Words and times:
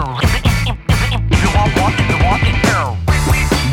Show. 0.00 0.49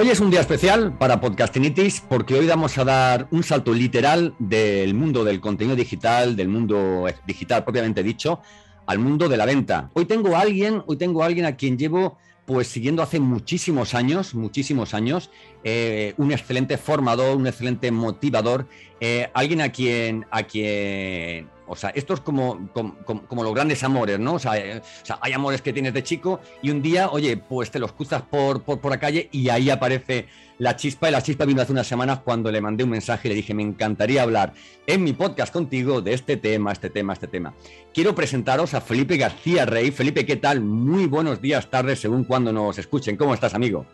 Hoy 0.00 0.10
es 0.10 0.20
un 0.20 0.30
día 0.30 0.38
especial 0.38 0.96
para 0.96 1.20
Podcastinitis 1.20 2.02
porque 2.08 2.34
hoy 2.34 2.46
vamos 2.46 2.78
a 2.78 2.84
dar 2.84 3.26
un 3.32 3.42
salto 3.42 3.74
literal 3.74 4.32
del 4.38 4.94
mundo 4.94 5.24
del 5.24 5.40
contenido 5.40 5.74
digital, 5.74 6.36
del 6.36 6.46
mundo 6.46 7.06
digital 7.26 7.64
propiamente 7.64 8.04
dicho, 8.04 8.40
al 8.86 9.00
mundo 9.00 9.28
de 9.28 9.36
la 9.36 9.44
venta. 9.44 9.90
Hoy 9.94 10.04
tengo 10.04 10.36
a 10.36 10.42
alguien, 10.42 10.84
hoy 10.86 10.98
tengo 10.98 11.24
a 11.24 11.26
alguien 11.26 11.46
a 11.46 11.56
quien 11.56 11.76
llevo 11.76 12.16
pues 12.46 12.68
siguiendo 12.68 13.02
hace 13.02 13.18
muchísimos 13.18 13.92
años, 13.92 14.36
muchísimos 14.36 14.94
años, 14.94 15.32
eh, 15.64 16.14
un 16.16 16.30
excelente 16.30 16.78
formador, 16.78 17.36
un 17.36 17.48
excelente 17.48 17.90
motivador, 17.90 18.68
eh, 19.00 19.28
alguien 19.34 19.60
a 19.60 19.72
quien, 19.72 20.26
a 20.30 20.44
quien, 20.44 21.48
o 21.68 21.76
sea, 21.76 21.90
esto 21.90 22.14
es 22.14 22.20
como, 22.20 22.70
como, 22.72 22.96
como 23.04 23.42
los 23.42 23.54
grandes 23.54 23.82
amores, 23.82 24.18
¿no? 24.18 24.34
O 24.34 24.38
sea, 24.38 24.56
eh, 24.56 24.78
o 24.78 25.06
sea, 25.06 25.18
hay 25.20 25.32
amores 25.32 25.62
que 25.62 25.72
tienes 25.72 25.94
de 25.94 26.02
chico 26.02 26.40
y 26.62 26.70
un 26.70 26.82
día, 26.82 27.10
oye, 27.10 27.36
pues 27.36 27.70
te 27.70 27.78
los 27.78 27.92
cruzas 27.92 28.22
por, 28.22 28.62
por, 28.62 28.80
por 28.80 28.90
la 28.90 28.98
calle 28.98 29.28
y 29.32 29.48
ahí 29.48 29.70
aparece 29.70 30.26
la 30.58 30.76
chispa. 30.76 31.08
Y 31.08 31.12
la 31.12 31.22
chispa 31.22 31.44
vino 31.44 31.62
hace 31.62 31.72
unas 31.72 31.86
semanas 31.86 32.20
cuando 32.24 32.50
le 32.50 32.60
mandé 32.60 32.84
un 32.84 32.90
mensaje 32.90 33.28
y 33.28 33.30
le 33.30 33.34
dije, 33.34 33.54
me 33.54 33.62
encantaría 33.62 34.22
hablar 34.22 34.52
en 34.86 35.04
mi 35.04 35.12
podcast 35.12 35.52
contigo 35.52 36.00
de 36.00 36.14
este 36.14 36.36
tema, 36.36 36.72
este 36.72 36.90
tema, 36.90 37.12
este 37.12 37.28
tema. 37.28 37.54
Quiero 37.94 38.14
presentaros 38.14 38.74
a 38.74 38.80
Felipe 38.80 39.16
García 39.16 39.66
Rey. 39.66 39.90
Felipe, 39.90 40.26
¿qué 40.26 40.36
tal? 40.36 40.60
Muy 40.60 41.06
buenos 41.06 41.40
días, 41.40 41.70
tardes, 41.70 42.00
según 42.00 42.24
cuando 42.24 42.52
nos 42.52 42.78
escuchen. 42.78 43.16
¿Cómo 43.16 43.34
estás, 43.34 43.54
amigo? 43.54 43.86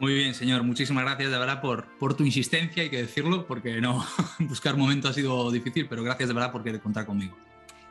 Muy 0.00 0.14
bien, 0.14 0.34
señor. 0.34 0.62
Muchísimas 0.62 1.04
gracias 1.04 1.30
de 1.30 1.38
verdad 1.38 1.60
por, 1.60 2.14
tu 2.14 2.24
insistencia, 2.24 2.82
hay 2.82 2.90
que 2.90 3.02
decirlo, 3.02 3.46
porque 3.46 3.80
no, 3.80 4.04
buscar 4.40 4.76
momento 4.76 5.08
ha 5.08 5.12
sido 5.12 5.50
difícil, 5.50 5.86
pero 5.88 6.02
gracias 6.02 6.28
de 6.28 6.34
verdad 6.34 6.52
por 6.52 6.62
querer 6.62 6.80
contar 6.80 7.06
conmigo. 7.06 7.36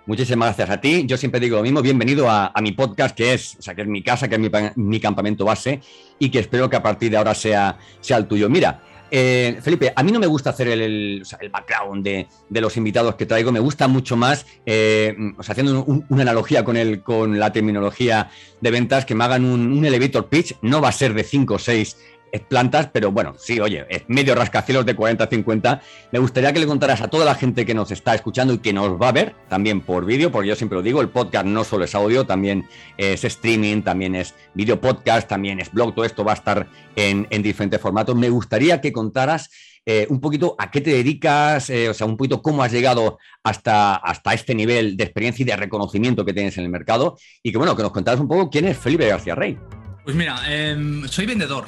Muchísimas 0.05 0.47
gracias 0.47 0.69
a 0.69 0.81
ti. 0.81 1.05
Yo 1.05 1.15
siempre 1.15 1.39
digo 1.39 1.55
lo 1.55 1.63
mismo. 1.63 1.81
Bienvenido 1.81 2.29
a, 2.29 2.51
a 2.53 2.61
mi 2.61 2.73
podcast, 2.73 3.15
que 3.15 3.33
es, 3.33 3.55
o 3.57 3.61
sea, 3.61 3.73
que 3.73 3.83
es 3.83 3.87
mi 3.87 4.03
casa, 4.03 4.27
que 4.27 4.35
es 4.35 4.41
mi, 4.41 4.49
mi, 4.75 4.99
campamento 4.99 5.45
base 5.45 5.79
y 6.19 6.29
que 6.29 6.39
espero 6.39 6.69
que 6.69 6.75
a 6.75 6.83
partir 6.83 7.09
de 7.09 7.15
ahora 7.15 7.33
sea, 7.33 7.77
sea 8.01 8.17
el 8.17 8.27
tuyo. 8.27 8.49
Mira, 8.49 8.81
eh, 9.15 9.59
Felipe, 9.61 9.93
a 9.95 10.01
mí 10.01 10.11
no 10.11 10.19
me 10.19 10.25
gusta 10.25 10.49
hacer 10.49 10.69
el, 10.69 11.23
background 11.51 12.03
de, 12.03 12.27
los 12.49 12.75
invitados 12.77 13.13
que 13.13 13.27
traigo. 13.27 13.51
Me 13.51 13.59
gusta 13.59 13.87
mucho 13.87 14.17
más, 14.17 14.47
eh, 14.65 15.15
haciendo 15.37 15.83
un, 15.83 16.03
una 16.09 16.23
analogía 16.23 16.65
con, 16.65 16.77
el, 16.77 17.03
con 17.03 17.37
la 17.37 17.53
terminología 17.53 18.31
de 18.59 18.71
ventas, 18.71 19.05
que 19.05 19.13
me 19.13 19.23
hagan 19.23 19.45
un, 19.45 19.71
un 19.71 19.85
elevator 19.85 20.29
pitch. 20.29 20.55
No 20.63 20.81
va 20.81 20.89
a 20.89 20.91
ser 20.91 21.13
de 21.13 21.23
5 21.23 21.53
o 21.53 21.59
6 21.59 21.95
plantas, 22.41 22.89
pero 22.91 23.11
bueno, 23.11 23.35
sí, 23.37 23.59
oye, 23.59 23.85
es 23.89 24.03
medio 24.07 24.35
rascacielos 24.35 24.85
de 24.85 24.95
40 24.95 25.23
a 25.23 25.27
50. 25.27 25.81
Me 26.11 26.19
gustaría 26.19 26.51
que 26.51 26.59
le 26.59 26.67
contaras 26.67 27.01
a 27.01 27.07
toda 27.07 27.25
la 27.25 27.35
gente 27.35 27.65
que 27.65 27.73
nos 27.73 27.91
está 27.91 28.15
escuchando 28.15 28.53
y 28.53 28.57
que 28.57 28.73
nos 28.73 29.01
va 29.01 29.09
a 29.09 29.11
ver 29.11 29.35
también 29.49 29.81
por 29.81 30.05
vídeo, 30.05 30.31
porque 30.31 30.49
yo 30.49 30.55
siempre 30.55 30.77
lo 30.77 30.81
digo, 30.81 31.01
el 31.01 31.09
podcast 31.09 31.45
no 31.45 31.63
solo 31.63 31.85
es 31.85 31.95
audio, 31.95 32.25
también 32.25 32.67
es 32.97 33.23
streaming, 33.23 33.81
también 33.81 34.15
es 34.15 34.33
video 34.53 34.81
podcast, 34.81 35.29
también 35.29 35.59
es 35.59 35.71
blog, 35.71 35.93
todo 35.93 36.05
esto 36.05 36.23
va 36.23 36.31
a 36.31 36.35
estar 36.35 36.67
en, 36.95 37.27
en 37.29 37.43
diferentes 37.43 37.79
formatos. 37.79 38.15
Me 38.15 38.29
gustaría 38.29 38.81
que 38.81 38.91
contaras 38.91 39.49
eh, 39.85 40.07
un 40.09 40.21
poquito 40.21 40.55
a 40.57 40.71
qué 40.71 40.79
te 40.79 40.91
dedicas, 40.91 41.69
eh, 41.69 41.89
o 41.89 41.93
sea, 41.93 42.07
un 42.07 42.15
poquito 42.15 42.41
cómo 42.41 42.63
has 42.63 42.71
llegado 42.71 43.19
hasta, 43.43 43.95
hasta 43.95 44.33
este 44.33 44.55
nivel 44.55 44.95
de 44.95 45.03
experiencia 45.03 45.43
y 45.43 45.45
de 45.45 45.57
reconocimiento 45.57 46.23
que 46.23 46.31
tienes 46.31 46.57
en 46.57 46.63
el 46.63 46.69
mercado 46.69 47.17
y 47.41 47.51
que 47.51 47.57
bueno, 47.57 47.75
que 47.75 47.83
nos 47.83 47.91
contaras 47.91 48.21
un 48.21 48.29
poco 48.29 48.49
quién 48.49 48.65
es 48.65 48.77
Felipe 48.77 49.07
García 49.07 49.35
Rey. 49.35 49.57
Pues 50.05 50.15
mira, 50.15 50.39
eh, 50.47 51.03
soy 51.07 51.25
vendedor, 51.25 51.65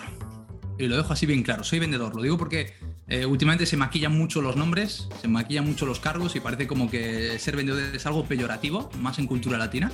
y 0.78 0.88
lo 0.88 0.98
dejo 0.98 1.14
así 1.14 1.26
bien 1.26 1.44
claro, 1.44 1.64
soy 1.64 1.80
vendedor. 1.80 2.16
Lo 2.16 2.22
digo 2.22 2.38
porque 2.38 2.74
eh, 3.08 3.26
últimamente 3.26 3.66
se 3.66 3.78
maquillan 3.78 4.18
mucho 4.18 4.42
los 4.42 4.56
nombres, 4.56 5.08
se 5.22 5.28
maquillan 5.28 5.66
mucho 5.66 5.86
los 5.86 6.00
cargos 6.00 6.36
y 6.36 6.40
parece 6.40 6.68
como 6.68 6.90
que 6.90 7.38
ser 7.40 7.56
vendedor 7.56 7.96
es 7.96 8.06
algo 8.06 8.26
peyorativo, 8.26 8.90
más 9.00 9.20
en 9.20 9.28
cultura 9.28 9.58
latina. 9.58 9.92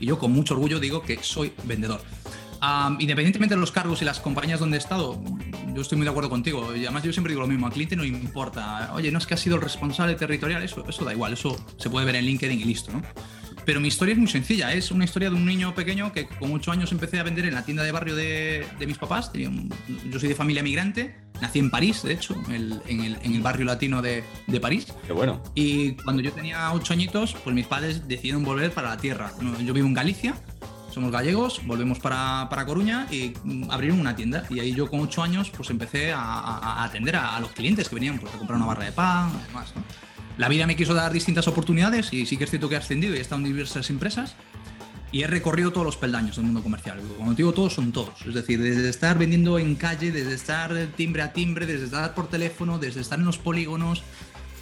Y 0.00 0.06
yo 0.06 0.18
con 0.18 0.32
mucho 0.32 0.54
orgullo 0.54 0.80
digo 0.80 1.02
que 1.02 1.18
soy 1.22 1.52
vendedor. 1.64 2.00
Independientemente 2.98 3.54
de 3.54 3.60
los 3.60 3.70
cargos 3.70 4.02
y 4.02 4.04
las 4.04 4.18
compañías 4.18 4.58
donde 4.58 4.76
he 4.76 4.80
estado, 4.80 5.22
yo 5.72 5.82
estoy 5.82 5.96
muy 5.96 6.04
de 6.04 6.10
acuerdo 6.10 6.30
contigo. 6.30 6.74
Y 6.74 6.84
además 6.84 7.04
yo 7.04 7.12
siempre 7.12 7.32
digo 7.32 7.42
lo 7.42 7.48
mismo, 7.48 7.66
al 7.66 7.72
cliente 7.72 7.94
no 7.94 8.04
importa. 8.04 8.90
Oye, 8.94 9.12
no 9.12 9.18
es 9.18 9.26
que 9.26 9.34
has 9.34 9.40
sido 9.40 9.56
el 9.56 9.62
responsable 9.62 10.14
territorial, 10.16 10.62
eso, 10.62 10.84
eso 10.88 11.04
da 11.04 11.12
igual, 11.12 11.34
eso 11.34 11.56
se 11.76 11.90
puede 11.90 12.06
ver 12.06 12.16
en 12.16 12.24
LinkedIn 12.24 12.60
y 12.60 12.64
listo, 12.64 12.92
¿no? 12.92 13.02
Pero 13.66 13.80
mi 13.80 13.88
historia 13.88 14.12
es 14.12 14.18
muy 14.18 14.28
sencilla, 14.28 14.72
es 14.72 14.92
una 14.92 15.04
historia 15.04 15.28
de 15.28 15.34
un 15.34 15.44
niño 15.44 15.74
pequeño 15.74 16.12
que 16.12 16.28
con 16.28 16.52
8 16.54 16.70
años 16.70 16.92
empecé 16.92 17.18
a 17.18 17.24
vender 17.24 17.46
en 17.46 17.54
la 17.54 17.64
tienda 17.64 17.82
de 17.82 17.90
barrio 17.90 18.14
de, 18.14 18.64
de 18.78 18.86
mis 18.86 18.96
papás. 18.96 19.32
Yo 19.34 20.20
soy 20.20 20.28
de 20.28 20.36
familia 20.36 20.62
migrante, 20.62 21.16
nací 21.40 21.58
en 21.58 21.68
París, 21.68 22.04
de 22.04 22.12
hecho, 22.12 22.40
en 22.46 22.54
el, 22.54 22.82
en 22.86 23.00
el, 23.00 23.18
en 23.24 23.34
el 23.34 23.40
barrio 23.40 23.66
latino 23.66 24.02
de, 24.02 24.22
de, 24.46 24.60
París. 24.60 24.86
Qué 25.04 25.12
bueno. 25.12 25.42
Y 25.56 25.94
cuando 25.94 26.22
yo 26.22 26.32
tenía 26.32 26.72
8 26.72 26.92
añitos, 26.92 27.34
pues 27.42 27.56
mis 27.56 27.66
padres 27.66 28.06
decidieron 28.06 28.44
volver 28.44 28.70
para 28.70 28.90
la 28.90 28.98
tierra. 28.98 29.32
Yo 29.64 29.74
vivo 29.74 29.88
en 29.88 29.94
Galicia, 29.94 30.36
somos 30.92 31.10
gallegos, 31.10 31.60
volvemos 31.66 31.98
para, 31.98 32.46
para, 32.48 32.64
Coruña 32.66 33.08
y 33.10 33.32
abrieron 33.68 33.98
una 33.98 34.14
tienda. 34.14 34.46
Y 34.48 34.60
ahí 34.60 34.74
yo 34.74 34.88
con 34.88 35.00
8 35.00 35.24
años 35.24 35.50
pues 35.50 35.70
empecé 35.70 36.12
a, 36.12 36.20
a 36.20 36.84
atender 36.84 37.16
a, 37.16 37.34
a, 37.34 37.40
los 37.40 37.50
clientes 37.50 37.88
que 37.88 37.96
venían 37.96 38.20
pues, 38.20 38.32
a 38.32 38.38
comprar 38.38 38.58
una 38.58 38.66
barra 38.66 38.84
de 38.84 38.92
pan 38.92 39.32
y 39.42 39.48
demás. 39.48 39.72
¿no? 39.74 40.05
La 40.38 40.48
vida 40.48 40.66
me 40.66 40.76
quiso 40.76 40.92
dar 40.92 41.12
distintas 41.12 41.48
oportunidades 41.48 42.12
y 42.12 42.26
sí 42.26 42.36
que 42.36 42.44
es 42.44 42.50
cierto 42.50 42.68
que 42.68 42.74
he 42.74 42.78
ascendido 42.78 43.14
y 43.14 43.18
he 43.18 43.20
estado 43.20 43.40
en 43.40 43.46
diversas 43.46 43.88
empresas 43.88 44.34
y 45.12 45.22
he 45.22 45.26
recorrido 45.26 45.72
todos 45.72 45.86
los 45.86 45.96
peldaños 45.96 46.36
del 46.36 46.44
mundo 46.44 46.62
comercial. 46.62 47.00
Cuando 47.16 47.34
digo 47.34 47.52
todos, 47.52 47.74
son 47.74 47.92
todos. 47.92 48.20
Es 48.26 48.34
decir, 48.34 48.60
desde 48.60 48.88
estar 48.88 49.16
vendiendo 49.18 49.58
en 49.58 49.74
calle, 49.76 50.12
desde 50.12 50.34
estar 50.34 50.74
timbre 50.96 51.22
a 51.22 51.32
timbre, 51.32 51.64
desde 51.64 51.86
estar 51.86 52.14
por 52.14 52.28
teléfono, 52.28 52.78
desde 52.78 53.00
estar 53.00 53.18
en 53.18 53.24
los 53.24 53.38
polígonos, 53.38 54.02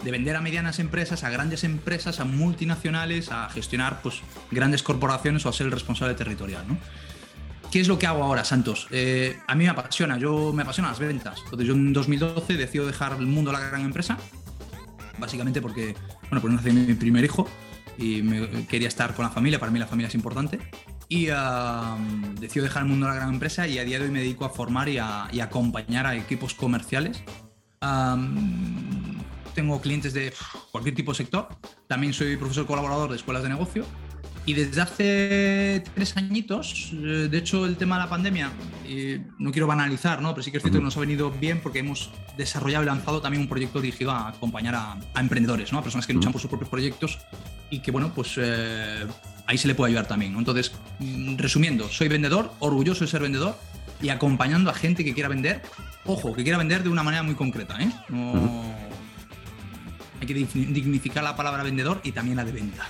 de 0.04 0.10
vender 0.10 0.36
a 0.36 0.40
medianas 0.40 0.78
empresas, 0.78 1.24
a 1.24 1.30
grandes 1.30 1.64
empresas, 1.64 2.20
a 2.20 2.24
multinacionales, 2.24 3.32
a 3.32 3.48
gestionar 3.48 4.00
pues, 4.02 4.20
grandes 4.50 4.82
corporaciones 4.82 5.44
o 5.46 5.48
a 5.48 5.52
ser 5.52 5.66
el 5.66 5.72
responsable 5.72 6.14
territorial. 6.14 6.64
¿Qué 7.72 7.80
es 7.80 7.88
lo 7.88 7.98
que 7.98 8.06
hago 8.06 8.22
ahora, 8.22 8.44
Santos? 8.44 8.86
Eh, 8.92 9.36
a 9.48 9.54
mí 9.56 9.64
me 9.64 9.70
apasiona, 9.70 10.18
yo 10.18 10.52
me 10.52 10.62
apasiona 10.62 10.90
las 10.90 11.00
ventas. 11.00 11.40
Entonces 11.42 11.66
yo 11.66 11.74
en 11.74 11.92
2012 11.92 12.56
decido 12.56 12.86
dejar 12.86 13.16
el 13.18 13.26
mundo 13.26 13.50
de 13.50 13.58
la 13.58 13.66
gran 13.66 13.80
empresa 13.80 14.18
básicamente 15.18 15.60
porque, 15.60 15.94
bueno, 16.30 16.40
pues 16.40 16.52
nací 16.52 16.70
mi 16.70 16.94
primer 16.94 17.24
hijo 17.24 17.46
y 17.98 18.22
me, 18.22 18.66
quería 18.66 18.88
estar 18.88 19.14
con 19.14 19.24
la 19.24 19.30
familia, 19.30 19.58
para 19.58 19.70
mí 19.70 19.78
la 19.78 19.86
familia 19.86 20.08
es 20.08 20.14
importante. 20.14 20.58
Y 21.08 21.30
uh, 21.30 22.34
decido 22.40 22.64
dejar 22.64 22.82
el 22.82 22.88
mundo 22.88 23.06
de 23.06 23.12
la 23.12 23.16
gran 23.16 23.34
empresa 23.34 23.66
y 23.66 23.78
a 23.78 23.84
día 23.84 23.98
de 23.98 24.06
hoy 24.06 24.10
me 24.10 24.20
dedico 24.20 24.44
a 24.44 24.50
formar 24.50 24.88
y 24.88 24.98
a, 24.98 25.28
acompañar 25.42 26.06
a 26.06 26.16
equipos 26.16 26.54
comerciales. 26.54 27.22
Um, 27.82 29.18
tengo 29.54 29.80
clientes 29.80 30.12
de 30.14 30.32
cualquier 30.72 30.94
tipo 30.94 31.12
de 31.12 31.18
sector. 31.18 31.48
También 31.86 32.12
soy 32.12 32.36
profesor 32.36 32.66
colaborador 32.66 33.10
de 33.10 33.16
escuelas 33.16 33.42
de 33.42 33.50
negocio. 33.50 33.84
Y 34.46 34.52
desde 34.52 34.82
hace 34.82 35.84
tres 35.94 36.16
añitos, 36.18 36.90
de 36.92 37.38
hecho 37.38 37.64
el 37.64 37.76
tema 37.76 37.96
de 37.96 38.02
la 38.02 38.10
pandemia, 38.10 38.52
eh, 38.86 39.22
no 39.38 39.50
quiero 39.52 39.66
banalizar, 39.66 40.20
¿no? 40.20 40.34
pero 40.34 40.42
sí 40.42 40.50
que 40.50 40.58
es 40.58 40.62
cierto 40.62 40.78
que 40.78 40.84
nos 40.84 40.96
ha 40.98 41.00
venido 41.00 41.30
bien 41.30 41.60
porque 41.62 41.78
hemos 41.78 42.10
desarrollado 42.36 42.84
y 42.84 42.86
lanzado 42.86 43.22
también 43.22 43.40
un 43.40 43.48
proyecto 43.48 43.80
dirigido 43.80 44.10
a 44.10 44.28
acompañar 44.28 44.74
a, 44.74 44.98
a 45.14 45.20
emprendedores, 45.20 45.72
¿no? 45.72 45.78
a 45.78 45.82
personas 45.82 46.06
que 46.06 46.12
luchan 46.12 46.32
por 46.32 46.42
sus 46.42 46.50
propios 46.50 46.68
proyectos 46.68 47.18
y 47.70 47.78
que 47.78 47.90
bueno, 47.90 48.12
pues 48.14 48.34
eh, 48.36 49.06
ahí 49.46 49.56
se 49.56 49.66
le 49.66 49.74
puede 49.74 49.90
ayudar 49.90 50.06
también. 50.06 50.34
¿no? 50.34 50.40
Entonces, 50.40 50.72
resumiendo, 51.36 51.88
soy 51.88 52.08
vendedor, 52.08 52.52
orgulloso 52.58 53.04
de 53.04 53.10
ser 53.10 53.22
vendedor 53.22 53.58
y 54.02 54.10
acompañando 54.10 54.70
a 54.70 54.74
gente 54.74 55.04
que 55.04 55.14
quiera 55.14 55.30
vender, 55.30 55.62
ojo, 56.04 56.34
que 56.34 56.42
quiera 56.42 56.58
vender 56.58 56.82
de 56.82 56.90
una 56.90 57.02
manera 57.02 57.22
muy 57.22 57.34
concreta. 57.34 57.80
¿eh? 57.80 57.90
No... 58.10 58.74
Hay 60.20 60.26
que 60.26 60.34
dignificar 60.34 61.24
la 61.24 61.34
palabra 61.34 61.62
vendedor 61.62 62.00
y 62.04 62.12
también 62.12 62.36
la 62.36 62.44
de 62.44 62.52
venta. 62.52 62.88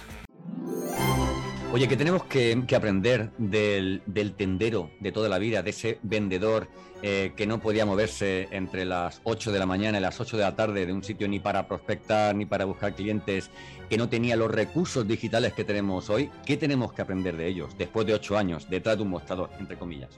Oye, 1.75 1.89
¿qué 1.89 1.97
tenemos 1.97 2.23
que, 2.23 2.65
aprender 2.77 3.33
del, 3.37 4.01
tendero 4.37 4.93
de 5.01 5.11
toda 5.11 5.29
la 5.29 5.41
vida, 5.41 5.61
de 5.65 5.71
ese 5.71 5.99
vendedor 6.05 6.69
eh, 7.03 7.33
que 7.37 7.49
no 7.49 7.59
podía 7.59 7.85
moverse 7.85 8.47
entre 8.53 8.85
las 8.85 9.21
8 9.25 9.51
de 9.51 9.59
la 9.59 9.67
mañana 9.67 9.99
y 9.99 10.01
las 10.01 10.21
8 10.21 10.37
de 10.37 10.45
la 10.45 10.55
tarde 10.55 10.87
de 10.87 10.93
un 10.93 11.03
sitio 11.03 11.27
ni 11.27 11.41
para 11.41 11.67
prospectar 11.67 12.37
ni 12.37 12.47
para 12.47 12.65
buscar 12.65 12.95
clientes, 12.95 13.51
que 13.91 13.97
no 13.97 14.09
tenía 14.09 14.37
los 14.37 14.53
recursos 14.53 15.05
digitales 15.09 15.53
que 15.53 15.65
tenemos 15.65 16.11
hoy? 16.11 16.31
¿Qué 16.47 16.57
tenemos 16.57 16.93
que 16.93 17.03
aprender 17.03 17.37
de 17.37 17.49
ellos 17.49 17.77
después 17.77 18.07
de 18.07 18.15
8 18.15 18.39
años 18.39 18.71
detrás 18.71 18.97
de 18.97 19.03
un 19.03 19.11
mostrador, 19.11 19.51
entre 19.59 19.77
comillas? 19.77 20.11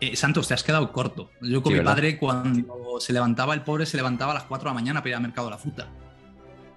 Eh, 0.00 0.16
Santos, 0.16 0.48
te 0.48 0.54
has 0.54 0.64
quedado 0.64 0.90
corto. 0.90 1.30
Yo 1.40 1.62
con 1.62 1.74
mi 1.74 1.80
padre, 1.80 2.18
cuando 2.18 2.98
se 2.98 3.12
levantaba, 3.12 3.54
el 3.54 3.62
pobre 3.62 3.86
se 3.86 3.96
levantaba 3.96 4.32
a 4.32 4.34
las 4.34 4.44
4 4.46 4.68
de 4.68 4.70
la 4.70 4.74
mañana 4.74 4.98
para 4.98 5.10
ir 5.10 5.14
al 5.14 5.22
mercado 5.22 5.46
de 5.46 5.52
la 5.52 5.58
fruta 5.58 5.88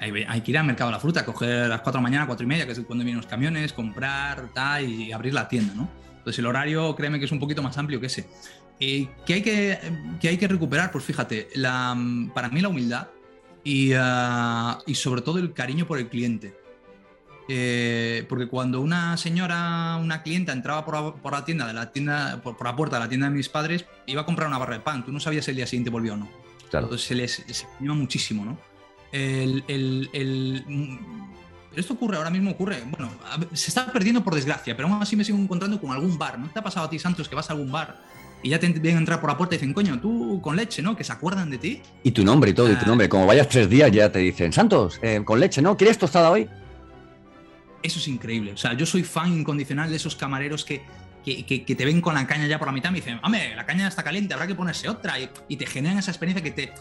hay, 0.02 0.42
que 0.42 0.52
ir 0.52 0.58
al 0.58 0.66
mercado 0.66 0.90
de 0.90 0.94
la 0.94 1.00
fruta, 1.00 1.24
coger 1.24 1.64
a 1.64 1.68
las 1.68 1.82
4 1.82 1.92
de 1.92 1.98
la 1.98 2.02
mañana, 2.02 2.26
4 2.26 2.44
y 2.44 2.48
media, 2.48 2.66
que 2.66 2.72
es 2.72 2.80
cuando 2.80 3.04
vienen 3.04 3.18
los 3.18 3.28
camiones, 3.28 3.72
comprar, 3.72 4.50
tal, 4.52 4.90
y 4.90 5.12
abrir 5.12 5.34
la 5.34 5.48
tienda, 5.48 5.74
¿no? 5.76 5.88
Entonces 6.18 6.40
el 6.40 6.48
horario, 6.48 6.96
créeme 6.96 7.20
que 7.20 7.26
es 7.26 7.32
un 7.32 7.40
poquito 7.40 7.62
más 7.62 7.78
amplio 7.78 8.00
que 8.00 8.08
ese. 8.08 8.28
Eh, 8.80 9.08
¿qué, 9.28 9.36
hay 9.36 9.42
que, 9.44 9.78
hay 10.28 10.38
que 10.38 10.48
recuperar? 10.48 10.92
Pues 10.92 11.04
fíjate, 11.04 11.50
la, 11.54 11.96
para 12.34 12.50
mí 12.50 12.62
la 12.62 12.70
humildad 12.70 13.10
y, 13.64 13.92
ah, 13.96 14.80
y 14.88 14.96
sobre 14.96 15.22
todo 15.22 15.38
el 15.38 15.54
cariño 15.54 15.86
por 15.86 16.00
el 16.00 16.10
cliente. 16.10 16.56
Eh, 17.48 18.26
porque 18.28 18.48
cuando 18.48 18.82
una 18.82 19.18
señora, 19.18 19.98
una 20.02 20.24
clienta 20.24 20.52
entraba 20.52 20.84
por, 20.84 21.32
la 21.32 21.46
tienda, 21.46 21.68
de 21.68 21.74
la 21.74 21.92
tienda 21.92 22.42
por, 22.42 22.64
la 22.64 22.76
puerta 22.76 22.96
de 22.96 23.04
la 23.04 23.10
tienda 23.10 23.30
de 23.30 23.36
mis 23.36 23.50
padres, 23.50 23.86
iba 24.08 24.22
a 24.22 24.26
comprar 24.26 24.48
una 24.48 24.58
barra 24.58 24.76
de 24.76 24.80
pan, 24.80 25.06
tú 25.06 25.12
no 25.12 25.20
sabías 25.20 25.46
si 25.46 25.52
el 25.52 25.58
día 25.58 25.68
siguiente 25.68 25.92
volvió 25.92 26.14
o 26.14 26.18
no. 26.18 26.30
Claro. 26.72 26.86
Entonces 26.86 27.08
se 27.08 27.16
les 27.16 27.44
se 27.48 27.68
muchísimo, 27.80 28.46
¿no? 28.46 28.71
El, 29.12 30.64
esto 31.76 31.94
ocurre, 31.94 32.18
ahora 32.18 32.30
mismo 32.30 32.52
ocurre, 32.52 32.84
bueno, 32.86 33.12
se 33.54 33.70
está 33.70 33.92
perdiendo 33.92 34.24
por 34.24 34.36
desgracia, 34.36 34.76
pero 34.76 34.90
aún 34.90 35.02
así 35.02 35.16
me 35.16 35.24
sigo 35.24 35.38
encontrando 35.38 35.80
con 35.80 35.92
algún 35.92 36.18
bar. 36.18 36.38
¿No 36.38 36.50
te 36.50 36.60
ha 36.60 36.64
pasado 36.64 36.86
a 36.86 36.90
ti, 36.90 37.00
Santos, 37.00 37.30
que 37.30 37.36
vas 37.36 37.50
a 37.50 37.54
algún 37.54 37.72
bar 37.72 38.02
y 38.44 38.50
ya 38.50 38.60
te 38.60 38.68
vienen 38.68 38.98
a 38.98 39.00
entrar 39.00 39.22
por 39.22 39.30
la 39.30 39.38
puerta 39.38 39.56
y 39.56 39.58
dicen, 39.58 39.74
coño, 39.74 40.00
tú 40.00 40.42
con 40.42 40.56
leche, 40.56 40.82
¿no? 40.82 40.96
Que 40.96 41.04
se 41.04 41.14
acuerdan 41.14 41.50
de 41.50 41.58
ti. 41.58 41.82
Y 42.04 42.12
tu 42.12 42.24
nombre 42.24 42.52
y 42.52 42.54
todo, 42.54 42.72
y 42.72 42.76
tu 42.76 42.86
ah. 42.86 42.88
nombre. 42.88 43.08
Como 43.08 43.26
vayas 43.26 43.48
tres 43.48 43.70
días 43.70 43.92
ya 43.92 44.12
te 44.12 44.20
dicen, 44.20 44.52
Santos, 44.52 45.00
eh, 45.02 45.22
con 45.24 45.40
leche, 45.40 45.62
¿no? 45.62 45.78
¿Quieres 45.78 45.98
tostada 45.98 46.32
hoy? 46.32 46.50
Eso 47.84 48.00
es 48.00 48.08
increíble. 48.08 48.54
O 48.54 48.58
sea, 48.58 48.74
yo 48.74 48.86
soy 48.86 49.04
fan 49.04 49.32
incondicional 49.32 49.90
de 49.90 49.96
esos 49.96 50.16
camareros 50.16 50.66
que, 50.66 50.84
que, 51.24 51.76
te 51.76 51.86
ven 51.86 52.02
con 52.02 52.16
la 52.16 52.28
caña 52.28 52.48
ya 52.48 52.58
por 52.58 52.68
la 52.68 52.74
mitad 52.74 52.90
y 52.90 52.94
me 52.94 53.00
dicen, 53.00 53.20
hombre, 53.24 53.56
la 53.56 53.66
caña 53.66 53.88
está 53.88 54.04
caliente, 54.04 54.34
habrá 54.34 54.48
que 54.48 54.56
ponerse 54.56 54.90
otra. 54.90 55.20
Y, 55.20 55.30
y 55.48 55.58
te 55.58 55.66
generan 55.66 56.00
esa 56.00 56.12
experiencia 56.12 56.44
que 56.44 56.52
te, 56.52 56.74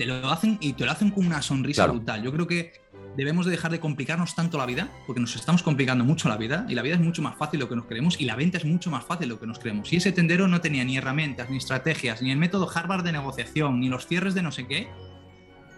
te 0.00 0.06
lo 0.06 0.30
hacen 0.30 0.56
y 0.62 0.72
te 0.72 0.86
lo 0.86 0.92
hacen 0.92 1.10
con 1.10 1.26
una 1.26 1.42
sonrisa 1.42 1.86
brutal. 1.86 2.22
Yo 2.22 2.32
creo 2.32 2.46
que 2.46 2.72
debemos 3.18 3.44
de 3.44 3.50
dejar 3.50 3.70
de 3.70 3.80
complicarnos 3.80 4.34
tanto 4.34 4.56
la 4.56 4.64
vida, 4.64 4.88
porque 5.06 5.20
nos 5.20 5.36
estamos 5.36 5.62
complicando 5.62 6.04
mucho 6.04 6.30
la 6.30 6.38
vida, 6.38 6.64
y 6.70 6.74
la 6.74 6.80
vida 6.80 6.94
es 6.94 7.02
mucho 7.02 7.20
más 7.20 7.36
fácil 7.36 7.60
de 7.60 7.64
lo 7.66 7.68
que 7.68 7.76
nos 7.76 7.84
creemos, 7.84 8.18
y 8.18 8.24
la 8.24 8.34
venta 8.34 8.56
es 8.56 8.64
mucho 8.64 8.90
más 8.90 9.04
fácil 9.04 9.28
de 9.28 9.34
lo 9.34 9.38
que 9.38 9.46
nos 9.46 9.58
creemos. 9.58 9.92
Y 9.92 9.96
ese 9.96 10.10
tendero 10.10 10.48
no 10.48 10.62
tenía 10.62 10.84
ni 10.84 10.96
herramientas, 10.96 11.50
ni 11.50 11.58
estrategias, 11.58 12.22
ni 12.22 12.30
el 12.30 12.38
método 12.38 12.66
Harvard 12.74 13.04
de 13.04 13.12
negociación, 13.12 13.78
ni 13.78 13.90
los 13.90 14.06
cierres 14.06 14.32
de 14.32 14.40
no 14.40 14.52
sé 14.52 14.66
qué, 14.66 14.88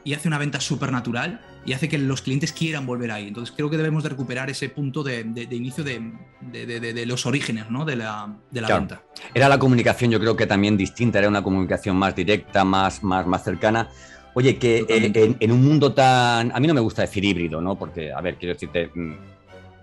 y 0.05 0.15
hace 0.15 0.29
una 0.29 0.39
venta 0.39 0.61
súper 0.61 0.93
natural 0.93 1.41
y 1.65 1.73
hace 1.73 1.89
que 1.89 1.99
los 1.99 2.23
clientes 2.23 2.53
quieran 2.53 2.87
volver 2.87 3.11
ahí. 3.11 3.29
Entonces 3.29 3.55
creo 3.57 3.71
que 3.71 3.77
debemos 3.77 4.03
de 4.03 4.09
recuperar 4.09 4.51
ese 4.51 4.69
punto 4.69 5.03
de, 5.03 5.21
inicio 5.51 5.85
de, 5.85 7.05
los 7.07 7.27
orígenes 7.27 7.71
¿no? 7.71 7.85
de 7.85 7.97
la, 7.97 8.37
venta. 8.51 9.03
Era 9.35 9.49
la 9.49 9.59
comunicación 9.59 10.11
yo 10.11 10.19
creo 10.19 10.37
que 10.37 10.47
también 10.47 10.77
distinta, 10.77 11.19
era 11.19 11.29
una 11.29 11.43
comunicación 11.43 11.97
más 11.97 12.15
directa, 12.15 12.65
más, 12.65 13.03
más, 13.03 13.27
más 13.27 13.45
cercana. 13.45 13.89
Oye, 14.35 14.57
que 14.57 14.87
eh, 14.89 15.37
en, 15.41 15.53
un 15.53 15.63
mundo 15.63 15.93
tan. 15.93 16.53
A 16.53 16.61
mí 16.61 16.67
no 16.67 16.75
me 16.75 16.81
gusta 16.81 17.03
decir 17.03 17.25
híbrido, 17.25 17.61
¿no? 17.61 17.77
Porque, 17.77 18.13
a 18.13 18.21
ver, 18.21 18.37
quiero 18.37 18.55
decirte. 18.55 18.91
Mm, 18.95 19.15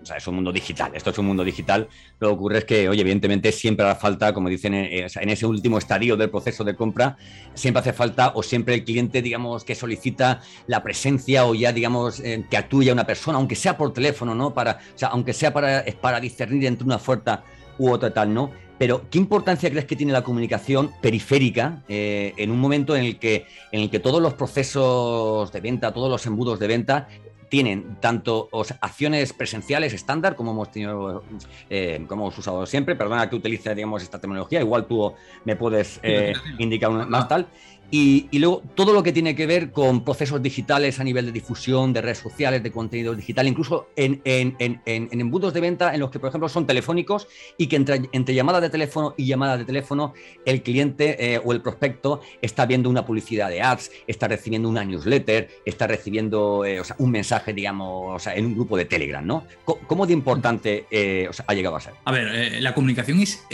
o 0.02 0.06
sea, 0.06 0.16
es 0.16 0.26
un 0.26 0.34
mundo 0.34 0.50
digital, 0.50 0.92
esto 0.94 1.10
es 1.10 1.18
un 1.18 1.26
mundo 1.26 1.44
digital. 1.44 1.86
Lo 2.18 2.28
que 2.28 2.34
ocurre 2.34 2.58
es 2.58 2.64
que, 2.64 2.88
oye, 2.88 3.02
evidentemente 3.02 3.52
siempre 3.52 3.86
hace 3.86 4.00
falta, 4.00 4.32
como 4.32 4.48
dicen, 4.48 4.72
eh, 4.72 5.06
en 5.14 5.28
ese 5.28 5.44
último 5.44 5.76
estadio 5.76 6.16
del 6.16 6.30
proceso 6.30 6.64
de 6.64 6.74
compra, 6.74 7.18
siempre 7.52 7.80
hace 7.80 7.92
falta 7.92 8.32
o 8.34 8.42
siempre 8.42 8.74
el 8.74 8.84
cliente, 8.84 9.20
digamos, 9.20 9.62
que 9.62 9.74
solicita 9.74 10.40
la 10.66 10.82
presencia 10.82 11.44
o 11.44 11.54
ya, 11.54 11.72
digamos, 11.72 12.20
eh, 12.20 12.46
que 12.48 12.56
actúe 12.56 12.90
una 12.90 13.04
persona, 13.04 13.36
aunque 13.36 13.54
sea 13.54 13.76
por 13.76 13.92
teléfono, 13.92 14.34
¿no? 14.34 14.54
Para, 14.54 14.78
o 14.94 14.98
sea, 14.98 15.08
aunque 15.08 15.34
sea 15.34 15.52
para, 15.52 15.84
para 16.00 16.18
discernir 16.18 16.64
entre 16.64 16.86
una 16.86 16.96
oferta 16.96 17.44
u 17.78 17.90
otra 17.90 18.10
tal, 18.12 18.32
¿no? 18.32 18.50
Pero, 18.80 19.02
¿qué 19.10 19.18
importancia 19.18 19.68
crees 19.68 19.84
que 19.84 19.94
tiene 19.94 20.10
la 20.10 20.24
comunicación 20.24 20.90
periférica 21.02 21.82
eh, 21.86 22.32
en 22.38 22.50
un 22.50 22.58
momento 22.58 22.96
en 22.96 23.04
el, 23.04 23.18
que, 23.18 23.44
en 23.72 23.82
el 23.82 23.90
que 23.90 23.98
todos 23.98 24.22
los 24.22 24.32
procesos 24.32 25.52
de 25.52 25.60
venta, 25.60 25.92
todos 25.92 26.10
los 26.10 26.24
embudos 26.24 26.58
de 26.58 26.66
venta 26.66 27.06
tienen 27.50 27.96
tanto 28.00 28.48
acciones 28.80 29.34
presenciales 29.34 29.92
estándar, 29.92 30.34
como 30.34 30.52
hemos 30.52 30.70
tenido, 30.70 31.22
eh, 31.68 32.02
como 32.08 32.22
hemos 32.22 32.38
usado 32.38 32.64
siempre, 32.64 32.96
perdona 32.96 33.28
que 33.28 33.36
utilice, 33.36 33.74
digamos, 33.74 34.02
esta 34.02 34.18
tecnología, 34.18 34.60
igual 34.60 34.86
tú 34.86 35.12
me 35.44 35.56
puedes 35.56 36.00
eh, 36.02 36.32
indicar 36.58 36.90
más 36.90 37.28
tal, 37.28 37.48
y, 37.92 38.38
luego 38.38 38.62
todo 38.76 38.92
lo 38.92 39.02
que 39.02 39.12
tiene 39.12 39.34
que 39.34 39.46
ver 39.46 39.72
con 39.72 40.04
procesos 40.04 40.40
digitales 40.40 41.00
a 41.00 41.04
nivel 41.04 41.26
de 41.26 41.32
difusión, 41.32 41.92
de 41.92 42.00
redes 42.00 42.18
sociales, 42.18 42.62
de 42.62 42.70
contenido 42.70 43.14
digital, 43.14 43.48
incluso 43.48 43.88
en, 43.96 44.22
embudos 44.24 45.52
de 45.52 45.60
venta 45.60 45.92
en 45.92 46.00
los 46.00 46.10
que, 46.10 46.20
por 46.20 46.28
ejemplo, 46.28 46.48
son 46.48 46.66
telefónicos 46.66 47.26
y 47.58 47.66
que 47.66 47.76
entre, 47.76 48.08
entre 48.12 48.34
llamadas 48.34 48.62
de 48.62 48.70
teléfono 48.70 49.14
y 49.16 49.26
llamadas 49.26 49.58
de 49.58 49.64
teléfono, 49.64 50.14
el 50.44 50.62
cliente 50.62 51.34
eh, 51.34 51.40
o 51.42 51.52
el 51.52 51.62
prospecto 51.62 52.20
está 52.40 52.64
viendo 52.64 52.88
una 52.88 53.04
publicidad 53.04 53.48
de 53.48 53.60
ads, 53.60 53.90
está 54.06 54.28
recibiendo 54.28 54.68
una 54.68 54.84
newsletter, 54.84 55.48
está 55.64 55.88
recibiendo 55.88 56.64
eh, 56.64 56.80
un 56.98 57.10
mensaje, 57.10 57.52
digamos, 57.52 58.24
en 58.28 58.46
un 58.46 58.54
grupo 58.54 58.76
de 58.76 58.84
Telegram, 58.84 59.26
¿no? 59.26 59.44
¿Cómo, 59.64 60.06
de 60.06 60.12
importante 60.12 60.86
eh, 60.90 61.28
ha 61.46 61.54
llegado 61.54 61.76
a 61.76 61.80
ser? 61.80 61.94
A 62.04 62.12
ver, 62.12 62.62
la 62.62 62.72
comunicación 62.72 63.20
es 63.20 63.44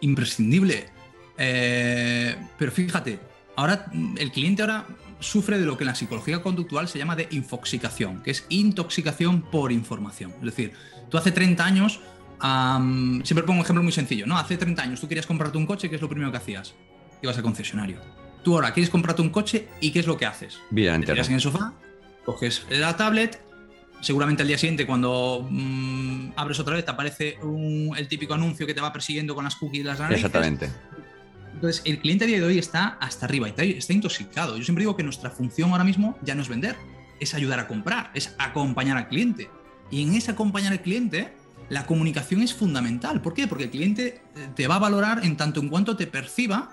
imprescindible. 0.00 0.86
pero 1.36 2.72
fíjate, 2.72 3.18
ahora 3.58 3.86
el 4.18 4.30
cliente 4.30 4.62
ahora 4.62 4.86
sufre 5.18 5.58
de 5.58 5.66
lo 5.66 5.76
que 5.76 5.82
en 5.82 5.88
la 5.88 5.96
psicología 5.96 6.40
conductual 6.42 6.86
se 6.86 6.96
llama 6.96 7.16
de 7.16 7.26
infoxicación, 7.32 8.22
que 8.22 8.30
es 8.30 8.46
intoxicación 8.50 9.42
por 9.42 9.72
información. 9.72 10.32
Es 10.38 10.44
decir, 10.44 10.72
tú 11.10 11.18
hace 11.18 11.32
30 11.32 11.64
años, 11.64 11.98
siempre 13.24 13.42
pongo 13.42 13.58
un 13.58 13.64
ejemplo 13.64 13.82
muy 13.82 13.90
sencillo, 13.90 14.26
¿no? 14.26 14.38
Hace 14.38 14.56
30 14.56 14.80
años 14.80 15.00
tú 15.00 15.08
querías 15.08 15.26
comprarte 15.26 15.58
un 15.58 15.66
coche, 15.66 15.90
¿qué 15.90 15.96
es 15.96 16.02
lo 16.02 16.08
primero 16.08 16.30
que 16.30 16.36
hacías? 16.36 16.74
Ibas 17.20 17.36
al 17.36 17.42
concesionario. 17.42 18.00
Tú 18.44 18.54
ahora 18.54 18.72
quieres 18.72 18.90
comprarte 18.90 19.22
un 19.22 19.30
coche 19.30 19.66
y 19.80 19.90
¿qué 19.90 19.98
es 19.98 20.06
lo 20.06 20.16
que 20.16 20.26
haces? 20.26 20.60
Te 21.06 21.14
tiras 21.14 21.28
en 21.28 21.34
el 21.34 21.40
sofá, 21.40 21.72
coges 22.24 22.64
la 22.70 22.96
tablet, 22.96 23.42
seguramente 24.00 24.42
al 24.42 24.48
día 24.48 24.58
siguiente 24.58 24.86
cuando 24.86 25.44
mm, 25.50 26.34
abres 26.36 26.60
otra 26.60 26.76
vez 26.76 26.84
te 26.84 26.92
aparece 26.92 27.38
el 27.96 28.06
típico 28.06 28.34
anuncio 28.34 28.68
que 28.68 28.74
te 28.74 28.80
va 28.80 28.92
persiguiendo 28.92 29.34
con 29.34 29.42
las 29.42 29.56
cookies 29.56 29.80
y 29.80 29.84
las 29.84 29.98
narices. 29.98 30.24
Exactamente. 30.24 30.70
Entonces, 31.58 31.82
el 31.84 31.98
cliente 31.98 32.22
a 32.22 32.28
día 32.28 32.38
de 32.38 32.46
hoy 32.46 32.56
está 32.56 32.98
hasta 33.00 33.26
arriba, 33.26 33.48
está 33.48 33.92
intoxicado. 33.92 34.56
Yo 34.56 34.62
siempre 34.62 34.82
digo 34.82 34.94
que 34.94 35.02
nuestra 35.02 35.28
función 35.28 35.72
ahora 35.72 35.82
mismo 35.82 36.16
ya 36.22 36.36
no 36.36 36.42
es 36.42 36.48
vender, 36.48 36.76
es 37.18 37.34
ayudar 37.34 37.58
a 37.58 37.66
comprar, 37.66 38.12
es 38.14 38.32
acompañar 38.38 38.96
al 38.96 39.08
cliente. 39.08 39.50
Y 39.90 40.04
en 40.04 40.14
ese 40.14 40.30
acompañar 40.30 40.70
al 40.70 40.82
cliente, 40.82 41.32
la 41.68 41.84
comunicación 41.84 42.42
es 42.42 42.54
fundamental. 42.54 43.20
¿Por 43.22 43.34
qué? 43.34 43.48
Porque 43.48 43.64
el 43.64 43.70
cliente 43.70 44.22
eh, 44.36 44.48
te 44.54 44.68
va 44.68 44.76
a 44.76 44.78
valorar 44.78 45.24
en 45.24 45.36
tanto 45.36 45.58
en 45.58 45.68
cuanto 45.68 45.96
te 45.96 46.06
perciba 46.06 46.70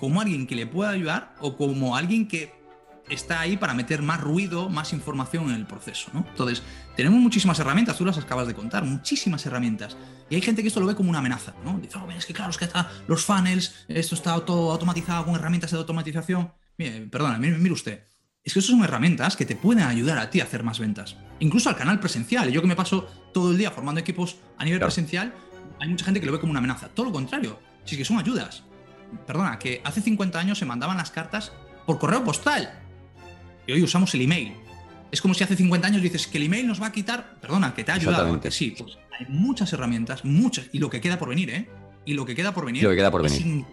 como 0.00 0.20
alguien 0.20 0.48
que 0.48 0.56
le 0.56 0.66
pueda 0.66 0.90
ayudar 0.90 1.36
o 1.38 1.56
como 1.56 1.94
alguien 1.94 2.26
que 2.26 2.52
está 3.08 3.40
ahí 3.40 3.56
para 3.56 3.74
meter 3.74 4.02
más 4.02 4.20
ruido, 4.20 4.68
más 4.68 4.92
información 4.92 5.50
en 5.50 5.56
el 5.56 5.66
proceso. 5.66 6.10
¿no? 6.12 6.24
Entonces, 6.28 6.62
tenemos 6.96 7.20
muchísimas 7.20 7.58
herramientas, 7.58 7.96
tú 7.96 8.04
las 8.04 8.18
acabas 8.18 8.46
de 8.46 8.54
contar, 8.54 8.84
muchísimas 8.84 9.44
herramientas. 9.46 9.96
Y 10.30 10.36
hay 10.36 10.42
gente 10.42 10.62
que 10.62 10.68
esto 10.68 10.80
lo 10.80 10.86
ve 10.86 10.94
como 10.94 11.10
una 11.10 11.18
amenaza. 11.18 11.54
¿no? 11.64 11.78
Dice, 11.78 11.98
oh, 11.98 12.10
es 12.10 12.26
que 12.26 12.32
claro, 12.32 12.50
es 12.50 12.58
que 12.58 12.64
está 12.64 12.90
los 13.06 13.24
funnels, 13.24 13.84
esto 13.88 14.14
está 14.14 14.38
todo 14.44 14.72
automatizado 14.72 15.26
con 15.26 15.34
herramientas 15.34 15.70
de 15.70 15.78
automatización. 15.78 16.52
Mire, 16.78 17.06
perdona, 17.06 17.38
mire, 17.38 17.72
usted. 17.72 18.04
Es 18.42 18.52
que 18.52 18.58
eso 18.58 18.72
son 18.72 18.84
herramientas 18.84 19.36
que 19.36 19.46
te 19.46 19.56
pueden 19.56 19.84
ayudar 19.84 20.18
a 20.18 20.28
ti 20.28 20.40
a 20.40 20.44
hacer 20.44 20.62
más 20.62 20.78
ventas. 20.78 21.16
Incluso 21.40 21.70
al 21.70 21.76
canal 21.76 21.98
presencial. 21.98 22.50
Yo 22.50 22.60
que 22.60 22.66
me 22.66 22.76
paso 22.76 23.08
todo 23.32 23.52
el 23.52 23.58
día 23.58 23.70
formando 23.70 24.00
equipos 24.00 24.36
a 24.58 24.64
nivel 24.64 24.80
presencial, 24.80 25.34
hay 25.80 25.88
mucha 25.88 26.04
gente 26.04 26.20
que 26.20 26.26
lo 26.26 26.32
ve 26.32 26.40
como 26.40 26.50
una 26.50 26.58
amenaza. 26.58 26.88
Todo 26.88 27.06
lo 27.06 27.12
contrario. 27.12 27.58
Si 27.84 27.94
es 27.94 27.98
que 27.98 28.04
son 28.04 28.18
ayudas. 28.18 28.64
Perdona, 29.26 29.58
que 29.58 29.80
hace 29.84 30.02
50 30.02 30.38
años 30.38 30.58
se 30.58 30.66
mandaban 30.66 30.96
las 30.96 31.10
cartas 31.10 31.52
por 31.86 31.98
correo 31.98 32.24
postal 32.24 32.83
y 33.66 33.72
hoy 33.72 33.82
usamos 33.82 34.14
el 34.14 34.22
email. 34.22 34.54
Es 35.10 35.20
como 35.20 35.34
si 35.34 35.44
hace 35.44 35.56
50 35.56 35.86
años 35.86 36.02
dices 36.02 36.26
que 36.26 36.38
el 36.38 36.44
email 36.44 36.66
nos 36.66 36.82
va 36.82 36.86
a 36.86 36.92
quitar, 36.92 37.36
perdona, 37.40 37.74
que 37.74 37.84
te 37.84 37.92
ha 37.92 37.94
ayudado. 37.94 38.40
Sí, 38.50 38.74
pues 38.76 38.98
hay 39.18 39.26
muchas 39.28 39.72
herramientas, 39.72 40.24
muchas, 40.24 40.66
y 40.72 40.78
lo 40.78 40.90
que 40.90 41.00
queda 41.00 41.18
por 41.18 41.28
venir, 41.28 41.50
¿eh? 41.50 41.68
Y 42.04 42.14
lo 42.14 42.26
que 42.26 42.34
queda 42.34 42.52
por 42.52 42.66
venir. 42.66 42.82
Lo 42.82 42.90
que 42.90 42.96
queda 42.96 43.10
por 43.10 43.22
venir. 43.22 43.64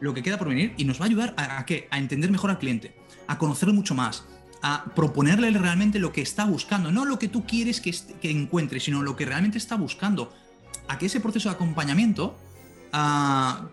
lo 0.00 0.14
que 0.14 0.22
queda 0.22 0.38
por 0.38 0.48
venir 0.48 0.74
y 0.76 0.84
nos 0.84 1.00
va 1.00 1.04
a 1.04 1.08
ayudar 1.08 1.34
a, 1.36 1.64
qué? 1.66 1.88
A 1.90 1.98
entender 1.98 2.30
mejor 2.30 2.50
al 2.50 2.58
cliente, 2.58 2.94
a 3.26 3.36
conocerlo 3.36 3.74
mucho 3.74 3.94
más, 3.94 4.24
a 4.62 4.84
proponerle 4.94 5.50
realmente 5.50 5.98
lo 5.98 6.12
que 6.12 6.22
está 6.22 6.44
buscando, 6.44 6.92
no 6.92 7.04
lo 7.04 7.18
que 7.18 7.28
tú 7.28 7.44
quieres 7.46 7.80
que, 7.80 7.94
que 8.20 8.30
encuentre, 8.30 8.80
sino 8.80 9.02
lo 9.02 9.16
que 9.16 9.26
realmente 9.26 9.58
está 9.58 9.74
buscando. 9.74 10.32
A 10.88 10.98
que 10.98 11.06
ese 11.06 11.20
proceso 11.20 11.48
de 11.48 11.56
acompañamiento 11.56 12.38
a, 12.92 13.68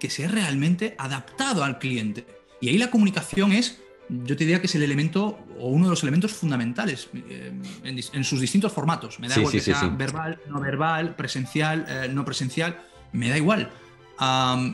que 0.00 0.10
sea 0.10 0.28
realmente 0.28 0.96
adaptado 0.98 1.62
al 1.62 1.78
cliente. 1.78 2.26
Y 2.60 2.70
ahí 2.70 2.78
la 2.78 2.90
comunicación 2.90 3.52
es 3.52 3.80
yo 4.24 4.36
te 4.36 4.44
diría 4.44 4.60
que 4.60 4.66
es 4.66 4.74
el 4.74 4.82
elemento 4.82 5.38
o 5.58 5.68
uno 5.68 5.84
de 5.86 5.90
los 5.90 6.02
elementos 6.02 6.32
fundamentales 6.32 7.08
eh, 7.14 7.52
en, 7.84 8.24
sus 8.24 8.40
distintos 8.40 8.72
formatos. 8.72 9.18
Me 9.20 9.28
da 9.28 9.34
Sí, 9.34 9.40
igual 9.40 9.52
sí, 9.52 9.58
que 9.58 9.64
sí, 9.64 9.72
sea 9.72 9.88
verbal, 9.88 10.40
no 10.48 10.60
verbal, 10.60 11.14
presencial, 11.16 11.86
eh, 11.88 12.08
no 12.12 12.24
presencial, 12.24 12.80
me 13.12 13.28
da 13.28 13.36
igual. 13.36 13.70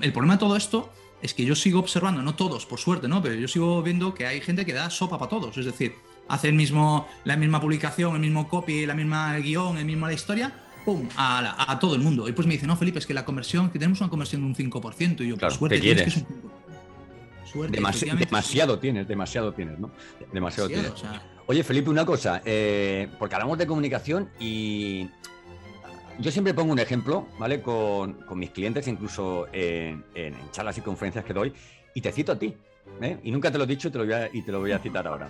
El 0.03 0.13
problema 0.13 0.35
de 0.35 0.41
todo 0.41 0.57
esto 0.57 0.93
es 1.23 1.33
que 1.35 1.45
yo 1.45 1.55
sigo 1.55 1.79
observando, 1.81 2.23
no 2.23 2.35
todos, 2.35 2.67
por 2.67 2.79
suerte, 2.79 3.09
¿no? 3.09 3.23
Pero 3.23 3.35
yo 3.35 3.49
sigo 3.49 3.83
viendo 3.83 4.15
que 4.15 4.27
hay 4.27 4.41
gente 4.41 4.65
que 4.67 4.73
da 4.73 4.91
sopa 4.91 5.19
para 5.19 5.29
todos. 5.29 5.57
Es 5.57 5.65
decir, 5.65 5.95
hace 6.29 6.49
el 6.49 6.55
mismo, 6.55 7.07
la 7.25 7.37
misma 7.37 7.61
publicación, 7.61 8.15
el 8.17 8.21
mismo 8.21 8.49
copy, 8.49 8.87
la 8.87 8.95
misma 8.95 9.37
guion, 9.39 9.79
el 9.79 9.85
mismo 9.85 10.07
la 10.07 10.13
historia, 10.13 10.53
¡pum! 10.85 11.09
A, 11.17 11.41
la- 11.43 11.57
a 11.71 11.79
todo 11.79 11.95
el 11.95 12.01
mundo. 12.03 12.29
Y 12.29 12.33
pues 12.33 12.47
me 12.47 12.55
dice, 12.55 12.67
no, 12.67 12.77
Felipe, 12.77 12.99
es 12.99 13.07
que 13.07 13.15
la 13.15 13.25
conversión, 13.25 13.71
que 13.71 13.79
tenemos 13.79 14.01
una 14.01 14.11
conversión 14.11 14.41
de 14.43 14.47
un 14.49 14.55
5%. 14.55 15.21
Y 15.25 15.29
yo, 15.29 15.37
Claro, 15.37 15.55
pues 15.59 15.59
suerte 15.59 15.77
un 15.79 15.97
5%. 15.99 16.27
Suerte, 17.57 17.79
Demasi- 17.79 17.89
efectivamente, 17.89 18.27
demasiado 18.27 18.79
tienes, 18.79 19.09
demasiado 19.09 19.53
tienes, 19.53 19.79
¿no? 19.79 19.91
Demasiado 20.33 20.69
demasiado, 20.69 20.69
tienes. 20.69 20.91
o 20.93 20.97
sea, 20.97 21.23
Oye, 21.49 21.63
Felipe, 21.65 21.91
una 21.91 22.05
cosa, 22.05 22.43
eh, 22.45 23.09
porque 23.19 23.35
hablamos 23.37 23.57
de 23.59 23.67
comunicación 23.67 24.31
y 24.41 25.09
yo 26.19 26.31
siempre 26.31 26.55
pongo 26.55 26.73
un 26.73 26.79
ejemplo, 26.79 27.29
¿vale? 27.39 27.61
Con, 27.63 28.15
con 28.27 28.39
mis 28.39 28.51
clientes, 28.51 28.89
incluso 28.89 29.47
en, 29.53 30.05
en 30.15 30.35
charlas 30.51 30.77
y 30.79 30.81
conferencias 30.81 31.25
que 31.25 31.33
doy, 31.33 31.53
y 31.95 32.01
te 32.01 32.11
cito 32.11 32.33
a 32.33 32.39
ti, 32.39 32.55
¿eh? 33.01 33.19
Y 33.23 33.31
nunca 33.31 33.51
te 33.51 33.59
lo 33.59 33.65
he 33.65 33.67
dicho 33.67 33.89
y 33.89 33.91
te 33.91 33.99
lo 33.99 34.05
voy 34.05 34.13
a, 34.15 34.29
y 34.33 34.43
te 34.43 34.51
lo 34.53 34.61
voy 34.61 34.73
a 34.73 34.79
citar 34.79 35.07
ahora. 35.07 35.29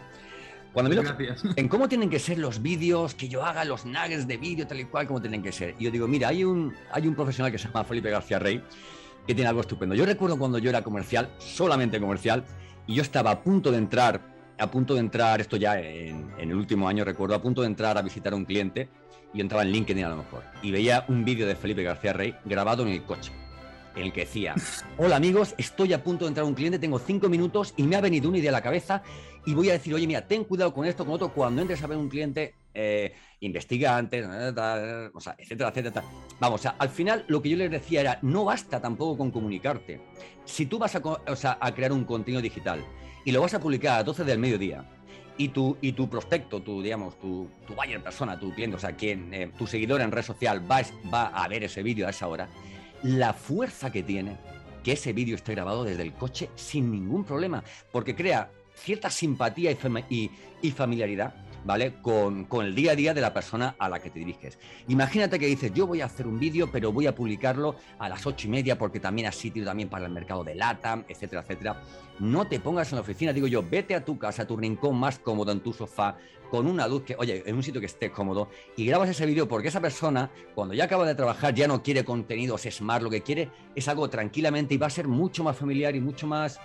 Cuando 0.73 0.91
miro 0.91 1.03
gracias. 1.03 1.43
en 1.57 1.69
cómo 1.69 1.89
tienen 1.89 2.11
que 2.11 2.19
ser 2.19 2.39
los 2.39 2.61
vídeos, 2.61 3.15
que 3.15 3.29
yo 3.29 3.45
haga 3.45 3.65
los 3.65 3.87
nuggets 3.87 4.27
de 4.29 4.37
vídeo, 4.37 4.67
tal 4.67 4.79
y 4.81 4.85
cual, 4.85 5.07
cómo 5.07 5.21
tienen 5.23 5.43
que 5.43 5.51
ser. 5.53 5.75
Y 5.79 5.85
yo 5.85 5.91
digo, 5.91 6.07
mira, 6.07 6.29
hay 6.29 6.45
un, 6.45 6.75
hay 6.93 7.07
un 7.09 7.15
profesional 7.15 7.51
que 7.51 7.59
se 7.59 7.67
llama 7.69 7.83
Felipe 7.85 8.11
García 8.11 8.39
Rey, 8.39 8.63
que 9.27 9.35
tiene 9.35 9.49
algo 9.49 9.61
estupendo. 9.61 9.95
Yo 9.95 10.07
recuerdo 10.07 10.39
cuando 10.39 10.59
yo 10.59 10.71
era 10.71 10.83
comercial, 10.83 11.31
solamente 11.39 12.01
comercial, 12.01 12.45
y 12.87 12.95
yo 12.95 13.03
estaba 13.03 13.33
a 13.33 13.43
punto 13.43 13.73
de 13.73 13.79
entrar, 13.79 14.21
a 14.59 14.71
punto 14.71 14.95
de 14.95 15.01
entrar, 15.01 15.41
esto 15.41 15.57
ya 15.57 15.79
en, 15.81 16.31
el 16.39 16.55
último 16.55 16.89
año 16.89 17.05
recuerdo, 17.05 17.35
a 17.35 17.43
punto 17.43 17.63
de 17.63 17.67
entrar 17.67 17.99
a 17.99 18.03
visitar 18.03 18.33
a 18.33 18.37
un 18.37 18.45
cliente, 18.45 18.89
y 19.35 19.39
yo 19.39 19.43
entraba 19.43 19.65
en 19.65 19.71
LinkedIn 19.71 20.05
a 20.05 20.11
lo 20.11 20.17
mejor, 20.17 20.45
y 20.63 20.71
veía 20.71 21.05
un 21.09 21.25
vídeo 21.25 21.47
de 21.47 21.57
Felipe 21.57 21.83
García 21.83 22.13
Rey 22.13 22.37
grabado 22.45 22.85
en 22.85 22.91
el 22.91 23.03
coche, 23.03 23.33
en 23.97 24.05
el 24.05 24.13
que 24.13 24.21
decía, 24.21 24.55
hola 24.99 25.17
amigos, 25.17 25.55
estoy 25.59 25.93
a 25.93 26.03
punto 26.03 26.25
de 26.25 26.29
entrar 26.29 26.45
a 26.45 26.49
un 26.49 26.55
cliente, 26.55 26.79
tengo 26.79 26.99
cinco 26.99 27.29
minutos 27.29 27.75
y 27.77 27.83
me 27.83 27.97
ha 27.97 28.01
venido 28.01 28.29
una 28.29 28.39
idea 28.39 28.51
a 28.51 28.53
la 28.53 28.63
cabeza 28.63 29.03
y 29.45 29.55
voy 29.55 29.71
a 29.71 29.73
decir, 29.73 29.95
oye, 29.95 30.07
mira, 30.07 30.27
ten 30.27 30.45
cuidado 30.45 30.73
con 30.73 30.85
esto, 30.87 31.05
con 31.05 31.15
otro, 31.15 31.33
cuando 31.33 31.63
entres 31.63 31.83
a 31.83 31.87
ver 31.87 31.97
un 31.99 32.09
cliente, 32.09 32.55
eh, 32.79 33.15
investiga 33.41 33.97
antes, 33.97 34.27
o 35.15 35.21
sea, 35.21 35.35
etcétera, 35.39 35.71
etcétera. 35.71 36.05
Vamos, 36.39 36.67
al 36.67 36.89
final 36.91 37.25
lo 37.27 37.41
que 37.41 37.49
yo 37.49 37.57
les 37.57 37.71
decía 37.71 38.03
era, 38.03 38.19
no 38.21 38.45
basta 38.45 38.81
tampoco 38.81 39.17
con 39.17 39.31
comunicarte. 39.31 40.01
Si 40.45 40.67
tú 40.67 40.79
vas 40.79 40.95
a, 40.95 41.75
crear 41.75 41.93
un 41.93 42.05
contenido 42.05 42.43
digital 42.43 42.85
y 43.25 43.33
lo 43.33 43.41
vas 43.41 43.55
a 43.55 43.61
publicar 43.61 44.01
a 44.01 44.05
12 44.05 44.25
del 44.25 44.39
mediodía, 44.39 44.85
y 45.39 45.49
tu, 45.49 45.77
y 45.81 45.93
tu 45.93 46.09
prospecto, 46.09 46.61
tu, 46.61 46.83
digamos, 46.83 47.19
tu, 47.19 47.49
tu 47.67 47.75
buyer 47.75 48.03
persona, 48.03 48.39
tu 48.39 48.55
cliente, 48.55 48.77
o 48.77 48.81
sea, 48.81 48.97
quien, 48.97 49.33
eh, 49.35 49.51
tu 49.57 49.67
seguidor 49.67 50.01
en 50.01 50.11
red 50.11 50.23
social 50.23 50.63
va, 50.71 51.27
a 51.27 51.49
ver 51.49 51.65
ese 51.65 51.83
vídeo 51.83 52.07
a 52.07 52.11
esa 52.11 52.29
hora, 52.29 52.49
la 53.03 53.33
fuerza 53.35 53.91
que 53.91 54.03
tiene 54.03 54.37
que 54.83 54.93
ese 54.93 55.13
vídeo 55.13 55.35
esté 55.35 55.53
grabado 55.53 55.85
desde 55.85 56.03
el 56.03 56.15
coche 56.15 56.49
sin 56.55 56.91
ningún 56.91 57.25
problema, 57.25 57.63
porque 57.93 58.15
crea 58.15 58.51
cierta 58.75 59.11
simpatía 59.11 59.77
y 60.63 60.71
familiaridad, 60.71 61.35
¿vale? 61.67 61.95
Con, 62.01 62.45
con 62.45 62.65
el 62.65 62.75
día 62.75 62.93
a 62.93 62.97
día 62.97 63.13
de 63.13 63.21
la 63.21 63.35
persona 63.35 63.75
a 63.79 63.89
la 63.89 63.99
que 63.99 64.09
te 64.09 64.21
diriges. 64.21 64.59
Imagínate 64.89 65.39
que 65.39 65.47
dices, 65.47 65.73
yo 65.75 65.87
voy 65.87 66.01
a 66.01 66.07
hacer 66.07 66.27
un 66.27 66.39
vídeo, 66.39 66.71
pero 66.71 66.93
voy 66.93 67.07
a 67.07 67.15
publicarlo 67.15 67.77
a 67.99 68.09
las 68.09 68.25
ocho 68.27 68.47
y 68.47 68.51
media 68.51 68.79
porque 68.79 69.01
también 69.01 69.29
has 69.29 69.35
sitio 69.35 69.65
también 69.65 69.89
para 69.89 70.07
el 70.07 70.13
mercado 70.13 70.45
de 70.45 70.55
LATAM, 70.55 71.05
etcétera, 71.09 71.43
etcétera. 71.43 71.83
No 72.21 72.47
te 72.47 72.61
pongas 72.61 72.91
en 72.93 72.97
la 72.97 73.03
oficina, 73.03 73.33
digo 73.33 73.49
yo, 73.49 73.63
vete 73.63 73.95
a 73.95 74.05
tu 74.05 74.19
casa, 74.19 74.43
a 74.43 74.47
tu 74.47 74.57
rincón 74.57 74.97
más 74.97 75.19
cómodo 75.19 75.53
en 75.53 75.61
tu 75.61 75.73
sofá, 75.73 76.17
con 76.51 76.69
una 76.69 76.87
luz 76.87 77.03
que, 77.03 77.17
oye, 77.19 77.43
en 77.45 77.57
un 77.57 77.63
sitio 77.63 77.81
que 77.81 77.87
esté 77.87 78.11
cómodo, 78.11 78.49
y 78.77 78.87
grabas 78.87 79.11
ese 79.11 79.27
vídeo 79.27 79.49
porque 79.49 79.69
esa 79.69 79.81
persona, 79.81 80.31
cuando 80.55 80.75
ya 80.75 80.85
acaba 80.85 81.05
de 81.05 81.15
trabajar, 81.15 81.53
ya 81.53 81.67
no 81.67 81.83
quiere 81.83 82.05
contenidos 82.05 82.63
smart, 82.71 83.03
lo 83.03 83.11
que 83.11 83.23
quiere 83.23 83.51
es 83.75 83.89
algo 83.89 84.09
tranquilamente 84.09 84.75
y 84.75 84.79
va 84.79 84.87
a 84.87 84.91
ser 84.91 85.09
mucho 85.09 85.43
más 85.43 85.57
familiar 85.57 85.97
y 85.97 86.01
mucho 86.01 86.29
más, 86.29 86.61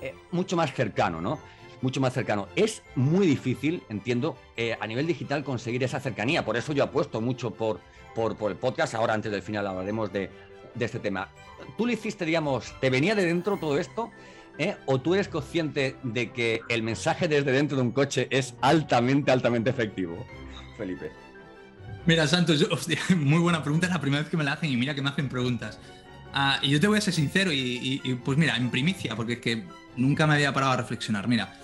eh, 0.00 0.14
mucho 0.32 0.56
más 0.56 0.72
cercano, 0.72 1.20
¿no? 1.20 1.38
Mucho 1.82 2.00
más 2.00 2.14
cercano. 2.14 2.48
Es 2.56 2.82
muy 2.94 3.26
difícil, 3.26 3.82
entiendo, 3.88 4.36
eh, 4.56 4.76
a 4.80 4.86
nivel 4.86 5.06
digital 5.06 5.44
conseguir 5.44 5.84
esa 5.84 6.00
cercanía. 6.00 6.44
Por 6.44 6.56
eso 6.56 6.72
yo 6.72 6.84
apuesto 6.84 7.20
mucho 7.20 7.50
por, 7.52 7.80
por, 8.14 8.50
el 8.50 8.56
podcast. 8.56 8.94
Ahora, 8.94 9.14
antes 9.14 9.30
del 9.30 9.42
final, 9.42 9.66
hablaremos 9.66 10.12
de, 10.12 10.30
este 10.80 10.98
tema. 10.98 11.28
¿Tú 11.76 11.86
le 11.86 11.94
hiciste, 11.94 12.24
digamos, 12.24 12.74
te 12.80 12.90
venía 12.90 13.14
de 13.14 13.24
dentro 13.26 13.56
todo 13.58 13.78
esto? 13.78 14.10
¿Eh? 14.58 14.74
¿O 14.86 15.00
tú 15.00 15.14
eres 15.14 15.28
consciente 15.28 15.96
de 16.02 16.32
que 16.32 16.62
el 16.70 16.82
mensaje 16.82 17.28
desde 17.28 17.52
dentro 17.52 17.76
de 17.76 17.82
un 17.82 17.92
coche 17.92 18.26
es 18.30 18.54
altamente, 18.62 19.30
altamente 19.30 19.68
efectivo? 19.70 20.26
Felipe. 20.78 21.12
Mira, 22.06 22.26
Santos, 22.26 22.58
yo- 22.60 22.68
muy 23.16 23.38
buena 23.38 23.62
pregunta. 23.62 23.86
Es 23.86 23.92
la 23.92 24.00
primera 24.00 24.22
vez 24.22 24.30
que 24.30 24.36
me 24.38 24.44
la 24.44 24.52
hacen 24.52 24.70
y 24.70 24.76
mira 24.78 24.94
que 24.94 25.02
me 25.02 25.10
hacen 25.10 25.28
preguntas. 25.28 25.78
Ah, 26.32 26.58
y 26.62 26.70
yo 26.70 26.80
te 26.80 26.88
voy 26.88 26.98
a 26.98 27.00
ser 27.02 27.12
sincero 27.14 27.52
y, 27.52 27.58
y- 27.58 28.00
y, 28.02 28.14
pues 28.14 28.38
mira, 28.38 28.56
en 28.56 28.70
primicia, 28.70 29.14
porque 29.14 29.34
es 29.34 29.38
que 29.40 29.64
nunca 29.96 30.26
me 30.26 30.34
había 30.34 30.52
parado 30.54 30.72
a 30.72 30.76
reflexionar. 30.78 31.28
Mira, 31.28 31.54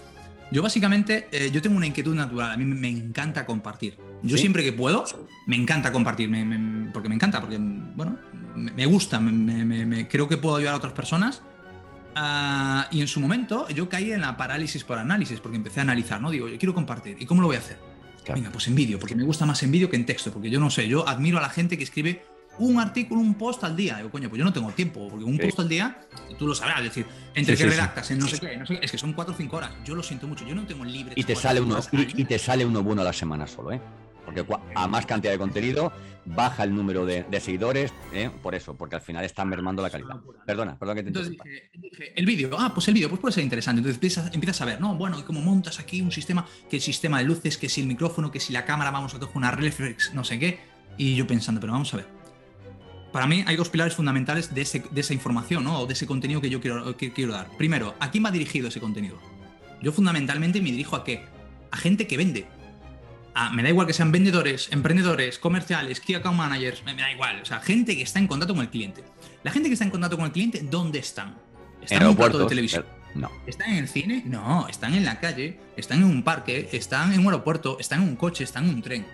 yo 0.50 0.62
básicamente, 0.62 1.28
eh, 1.32 1.50
yo 1.52 1.62
tengo 1.62 1.76
una 1.76 1.87
inquietud 1.87 2.14
natural. 2.14 2.50
A 2.52 2.56
mí 2.56 2.64
me, 2.64 2.88
encanta 2.88 3.46
compartir. 3.46 3.96
Yo 4.22 4.37
¿Sí? 4.37 4.42
siempre 4.42 4.62
que 4.62 4.72
puedo, 4.72 5.04
me 5.46 5.56
encanta 5.56 5.92
compartir, 5.92 6.28
me- 6.28 6.44
me- 6.44 6.90
porque 6.90 7.08
me 7.08 7.14
encanta, 7.14 7.40
porque, 7.40 7.58
bueno, 7.58 8.18
me, 8.54 8.87
gusta, 8.87 9.18
me, 9.20 10.08
creo 10.08 10.28
que 10.28 10.37
puedo 10.37 10.56
ayudar 10.56 10.75
a 10.75 10.76
otras 10.76 10.92
personas. 10.92 11.42
Ah, 12.14 12.88
y 12.90 13.00
en 13.00 13.08
su 13.08 13.20
momento 13.20 13.66
yo 13.70 13.88
caí 13.88 14.12
en 14.12 14.20
la 14.20 14.37
parálisis 14.37 14.84
por 14.84 14.99
análisis, 14.99 15.40
porque 15.40 15.56
empecé 15.56 15.80
a 15.80 15.84
analizar, 15.84 16.20
¿no? 16.20 16.30
Digo, 16.30 16.49
yo 16.49 16.58
quiero 16.58 16.75
compartir. 16.75 17.16
¿Y 17.18 17.25
cómo 17.26 17.40
lo 17.40 17.46
voy 17.46 17.56
a 17.56 17.61
hacer? 17.61 17.78
Claro. 18.25 18.40
Venga, 18.40 18.52
pues 18.52 18.68
en 18.68 18.75
vídeo, 18.75 18.99
porque 18.99 19.16
me 19.16 19.25
gusta 19.25 19.46
más 19.46 19.62
en 19.62 19.72
vídeo 19.72 19.88
que 19.90 19.96
en 19.96 20.06
texto, 20.06 20.30
porque 20.32 20.50
yo 20.50 20.61
no 20.61 20.70
sé, 20.70 20.87
yo 20.87 21.08
admiro 21.08 21.38
a 21.38 21.40
la 21.40 21.49
gente 21.49 21.76
que 21.76 21.84
escribe 21.84 22.22
un 22.59 22.78
artículo, 22.78 23.21
un 23.21 23.35
post 23.35 23.64
al 23.64 23.76
día. 23.76 23.97
Digo, 23.97 24.11
coño, 24.11 24.28
pues 24.28 24.38
yo 24.38 24.44
no 24.44 24.52
tengo 24.52 24.71
tiempo, 24.73 25.09
porque 25.09 25.25
un 25.25 25.37
Sí. 25.37 25.42
post 25.42 25.61
al 25.61 25.68
día, 25.68 26.00
tú 26.38 26.47
lo 26.47 26.54
sabrás, 26.54 26.78
es 26.78 26.85
decir, 26.85 27.06
entre 27.35 27.56
Sí, 27.56 27.62
que 27.62 27.71
sí, 27.71 27.76
redactas, 27.76 28.11
en 28.11 28.18
no 28.18 28.26
sé 28.28 28.38
qué, 28.38 28.56
no 28.56 28.66
sé 28.66 28.78
qué, 28.78 28.85
es 28.85 28.90
que 28.90 28.99
son 28.99 29.12
4 29.12 29.35
o 29.35 29.37
5 29.37 29.56
horas. 29.56 29.71
Yo 29.85 29.94
lo 29.94 30.02
siento 30.02 30.26
mucho, 30.26 30.47
yo 30.47 30.54
no 30.54 30.66
tengo 30.66 30.85
libre. 30.85 31.14
Y 31.16 31.25
te 31.25 31.35
sale 31.35 31.61
uno, 31.61 31.78
y, 31.92 32.25
te 32.25 32.38
sale 32.38 32.64
uno 32.64 32.82
bueno 32.82 33.02
a 33.02 33.04
la 33.04 33.12
semana 33.12 33.47
solo, 33.47 33.73
¿eh? 33.73 33.80
Porque 34.25 34.47
a 34.76 34.87
más 34.87 35.04
cantidad 35.04 35.32
de 35.32 35.38
contenido, 35.38 35.92
baja 36.25 36.62
el 36.62 36.73
número 36.73 37.04
de, 37.04 37.25
de 37.25 37.40
seguidores, 37.40 37.92
¿eh? 38.12 38.30
Por 38.42 38.54
eso, 38.54 38.76
porque 38.76 38.94
al 38.94 39.02
final 39.02 39.25
están 39.25 39.49
mermando 39.49 39.82
la 39.82 39.90
calidad. 39.90 40.16
Perdona, 40.47 40.78
perdona 40.78 40.94
que 40.97 41.02
te 41.02 41.09
Entonces 41.09 41.32
dije, 41.32 41.71
dije, 41.75 42.12
el 42.14 42.25
vídeo, 42.25 42.56
ah, 42.56 42.71
pues 42.73 42.87
el 42.87 42.94
vídeo, 42.94 43.09
pues 43.09 43.21
puede 43.21 43.32
ser 43.32 43.42
interesante. 43.42 43.80
Entonces 43.80 43.97
empiezas, 43.97 44.32
empiezas 44.32 44.61
a 44.61 44.64
ver, 44.66 44.80
¿no? 44.80 44.94
Bueno, 44.94 45.18
y 45.18 45.23
cómo 45.23 45.40
montas 45.40 45.80
aquí 45.80 46.00
un 46.00 46.12
sistema, 46.12 46.47
que 46.71 46.76
el 46.76 46.82
sistema 46.82 47.18
de 47.18 47.25
luces, 47.25 47.59
que 47.59 47.68
si 47.68 47.80
el 47.80 47.88
micrófono, 47.88 48.30
que 48.30 48.38
si 48.38 48.52
la 48.52 48.64
cámara, 48.64 48.92
vamos 48.92 49.12
a 49.14 49.18
coger 49.18 49.37
una 49.37 49.50
reflex, 49.50 50.14
no 50.14 50.23
sé 50.23 50.38
qué. 50.38 50.61
Y 50.97 51.16
yo 51.16 51.26
pensando, 51.26 51.61
pero 51.61 51.73
vamos 51.73 51.92
a 51.94 51.97
ver. 51.97 52.21
Para 53.12 53.26
mí 53.26 53.45
hay 53.47 53.57
dos 53.57 53.69
pilares 53.69 53.95
fundamentales 53.95 54.54
de, 54.54 54.62
ese- 54.62 54.85
de 54.90 55.00
esa 55.00 55.12
información, 55.14 55.64
¿no? 55.64 55.81
O 55.81 55.87
de 55.87 55.92
ese 55.92 56.07
contenido 56.07 56.40
que 56.40 56.49
yo 56.50 56.61
quiero, 56.61 56.97
que 56.97 57.12
quiero 57.12 57.33
dar. 57.33 57.49
Primero, 57.59 57.95
¿a 58.00 58.11
quién 58.11 58.25
va 58.25 58.31
dirigido 58.31 58.69
ese 58.69 58.81
contenido? 58.81 59.19
Yo 59.83 59.92
fundamentalmente 59.92 60.61
me 60.61 60.71
dirijo 60.71 60.97
a 60.97 61.04
qué? 61.04 61.25
A 61.71 61.76
gente 61.76 62.07
que 62.07 62.16
vende. 62.16 62.47
A- 63.35 63.50
me 63.50 63.62
da 63.62 63.69
igual 63.71 63.87
que 63.87 63.92
sean 63.92 64.12
vendedores, 64.12 64.69
emprendedores, 64.73 65.38
comerciales, 65.38 66.00
key 66.00 66.14
account 66.14 66.37
managers, 66.38 66.83
me, 66.85 66.95
me 66.95 67.02
da 67.02 67.11
igual. 67.12 67.40
O 67.42 67.45
sea, 67.45 67.61
gente 67.61 67.97
que 67.97 68.02
está 68.02 68.19
en 68.19 68.26
contacto 68.26 68.54
con 68.54 68.62
el 68.62 68.71
cliente. 68.71 69.04
La 69.42 69.50
gente 69.50 69.69
que 69.69 69.75
está 69.75 69.85
en 69.85 69.90
contacto 69.90 70.16
con 70.16 70.26
el 70.26 70.33
cliente, 70.33 70.61
¿dónde 70.62 70.99
están? 70.99 71.35
¿Están 71.83 72.02
en 72.02 72.09
un 72.09 72.16
plato 72.16 72.38
de 72.38 72.47
televisión? 72.49 72.85
eh, 72.88 73.12
No. 73.14 73.31
¿Están 73.47 73.71
en 73.71 73.76
el 73.78 73.88
cine? 73.88 74.23
No, 74.25 74.69
están 74.69 74.95
en 74.95 75.04
la 75.04 75.19
calle, 75.21 75.59
están 75.76 75.99
en 75.99 76.04
un 76.04 76.23
parque, 76.23 76.69
están 76.73 77.12
en 77.12 77.21
un 77.21 77.26
aeropuerto, 77.26 77.76
están 77.78 78.02
en 78.02 78.09
un 78.09 78.16
coche, 78.16 78.45
están 78.45 78.64
en 78.69 78.75
un 78.76 78.83
tren. 78.83 79.07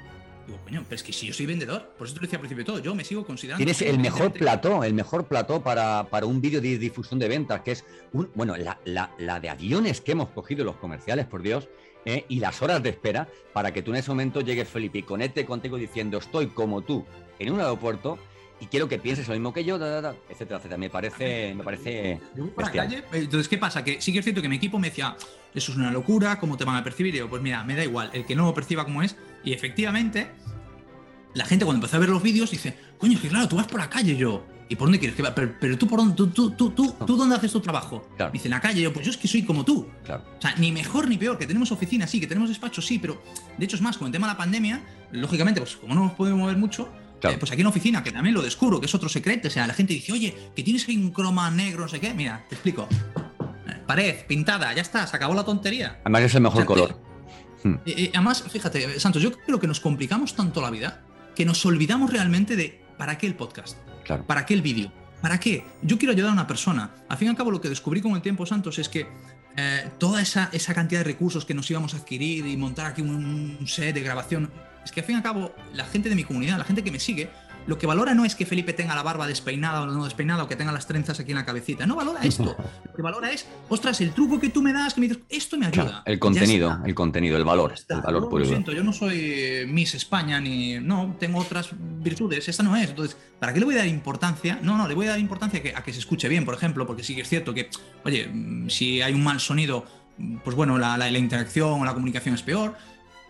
Digo, 0.48 0.58
coño, 0.64 0.82
pero 0.88 0.96
es 0.96 1.02
que 1.02 1.12
si 1.12 1.26
yo 1.26 1.34
soy 1.34 1.44
vendedor, 1.44 1.92
por 1.98 2.06
eso 2.06 2.14
te 2.14 2.20
lo 2.20 2.22
decía 2.26 2.38
al 2.38 2.40
principio 2.40 2.64
de 2.64 2.66
todo, 2.66 2.78
yo 2.78 2.94
me 2.94 3.04
sigo 3.04 3.24
considerando. 3.26 3.58
Tienes 3.58 3.82
el 3.82 3.98
mejor 3.98 4.32
plató, 4.32 4.82
el 4.82 4.94
mejor 4.94 5.26
plató 5.26 5.62
para, 5.62 6.04
para 6.10 6.24
un 6.24 6.40
vídeo 6.40 6.60
de 6.62 6.78
difusión 6.78 7.20
de 7.20 7.28
ventas, 7.28 7.60
que 7.60 7.72
es, 7.72 7.84
un, 8.14 8.30
bueno, 8.34 8.56
la, 8.56 8.80
la- 8.86 9.10
la 9.18 9.40
de 9.40 9.50
aviones 9.50 10.00
que 10.00 10.12
hemos 10.12 10.30
cogido 10.30 10.64
los 10.64 10.76
comerciales, 10.76 11.26
por 11.26 11.42
Dios, 11.42 11.68
¿eh? 12.06 12.24
y 12.28 12.40
las 12.40 12.62
horas 12.62 12.82
de 12.82 12.88
espera 12.88 13.28
para 13.52 13.72
que 13.74 13.82
tú 13.82 13.90
en 13.90 13.98
ese 13.98 14.10
momento 14.10 14.40
llegues, 14.40 14.68
Felipe, 14.68 14.98
y 14.98 15.02
conecte 15.02 15.44
contigo 15.44 15.76
diciendo, 15.76 16.16
estoy 16.16 16.46
como 16.46 16.80
tú 16.80 17.04
en 17.38 17.52
un 17.52 17.60
aeropuerto 17.60 18.18
y 18.60 18.66
quiero 18.66 18.88
que 18.88 18.98
pienses 18.98 19.28
lo 19.28 19.34
mismo 19.34 19.52
que 19.52 19.62
yo, 19.64 19.78
da, 19.78 19.88
da, 19.88 20.00
da, 20.00 20.16
etcétera, 20.30 20.56
etcétera. 20.56 20.78
Me 20.78 20.90
parece, 20.90 21.54
me 21.54 21.62
parece 21.62 22.20
Yo 22.34 22.44
voy 22.44 22.52
por 22.52 22.64
la 22.64 22.70
bestial. 22.72 23.04
calle, 23.04 23.18
entonces, 23.22 23.46
¿qué 23.48 23.58
pasa? 23.58 23.84
Que 23.84 24.00
sí 24.00 24.12
que 24.12 24.18
es 24.20 24.24
cierto 24.24 24.40
que 24.42 24.48
mi 24.48 24.56
equipo 24.56 24.78
me 24.80 24.88
decía, 24.88 25.14
eso 25.54 25.70
es 25.72 25.76
una 25.78 25.92
locura, 25.92 26.40
¿cómo 26.40 26.56
te 26.56 26.64
van 26.64 26.74
a 26.76 26.82
percibir? 26.82 27.14
Y 27.14 27.18
digo, 27.18 27.28
pues 27.28 27.40
mira, 27.42 27.62
me 27.62 27.76
da 27.76 27.84
igual, 27.84 28.10
el 28.14 28.24
que 28.24 28.34
no 28.34 28.46
lo 28.46 28.54
perciba 28.54 28.84
como 28.84 29.02
es. 29.02 29.14
Y 29.44 29.52
efectivamente, 29.52 30.30
la 31.34 31.44
gente 31.44 31.64
cuando 31.64 31.78
empezó 31.78 31.96
a 31.96 32.00
ver 32.00 32.08
los 32.08 32.22
vídeos 32.22 32.50
dice, 32.50 32.76
coño, 32.98 33.14
es 33.14 33.20
que 33.20 33.28
claro, 33.28 33.48
tú 33.48 33.56
vas 33.56 33.66
por 33.66 33.80
la 33.80 33.88
calle 33.90 34.16
yo. 34.16 34.44
¿Y 34.70 34.76
por 34.76 34.86
dónde 34.88 34.98
quieres 34.98 35.16
que 35.16 35.22
vaya? 35.22 35.34
Pero, 35.34 35.54
pero 35.58 35.78
tú, 35.78 35.86
¿por 35.86 35.98
dónde? 35.98 36.14
¿Tú, 36.14 36.26
tú, 36.26 36.50
tú, 36.50 36.70
tú, 36.72 36.94
tú 37.06 37.16
dónde 37.16 37.34
haces 37.36 37.50
tu 37.50 37.60
trabajo? 37.60 38.06
Claro. 38.18 38.32
Dice, 38.32 38.48
en 38.48 38.50
la 38.50 38.60
calle. 38.60 38.82
Yo, 38.82 38.92
pues 38.92 39.06
yo 39.06 39.10
es 39.10 39.16
que 39.16 39.26
soy 39.26 39.42
como 39.42 39.64
tú. 39.64 39.88
Claro. 40.04 40.24
O 40.36 40.42
sea, 40.42 40.54
ni 40.56 40.72
mejor 40.72 41.08
ni 41.08 41.16
peor, 41.16 41.38
que 41.38 41.46
tenemos 41.46 41.72
oficina, 41.72 42.06
sí, 42.06 42.20
que 42.20 42.26
tenemos 42.26 42.50
despacho, 42.50 42.82
sí, 42.82 42.98
pero 42.98 43.22
de 43.56 43.64
hecho 43.64 43.76
es 43.76 43.82
más, 43.82 43.96
con 43.96 44.06
el 44.08 44.12
tema 44.12 44.26
de 44.26 44.34
la 44.34 44.36
pandemia, 44.36 44.82
lógicamente, 45.12 45.60
pues 45.62 45.76
como 45.76 45.94
no 45.94 46.02
nos 46.04 46.12
podemos 46.12 46.38
mover 46.40 46.58
mucho, 46.58 46.90
Claro. 47.18 47.36
eh, 47.36 47.38
pues 47.38 47.50
aquí 47.50 47.62
en 47.62 47.64
la 47.64 47.70
oficina, 47.70 48.02
que 48.04 48.12
también 48.12 48.34
lo 48.34 48.42
descubro, 48.42 48.78
que 48.78 48.84
es 48.86 48.94
otro 48.94 49.08
secreto, 49.08 49.48
o 49.48 49.50
sea, 49.50 49.66
la 49.66 49.72
gente 49.72 49.94
dice, 49.94 50.12
oye, 50.12 50.36
que 50.54 50.62
tienes 50.62 50.86
ahí 50.86 50.98
un 50.98 51.12
croma 51.12 51.50
negro, 51.50 51.80
no 51.84 51.88
sé 51.88 51.98
qué, 51.98 52.12
mira, 52.12 52.44
te 52.50 52.54
explico. 52.54 52.86
Eh, 53.66 53.72
pared, 53.86 54.16
pintada, 54.26 54.74
ya 54.74 54.82
está, 54.82 55.06
se 55.06 55.16
acabó 55.16 55.32
la 55.34 55.44
tontería. 55.44 55.98
Además 56.04 56.22
es 56.24 56.34
el 56.34 56.42
mejor 56.42 56.56
O 56.58 56.60
sea, 56.60 56.66
color. 56.66 57.00
Hmm. 57.62 57.74
Eh, 57.86 57.94
eh, 57.96 58.10
además, 58.14 58.44
fíjate, 58.50 59.00
Santos, 59.00 59.22
yo 59.22 59.32
creo 59.32 59.58
que 59.58 59.66
nos 59.66 59.80
complicamos 59.80 60.34
tanto 60.34 60.60
la 60.60 60.70
vida 60.70 61.02
que 61.34 61.44
nos 61.44 61.64
olvidamos 61.66 62.12
realmente 62.12 62.56
de 62.56 62.80
para 62.96 63.16
qué 63.18 63.26
el 63.26 63.34
podcast, 63.34 63.76
Claro. 64.04 64.26
para 64.26 64.44
qué 64.46 64.54
el 64.54 64.62
vídeo, 64.62 64.92
para 65.22 65.38
qué. 65.38 65.64
Yo 65.82 65.98
quiero 65.98 66.12
ayudar 66.12 66.30
a 66.30 66.32
una 66.32 66.46
persona. 66.46 66.90
Al 67.08 67.16
fin 67.16 67.26
y 67.26 67.30
al 67.30 67.36
cabo, 67.36 67.50
lo 67.50 67.60
que 67.60 67.68
descubrí 67.68 68.00
con 68.00 68.12
el 68.14 68.22
tiempo, 68.22 68.44
Santos, 68.46 68.78
es 68.78 68.88
que 68.88 69.06
eh, 69.56 69.90
toda 69.98 70.20
esa, 70.22 70.50
esa 70.52 70.74
cantidad 70.74 71.00
de 71.00 71.04
recursos 71.04 71.44
que 71.44 71.54
nos 71.54 71.70
íbamos 71.70 71.94
a 71.94 71.98
adquirir 71.98 72.46
y 72.46 72.56
montar 72.56 72.86
aquí 72.86 73.02
un, 73.02 73.56
un 73.60 73.66
set 73.68 73.94
de 73.94 74.02
grabación, 74.02 74.50
es 74.84 74.92
que 74.92 75.00
al 75.00 75.06
fin 75.06 75.14
y 75.14 75.16
al 75.18 75.22
cabo, 75.22 75.54
la 75.74 75.84
gente 75.84 76.08
de 76.08 76.14
mi 76.14 76.24
comunidad, 76.24 76.58
la 76.58 76.64
gente 76.64 76.82
que 76.82 76.90
me 76.90 76.98
sigue, 77.00 77.28
lo 77.68 77.78
que 77.78 77.86
valora 77.86 78.14
no 78.14 78.24
es 78.24 78.34
que 78.34 78.44
Felipe 78.46 78.72
tenga 78.72 78.96
la 78.96 79.02
barba 79.04 79.26
despeinada 79.28 79.82
o 79.82 79.86
no 79.86 80.02
despeinada 80.04 80.42
o 80.42 80.48
que 80.48 80.56
tenga 80.56 80.72
las 80.72 80.86
trenzas 80.88 81.20
aquí 81.20 81.30
en 81.30 81.36
la 81.36 81.44
cabecita. 81.44 81.86
No 81.86 81.94
valora 81.94 82.20
esto. 82.22 82.56
Lo 82.88 82.94
que 82.94 83.02
valora 83.02 83.30
es, 83.30 83.46
ostras, 83.68 84.00
el 84.00 84.10
truco 84.12 84.40
que 84.40 84.48
tú 84.48 84.60
me 84.62 84.72
das, 84.72 84.94
que 84.94 85.00
me 85.02 85.06
dices, 85.08 85.22
esto 85.28 85.56
me 85.56 85.66
ayuda. 85.66 85.84
Claro, 85.84 86.02
el 86.06 86.18
contenido, 86.18 86.80
el 86.84 86.94
contenido, 86.96 87.36
el 87.36 87.44
valor, 87.44 87.74
el 87.88 88.02
puro 88.24 88.38
Lo 88.40 88.44
siento, 88.44 88.72
yo 88.72 88.82
no 88.82 88.92
soy 88.92 89.64
Miss 89.68 89.94
España 89.94 90.40
ni. 90.40 90.80
No, 90.80 91.14
tengo 91.20 91.38
otras 91.38 91.68
virtudes. 91.78 92.48
Esta 92.48 92.64
no 92.64 92.74
es. 92.76 92.88
Entonces, 92.90 93.16
¿para 93.38 93.52
qué 93.52 93.60
le 93.60 93.66
voy 93.66 93.74
a 93.76 93.78
dar 93.78 93.86
importancia? 93.86 94.58
No, 94.62 94.76
no, 94.76 94.88
le 94.88 94.94
voy 94.94 95.06
a 95.06 95.10
dar 95.10 95.18
importancia 95.20 95.60
a 95.60 95.62
que, 95.62 95.76
a 95.76 95.82
que 95.84 95.92
se 95.92 96.00
escuche 96.00 96.28
bien, 96.28 96.44
por 96.44 96.54
ejemplo, 96.54 96.86
porque 96.86 97.04
sí 97.04 97.14
que 97.14 97.20
es 97.20 97.28
cierto 97.28 97.54
que, 97.54 97.68
oye, 98.04 98.26
mm, 98.32 98.68
si 98.70 99.00
hay 99.02 99.12
un 99.12 99.22
mal 99.22 99.38
sonido, 99.38 99.84
pues 100.42 100.56
bueno, 100.56 100.78
la, 100.78 100.96
la- 100.96 101.10
la 101.10 101.18
interacción 101.18 101.80
o 101.80 101.84
la 101.84 101.92
comunicación 101.94 102.34
es 102.34 102.42
peor, 102.42 102.74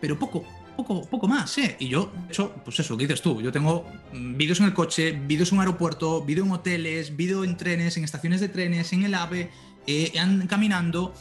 pero 0.00 0.18
poco. 0.18 0.45
Poco, 0.78 1.02
poco 1.11 1.26
más, 1.26 1.58
¿eh? 1.58 1.75
Y 1.80 1.88
yo, 1.88 2.12
hecho, 2.28 2.54
pues 2.64 2.78
eso, 2.78 2.97
que 2.97 3.02
dices 3.04 3.20
tú. 3.20 3.42
Yo 3.42 3.50
tengo 3.50 3.85
mm, 4.12 4.37
vídeos 4.37 4.61
en 4.61 4.66
el 4.66 4.75
coche, 4.75 5.11
vídeos 5.11 5.50
en 5.50 5.58
un 5.58 5.62
aeropuerto, 5.62 6.23
vídeo 6.25 6.44
en 6.44 6.52
hoteles, 6.52 7.16
vídeo 7.16 7.42
en 7.42 7.56
trenes, 7.56 7.97
en 7.97 8.04
estaciones 8.04 8.40
de 8.40 8.49
trenes, 8.49 8.92
en 8.92 9.02
el 9.02 9.12
AVE, 9.14 9.50
eh, 9.88 10.12
an- 10.20 10.47
caminando, 10.47 11.12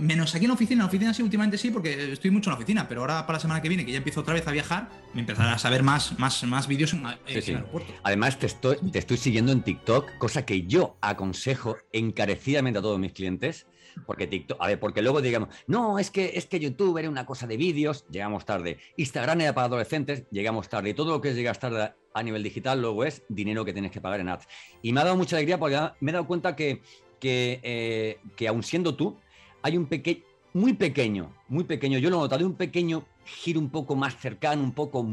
Menos 0.00 0.32
aquí 0.36 0.44
en 0.44 0.50
la 0.50 0.54
oficina, 0.54 0.74
en 0.74 0.78
la 0.80 0.86
oficina 0.86 1.12
sí, 1.14 1.22
últimamente 1.24 1.58
sí, 1.58 1.72
porque 1.72 2.12
estoy 2.12 2.30
mucho 2.30 2.50
en 2.50 2.52
la 2.52 2.58
oficina, 2.58 2.86
pero 2.88 3.00
ahora 3.00 3.26
para 3.26 3.38
la 3.38 3.40
semana 3.40 3.60
que 3.60 3.68
viene, 3.68 3.84
que 3.84 3.90
ya 3.90 3.98
empiezo 3.98 4.20
otra 4.20 4.32
vez 4.32 4.46
a 4.46 4.52
viajar, 4.52 4.90
me 5.12 5.22
empezará 5.22 5.54
a 5.54 5.58
saber 5.58 5.82
más, 5.82 6.16
más, 6.20 6.44
más 6.44 6.68
vídeos 6.68 6.92
en, 6.92 7.04
en 7.04 7.16
Sí, 7.26 7.42
sí. 7.42 7.50
el 7.50 7.56
aeropuerto. 7.56 7.92
Además, 8.04 8.38
te 8.38 8.46
estoy, 8.46 8.76
te 8.92 9.00
estoy 9.00 9.16
siguiendo 9.16 9.50
en 9.50 9.62
TikTok, 9.62 10.18
cosa 10.18 10.46
que 10.46 10.66
yo 10.68 10.96
aconsejo 11.00 11.78
encarecidamente 11.92 12.78
a 12.78 12.82
todos 12.82 13.00
mis 13.00 13.12
clientes. 13.12 13.66
Porque 14.06 14.26
TikTok, 14.26 14.60
a 14.60 14.66
ver, 14.66 14.80
porque 14.80 15.02
luego 15.02 15.20
digamos, 15.20 15.48
no, 15.66 15.98
es 15.98 16.10
que, 16.10 16.32
es 16.34 16.46
que 16.46 16.60
YouTube 16.60 16.98
era 16.98 17.08
una 17.08 17.26
cosa 17.26 17.46
de 17.46 17.56
vídeos, 17.56 18.04
llegamos 18.10 18.44
tarde. 18.44 18.78
Instagram 18.96 19.40
era 19.40 19.54
para 19.54 19.66
adolescentes, 19.66 20.24
llegamos 20.30 20.68
tarde. 20.68 20.90
Y 20.90 20.94
todo 20.94 21.12
lo 21.12 21.20
que 21.20 21.30
es 21.30 21.36
llegar 21.36 21.56
tarde 21.56 21.92
a 22.14 22.22
nivel 22.22 22.42
digital 22.42 22.80
luego 22.80 23.04
es 23.04 23.22
dinero 23.28 23.64
que 23.64 23.72
tienes 23.72 23.90
que 23.90 24.00
pagar 24.00 24.20
en 24.20 24.28
ads. 24.28 24.46
Y 24.82 24.92
me 24.92 25.00
ha 25.00 25.04
dado 25.04 25.16
mucha 25.16 25.36
alegría 25.36 25.58
porque 25.58 25.78
me 26.00 26.10
he 26.10 26.14
dado 26.14 26.26
cuenta 26.26 26.56
que, 26.56 26.82
que, 27.20 27.60
eh, 27.62 28.18
que 28.36 28.48
aun 28.48 28.62
siendo 28.62 28.94
tú, 28.94 29.16
hay 29.62 29.76
un 29.76 29.86
pequeño, 29.86 30.22
muy 30.52 30.72
pequeño, 30.72 31.34
muy 31.48 31.64
pequeño, 31.64 31.98
yo 31.98 32.10
lo 32.10 32.16
he 32.16 32.20
notado, 32.20 32.46
un 32.46 32.54
pequeño 32.54 33.04
giro 33.24 33.60
un 33.60 33.70
poco 33.70 33.96
más 33.96 34.16
cercano, 34.16 34.62
un 34.62 34.72
poco 34.72 35.06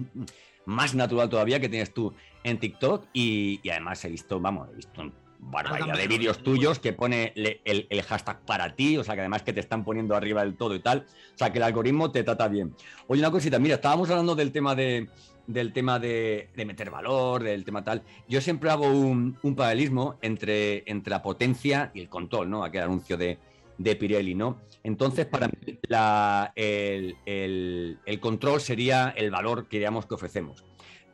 más 0.65 0.96
natural 0.96 1.30
todavía 1.30 1.60
que 1.60 1.70
tienes 1.70 1.94
tú 1.94 2.13
en 2.44 2.60
TikTok 2.60 3.08
y, 3.13 3.60
y 3.63 3.70
además 3.70 4.04
he 4.06 4.10
visto, 4.10 4.39
vamos, 4.39 4.70
he 4.72 4.75
visto 4.75 5.12
barbaridad 5.51 5.95
de 5.97 6.07
vídeos 6.07 6.37
tuyos 6.43 6.79
que 6.79 6.93
pone 6.93 7.31
le- 7.35 7.61
el, 7.65 7.87
el 7.89 8.01
hashtag 8.03 8.41
para 8.45 8.75
ti, 8.75 8.97
o 8.97 9.03
sea 9.03 9.15
que 9.15 9.21
además 9.21 9.43
que 9.43 9.53
te 9.53 9.59
están 9.59 9.83
poniendo 9.83 10.15
arriba 10.15 10.43
del 10.43 10.55
todo 10.55 10.75
y 10.75 10.79
tal, 10.79 11.05
o 11.33 11.37
sea 11.37 11.51
que 11.51 11.59
el 11.59 11.63
algoritmo 11.63 12.11
te 12.11 12.23
trata 12.23 12.47
bien. 12.47 12.75
Oye, 13.07 13.21
una 13.21 13.31
cosita, 13.31 13.59
mira, 13.59 13.75
estábamos 13.75 14.09
hablando 14.09 14.35
del 14.35 14.51
tema 14.51 14.75
de 14.75 15.07
del 15.47 15.73
tema 15.73 15.99
de, 15.99 16.49
de 16.55 16.65
meter 16.65 16.89
valor, 16.89 17.43
del 17.43 17.63
tema 17.63 17.83
tal. 17.83 18.01
Yo 18.27 18.41
siempre 18.41 18.71
hago 18.71 18.87
un, 18.89 19.37
un 19.43 19.55
paralelismo 19.55 20.17
entre, 20.23 20.83
entre 20.89 21.11
la 21.11 21.21
potencia 21.21 21.91
y 21.93 21.99
el 22.01 22.09
control, 22.09 22.49
¿no? 22.49 22.63
Aquel 22.63 22.81
anuncio 22.81 23.15
de, 23.15 23.37
de 23.77 23.95
Pirelli, 23.95 24.33
¿no? 24.33 24.59
Entonces, 24.81 25.27
para 25.27 25.47
mí, 25.47 25.53
la- 25.87 26.51
el, 26.55 27.15
el- 27.27 27.99
el 28.07 28.19
control 28.19 28.59
sería 28.59 29.13
el 29.15 29.29
valor 29.29 29.67
que 29.67 29.77
digamos 29.77 30.07
que 30.07 30.15
ofrecemos. 30.15 30.63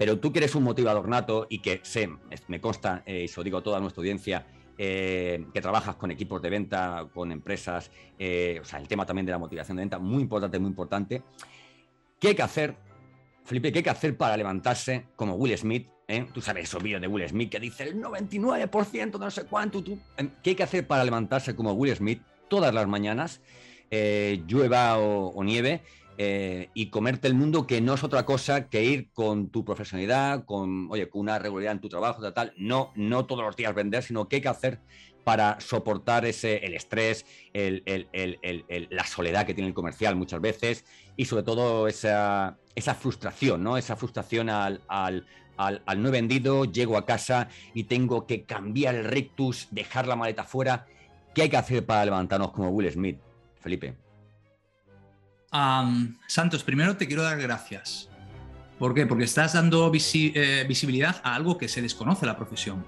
Pero 0.01 0.17
tú 0.17 0.33
que 0.33 0.39
eres 0.39 0.55
un 0.55 0.63
motivador 0.63 1.07
nato 1.07 1.45
y 1.47 1.59
que 1.59 1.79
sé, 1.83 2.09
me 2.47 2.59
consta, 2.59 3.03
eh, 3.05 3.25
y 3.25 3.27
se 3.27 3.39
lo 3.39 3.43
digo 3.43 3.59
a 3.59 3.61
toda 3.61 3.79
nuestra 3.79 4.01
audiencia, 4.01 4.47
eh, 4.75 5.45
que 5.53 5.61
trabajas 5.61 5.95
con 5.95 6.09
equipos 6.09 6.41
de 6.41 6.49
venta, 6.49 7.07
con 7.13 7.31
empresas, 7.31 7.91
eh, 8.17 8.57
o 8.59 8.65
sea, 8.65 8.79
el 8.79 8.87
tema 8.87 9.05
también 9.05 9.27
de 9.27 9.31
la 9.31 9.37
motivación 9.37 9.77
de 9.77 9.83
venta, 9.83 9.99
muy 9.99 10.23
importante, 10.23 10.57
muy 10.57 10.69
importante. 10.69 11.21
¿Qué 12.19 12.29
hay 12.29 12.33
que 12.33 12.41
hacer, 12.41 12.75
Felipe, 13.45 13.71
qué 13.71 13.77
hay 13.77 13.83
que 13.83 13.91
hacer 13.91 14.17
para 14.17 14.35
levantarse 14.35 15.05
como 15.15 15.35
Will 15.35 15.55
Smith? 15.55 15.87
Tú 16.33 16.41
sabes 16.41 16.63
esos 16.63 16.81
vídeos 16.81 16.99
de 16.99 17.07
Will 17.07 17.29
Smith 17.29 17.51
que 17.51 17.59
dice 17.59 17.83
el 17.83 18.01
99% 18.01 19.19
no 19.19 19.29
sé 19.29 19.45
cuánto. 19.45 19.83
Tú, 19.83 19.99
¿Qué 20.41 20.49
hay 20.49 20.55
que 20.55 20.63
hacer 20.63 20.87
para 20.87 21.05
levantarse 21.05 21.55
como 21.55 21.73
Will 21.73 21.95
Smith 21.95 22.23
todas 22.49 22.73
las 22.73 22.87
mañanas, 22.87 23.39
llueva 23.91 24.97
o 24.97 25.43
nieve, 25.43 25.83
eh, 26.23 26.69
y 26.75 26.91
comerte 26.91 27.27
el 27.27 27.33
mundo 27.33 27.65
que 27.65 27.81
no 27.81 27.95
es 27.95 28.03
otra 28.03 28.27
cosa 28.27 28.69
que 28.69 28.83
ir 28.83 29.09
con 29.11 29.49
tu 29.49 29.65
profesionalidad, 29.65 30.45
con, 30.45 30.87
oye, 30.91 31.09
con 31.09 31.21
una 31.21 31.39
regularidad 31.39 31.73
en 31.73 31.81
tu 31.81 31.89
trabajo, 31.89 32.21
tal. 32.31 32.53
No, 32.57 32.91
no 32.95 33.25
todos 33.25 33.43
los 33.43 33.55
días 33.55 33.73
vender, 33.73 34.03
sino 34.03 34.27
qué 34.29 34.35
hay 34.35 34.41
que 34.43 34.47
hacer 34.47 34.79
para 35.23 35.59
soportar 35.59 36.25
ese, 36.25 36.57
el 36.57 36.75
estrés, 36.75 37.25
el- 37.53 37.83
la 38.91 39.03
soledad 39.03 39.47
que 39.47 39.55
tiene 39.55 39.69
el 39.69 39.73
comercial 39.73 40.15
muchas 40.15 40.39
veces 40.41 40.85
y 41.17 41.25
sobre 41.25 41.41
todo 41.41 41.87
esa, 41.87 42.55
esa 42.75 42.93
frustración, 42.93 43.63
¿no? 43.63 43.75
Esa 43.75 43.95
frustración 43.95 44.47
al, 44.51 44.79
al, 44.89 45.25
al- 45.57 45.81
al 45.87 46.01
no 46.03 46.09
he 46.09 46.11
vendido, 46.11 46.65
llego 46.65 46.97
a 46.97 47.05
casa 47.07 47.49
y 47.73 47.85
tengo 47.85 48.27
que 48.27 48.43
cambiar 48.43 48.93
el 48.93 49.05
rictus, 49.05 49.69
dejar 49.71 50.05
la 50.07 50.15
maleta 50.15 50.43
fuera. 50.43 50.85
¿Qué 51.33 51.41
hay 51.41 51.49
que 51.49 51.57
hacer 51.57 51.83
para 51.83 52.05
levantarnos 52.05 52.51
como 52.51 52.69
Will 52.69 52.91
Smith, 52.91 53.17
Felipe? 53.59 53.95
Santos, 56.27 56.63
primero 56.63 56.95
te 56.97 57.07
quiero 57.07 57.23
dar 57.23 57.39
gracias. 57.39 58.09
¿Por 58.79 58.93
qué? 58.93 59.05
Porque 59.05 59.25
estás 59.25 59.53
dando 59.53 59.91
visi- 59.91 60.31
eh, 60.33 60.65
visibilidad 60.67 61.21
a 61.23 61.35
algo 61.35 61.57
que 61.57 61.67
se 61.67 61.81
desconoce 61.81 62.25
la 62.25 62.35
profesión. 62.35 62.83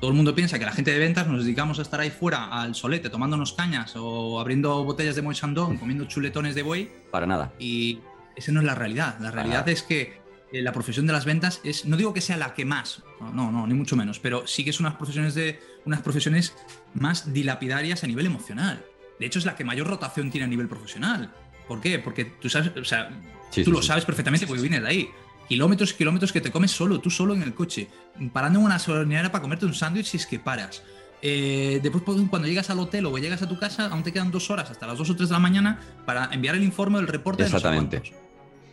Todo 0.00 0.10
el 0.10 0.16
mundo 0.16 0.34
piensa 0.34 0.58
que 0.58 0.66
la 0.66 0.72
gente 0.72 0.92
de 0.92 0.98
ventas 0.98 1.26
nos 1.26 1.42
dedicamos 1.44 1.78
a 1.78 1.82
estar 1.82 1.98
ahí 2.00 2.10
fuera 2.10 2.44
al 2.60 2.74
solete 2.74 3.08
tomándonos 3.08 3.54
cañas 3.54 3.94
o 3.96 4.38
abriendo 4.38 4.84
botellas 4.84 5.16
de 5.16 5.22
Moët 5.22 5.36
Chandon, 5.38 5.78
comiendo 5.78 6.04
chuletones 6.04 6.54
de 6.54 6.62
buey 6.62 6.90
Para 7.10 7.26
nada. 7.26 7.52
y 7.58 8.00
esa 8.36 8.52
no 8.52 8.60
es 8.60 8.66
la 8.66 8.74
realidad. 8.74 9.16
La 9.20 9.30
realidad 9.30 9.66
es 9.70 9.82
que 9.82 10.20
eh, 10.52 10.60
la 10.62 10.72
profesión 10.72 11.06
de 11.06 11.14
las 11.14 11.24
ventas 11.24 11.60
es, 11.64 11.86
no 11.86 11.96
digo 11.96 12.12
que 12.12 12.20
sea 12.20 12.36
la 12.36 12.52
que 12.52 12.66
más, 12.66 13.02
no, 13.20 13.32
no, 13.32 13.50
no, 13.50 13.66
ni 13.66 13.72
mucho 13.74 13.96
menos, 13.96 14.20
pero 14.20 14.46
sí 14.46 14.62
que 14.64 14.70
es 14.70 14.78
unas 14.80 14.94
profesiones 14.96 15.34
de 15.34 15.58
unas 15.86 16.02
profesiones 16.02 16.54
más 16.94 17.32
dilapidarias 17.32 18.04
a 18.04 18.06
nivel 18.06 18.26
emocional. 18.26 18.84
De 19.18 19.24
hecho, 19.24 19.38
es 19.38 19.46
la 19.46 19.56
que 19.56 19.64
mayor 19.64 19.86
rotación 19.86 20.30
tiene 20.30 20.44
a 20.44 20.48
nivel 20.48 20.68
profesional. 20.68 21.32
¿Por 21.66 21.80
qué? 21.80 21.98
Porque 21.98 22.24
tú 22.24 22.48
sabes, 22.48 22.70
o 22.76 22.84
sea, 22.84 23.10
Sí, 23.50 23.64
tú 23.64 23.70
sí, 23.70 23.76
lo 23.76 23.82
sabes 23.82 24.04
perfectamente 24.04 24.46
porque 24.46 24.62
vienes 24.62 24.82
de 24.82 24.88
ahí. 24.88 25.10
Kilómetros 25.48 25.92
y 25.92 25.94
kilómetros 25.94 26.32
que 26.32 26.40
te 26.40 26.50
comes 26.50 26.72
solo, 26.72 27.00
tú 27.00 27.10
solo 27.10 27.34
en 27.34 27.42
el 27.42 27.54
coche, 27.54 27.88
parando 28.32 28.58
en 28.58 28.64
una 28.64 28.78
solinera 28.78 29.30
para 29.30 29.42
comerte 29.42 29.64
un 29.64 29.74
sándwich 29.74 30.06
si 30.06 30.16
es 30.16 30.26
que 30.26 30.38
paras. 30.38 30.82
Eh, 31.22 31.80
después 31.82 32.02
cuando 32.28 32.46
llegas 32.46 32.68
al 32.68 32.78
hotel 32.80 33.06
o 33.06 33.16
llegas 33.16 33.42
a 33.42 33.48
tu 33.48 33.58
casa, 33.58 33.86
aún 33.86 34.02
te 34.02 34.12
quedan 34.12 34.30
dos 34.30 34.50
horas 34.50 34.70
hasta 34.70 34.86
las 34.86 34.98
2 34.98 35.10
o 35.10 35.16
3 35.16 35.28
de 35.28 35.32
la 35.32 35.38
mañana 35.38 35.80
para 36.04 36.28
enviar 36.32 36.56
el 36.56 36.62
informe 36.62 36.98
o 36.98 37.00
el 37.00 37.08
reporte 37.08 37.42
de 37.42 37.48
Exactamente. 37.48 38.00
cuántos. 38.00 38.20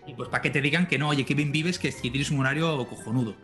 Y 0.07 0.13
pues 0.15 0.29
para 0.29 0.41
que 0.41 0.49
te 0.49 0.61
digan 0.61 0.87
que 0.87 0.97
no, 0.97 1.09
oye, 1.09 1.25
que 1.25 1.35
bien 1.35 1.51
vives, 1.51 1.79
que, 1.79 1.91
tienes 1.91 2.31
un 2.31 2.41
horario 2.41 2.85
cojonudo. 2.87 3.35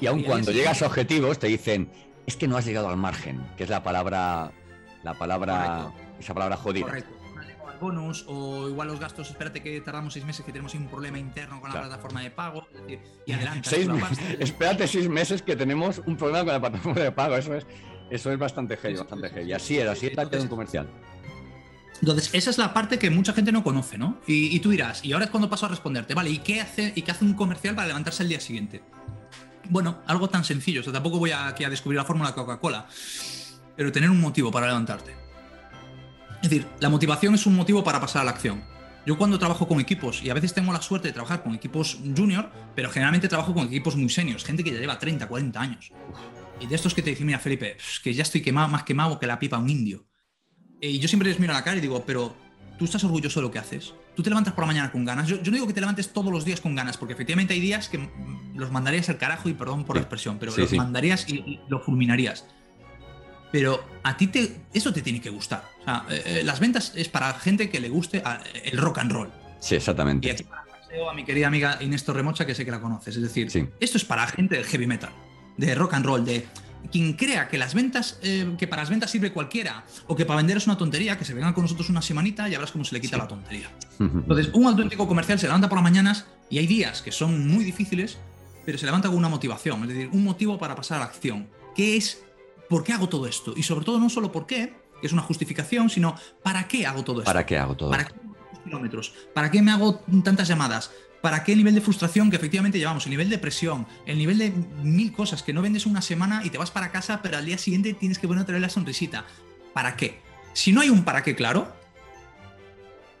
Y 0.00 0.06
aun 0.06 0.20
Y 0.20 0.24
cuando 0.24 0.52
llegas 0.52 0.82
a 0.82 0.86
objetivos 0.86 1.38
te 1.38 1.48
dicen, 1.48 1.90
es 2.26 2.36
que 2.36 2.46
no 2.46 2.56
has 2.56 2.64
llegado 2.64 2.88
al 2.88 2.96
margen, 2.96 3.40
que 3.56 3.64
es 3.64 3.70
la 3.70 3.82
palabra, 3.82 4.52
la 5.02 5.14
palabra, 5.14 5.90
Correcto. 5.90 6.20
esa 6.20 6.34
palabra 6.34 6.56
jodida. 6.56 6.86
Correcto. 6.86 7.19
Al 7.80 7.86
bonus 7.86 8.24
o 8.28 8.68
igual 8.68 8.88
los 8.88 9.00
gastos, 9.00 9.30
espérate 9.30 9.62
que 9.62 9.80
tardamos 9.80 10.12
seis 10.12 10.24
meses 10.26 10.44
que 10.44 10.52
tenemos 10.52 10.74
un 10.74 10.86
problema 10.86 11.18
interno 11.18 11.60
con 11.60 11.70
Claro. 11.70 11.86
la 11.86 11.88
plataforma 11.88 12.20
de 12.22 12.30
pago. 12.30 12.66
Es 12.74 12.80
decir, 12.82 13.00
y 13.26 13.32
adelante. 13.32 13.68
Seis 13.70 13.88
meses. 13.88 14.18
Espérate 14.38 14.86
seis 14.86 15.08
meses 15.08 15.40
que 15.42 15.56
tenemos 15.56 16.02
un 16.04 16.16
problema 16.16 16.40
con 16.44 16.52
la 16.52 16.60
plataforma 16.60 17.00
de 17.00 17.10
pago. 17.12 17.36
Eso 17.36 17.54
es, 17.54 17.66
eso 18.10 18.30
es 18.30 18.38
bastante 18.38 18.76
heavy, 18.76 18.94
sí, 18.96 19.00
bastante 19.00 19.30
heavy. 19.30 19.46
sí, 19.46 19.52
Así 19.54 19.66
sí, 19.66 19.78
era, 19.78 19.94
sí, 19.94 20.06
así 20.08 20.14
sí. 20.16 20.28
era 20.30 20.42
un 20.42 20.48
comercial. 20.48 20.88
Entonces, 22.02 22.30
esa 22.34 22.50
es 22.50 22.58
la 22.58 22.72
parte 22.74 22.98
que 22.98 23.08
mucha 23.10 23.32
gente 23.32 23.50
no 23.52 23.62
conoce, 23.64 23.96
¿no? 23.98 24.20
Y, 24.26 24.54
y 24.54 24.60
tú 24.60 24.70
dirás, 24.70 25.02
y 25.04 25.12
ahora 25.12 25.24
es 25.26 25.30
cuando 25.30 25.48
paso 25.50 25.66
a 25.66 25.68
responderte, 25.70 26.14
vale, 26.14 26.30
¿y 26.30 26.38
qué 26.38 26.60
hace, 26.60 26.92
y 26.94 27.02
qué 27.02 27.10
hace 27.12 27.24
un 27.24 27.34
comercial 27.34 27.74
para 27.74 27.88
levantarse 27.88 28.22
el 28.22 28.28
día 28.28 28.40
siguiente? 28.40 28.82
Bueno, 29.70 30.00
algo 30.06 30.28
tan 30.28 30.44
sencillo, 30.44 30.80
o 30.80 30.84
sea, 30.84 30.92
tampoco 30.92 31.18
voy 31.18 31.30
aquí 31.32 31.64
a 31.64 31.70
descubrir 31.70 31.96
la 31.98 32.04
fórmula 32.04 32.34
Coca-Cola, 32.34 32.86
pero 33.76 33.92
tener 33.92 34.10
un 34.10 34.20
motivo 34.20 34.50
para 34.50 34.66
levantarte. 34.66 35.14
Es 36.42 36.48
decir, 36.50 36.66
la 36.80 36.88
motivación 36.88 37.34
es 37.34 37.46
un 37.46 37.54
motivo 37.54 37.84
para 37.84 38.00
pasar 38.00 38.22
a 38.22 38.24
la 38.24 38.30
acción. 38.30 38.62
Yo 39.06 39.16
cuando 39.16 39.38
trabajo 39.38 39.66
con 39.66 39.80
equipos, 39.80 40.22
y 40.22 40.30
a 40.30 40.34
veces 40.34 40.52
tengo 40.54 40.72
la 40.72 40.82
suerte 40.82 41.08
de 41.08 41.12
trabajar 41.14 41.42
con 41.42 41.54
equipos 41.54 41.98
junior, 42.16 42.50
pero 42.74 42.90
generalmente 42.90 43.28
trabajo 43.28 43.54
con 43.54 43.66
equipos 43.66 43.96
muy 43.96 44.10
seniors, 44.10 44.44
gente 44.44 44.62
que 44.62 44.72
ya 44.72 44.78
lleva 44.78 44.98
30, 44.98 45.26
40 45.26 45.60
años. 45.60 45.92
Y 46.60 46.66
de 46.66 46.74
estos 46.74 46.94
que 46.94 47.02
te 47.02 47.10
dicen, 47.10 47.26
mira, 47.26 47.38
Felipe, 47.38 47.76
que 48.02 48.12
ya 48.12 48.22
estoy 48.22 48.42
quemado, 48.42 48.68
más 48.68 48.82
quemado 48.84 49.18
que 49.18 49.26
la 49.26 49.38
pipa 49.38 49.58
un 49.58 49.70
indio. 49.70 50.06
Eh, 50.80 50.90
Y 50.90 50.98
yo 50.98 51.08
siempre 51.08 51.28
les 51.28 51.40
miro 51.40 51.52
a 51.52 51.56
la 51.56 51.64
cara 51.64 51.78
y 51.78 51.80
digo, 51.80 52.04
pero 52.06 52.36
tú 52.78 52.84
estás 52.84 53.02
orgulloso 53.04 53.40
de 53.40 53.44
lo 53.46 53.50
que 53.50 53.58
haces. 53.58 53.94
Tú 54.14 54.22
te 54.22 54.28
levantas 54.28 54.52
por 54.52 54.62
la 54.64 54.66
mañana 54.66 54.92
con 54.92 55.04
ganas. 55.06 55.26
Yo, 55.28 55.36
yo 55.36 55.50
no 55.50 55.54
digo 55.54 55.66
que 55.66 55.72
te 55.72 55.80
levantes 55.80 56.12
todos 56.12 56.30
los 56.30 56.44
días 56.44 56.60
con 56.60 56.74
ganas, 56.74 56.98
porque 56.98 57.14
efectivamente 57.14 57.54
hay 57.54 57.60
días 57.60 57.88
que 57.88 58.10
los 58.54 58.70
mandarías 58.70 59.08
al 59.08 59.16
carajo 59.16 59.48
y 59.48 59.54
perdón 59.54 59.84
por 59.84 59.96
la 59.96 60.02
expresión, 60.02 60.38
pero 60.38 60.52
Sí, 60.52 60.60
los 60.62 60.70
sí. 60.70 60.76
mandarías 60.76 61.26
y, 61.28 61.36
y 61.36 61.60
lo 61.68 61.80
fulminarías. 61.80 62.46
Pero 63.52 63.84
a 64.02 64.16
ti 64.16 64.26
te, 64.28 64.56
eso 64.72 64.92
te 64.92 65.02
tiene 65.02 65.20
que 65.20 65.30
gustar. 65.30 65.64
O 65.80 65.84
sea, 65.84 66.04
eh, 66.10 66.22
eh, 66.24 66.42
las 66.44 66.60
ventas 66.60 66.92
es 66.94 67.08
para 67.08 67.32
gente 67.34 67.68
que 67.70 67.80
le 67.80 67.88
guste 67.88 68.22
a- 68.24 68.42
el 68.64 68.78
rock 68.78 68.98
and 68.98 69.12
roll. 69.12 69.30
Sí, 69.60 69.74
exactamente. 69.74 70.28
Y 70.28 70.30
aquí 70.30 70.42
parafraseo 70.44 71.10
a 71.10 71.14
mi 71.14 71.24
querida 71.24 71.46
amiga 71.48 71.78
Inés 71.80 72.04
Torremocha, 72.04 72.46
que 72.46 72.54
sé 72.54 72.64
que 72.64 72.70
la 72.70 72.80
conoces. 72.80 73.16
Es 73.16 73.22
decir, 73.22 73.50
Sí. 73.50 73.66
esto 73.80 73.96
es 73.98 74.04
para 74.04 74.26
gente 74.26 74.56
del 74.56 74.64
heavy 74.64 74.86
metal, 74.86 75.10
de 75.56 75.74
rock 75.74 75.94
and 75.94 76.06
roll, 76.06 76.24
de 76.24 76.46
quien 76.90 77.12
crea 77.12 77.48
que 77.48 77.58
las 77.58 77.74
ventas, 77.74 78.18
eh, 78.22 78.54
que 78.58 78.66
para 78.66 78.82
las 78.82 78.88
ventas 78.90 79.10
sirve 79.10 79.32
cualquiera, 79.32 79.84
o 80.06 80.16
que 80.16 80.24
para 80.24 80.38
vender 80.38 80.56
es 80.56 80.66
una 80.66 80.78
tontería, 80.78 81.18
que 81.18 81.26
se 81.26 81.34
vengan 81.34 81.52
con 81.52 81.62
nosotros 81.64 81.90
una 81.90 82.00
semanita 82.00 82.48
y 82.48 82.52
verás 82.52 82.72
cómo 82.72 82.84
se 82.84 82.94
le 82.94 83.00
quita 83.02 83.18
la 83.18 83.28
tontería. 83.28 83.70
Entonces, 84.00 84.48
un 84.54 84.66
auténtico 84.66 85.06
comercial 85.06 85.38
se 85.38 85.46
levanta 85.46 85.68
por 85.68 85.76
las 85.76 85.82
mañanas 85.82 86.24
y 86.48 86.56
hay 86.58 86.66
días 86.66 87.02
que 87.02 87.12
son 87.12 87.46
muy 87.46 87.64
difíciles, 87.64 88.16
pero 88.64 88.78
se 88.78 88.86
levanta 88.86 89.08
con 89.08 89.18
una 89.18 89.28
motivación, 89.28 89.82
es 89.82 89.88
decir, 89.88 90.08
un 90.12 90.24
motivo 90.24 90.58
para 90.58 90.74
pasar 90.74 90.96
a 90.96 91.00
la 91.00 91.06
acción. 91.06 91.48
¿Qué 91.76 91.96
es? 91.98 92.22
¿Por 92.70 92.84
qué 92.84 92.92
hago 92.92 93.08
todo 93.08 93.26
esto? 93.26 93.52
Y 93.56 93.64
sobre 93.64 93.84
todo, 93.84 93.98
no 93.98 94.08
solo 94.08 94.30
por 94.30 94.46
qué, 94.46 94.72
que 95.00 95.06
es 95.08 95.12
una 95.12 95.22
justificación, 95.22 95.90
sino 95.90 96.14
¿para 96.40 96.68
qué 96.68 96.86
hago 96.86 97.02
todo 97.02 97.20
esto? 97.20 97.28
¿Para 97.28 97.44
qué 97.44 97.58
hago 97.58 97.76
todo? 97.76 97.90
¿Para 97.90 98.04
qué 98.04 98.14
hago 98.14 98.32
tantos 98.32 98.60
kilómetros? 98.62 99.14
¿Para 99.34 99.50
qué 99.50 99.60
me 99.60 99.72
hago 99.72 99.96
tantas 100.22 100.46
llamadas? 100.46 100.92
¿Para 101.20 101.42
qué 101.42 101.50
el 101.50 101.58
nivel 101.58 101.74
de 101.74 101.80
frustración 101.80 102.30
que 102.30 102.36
efectivamente 102.36 102.78
llevamos? 102.78 103.04
El 103.06 103.10
nivel 103.10 103.28
de 103.28 103.38
presión, 103.38 103.88
el 104.06 104.18
nivel 104.18 104.38
de 104.38 104.52
mil 104.84 105.12
cosas 105.12 105.42
que 105.42 105.52
no 105.52 105.62
vendes 105.62 105.84
una 105.84 106.00
semana 106.00 106.42
y 106.44 106.50
te 106.50 106.58
vas 106.58 106.70
para 106.70 106.92
casa, 106.92 107.20
pero 107.22 107.38
al 107.38 107.44
día 107.44 107.58
siguiente 107.58 107.92
tienes 107.92 108.20
que 108.20 108.28
poner 108.28 108.44
otra 108.44 108.52
vez 108.52 108.62
la 108.62 108.68
sonrisita. 108.68 109.26
¿Para 109.74 109.96
qué? 109.96 110.20
Si 110.52 110.72
no 110.72 110.80
hay 110.80 110.90
un 110.90 111.02
para 111.02 111.24
qué 111.24 111.34
claro, 111.34 111.74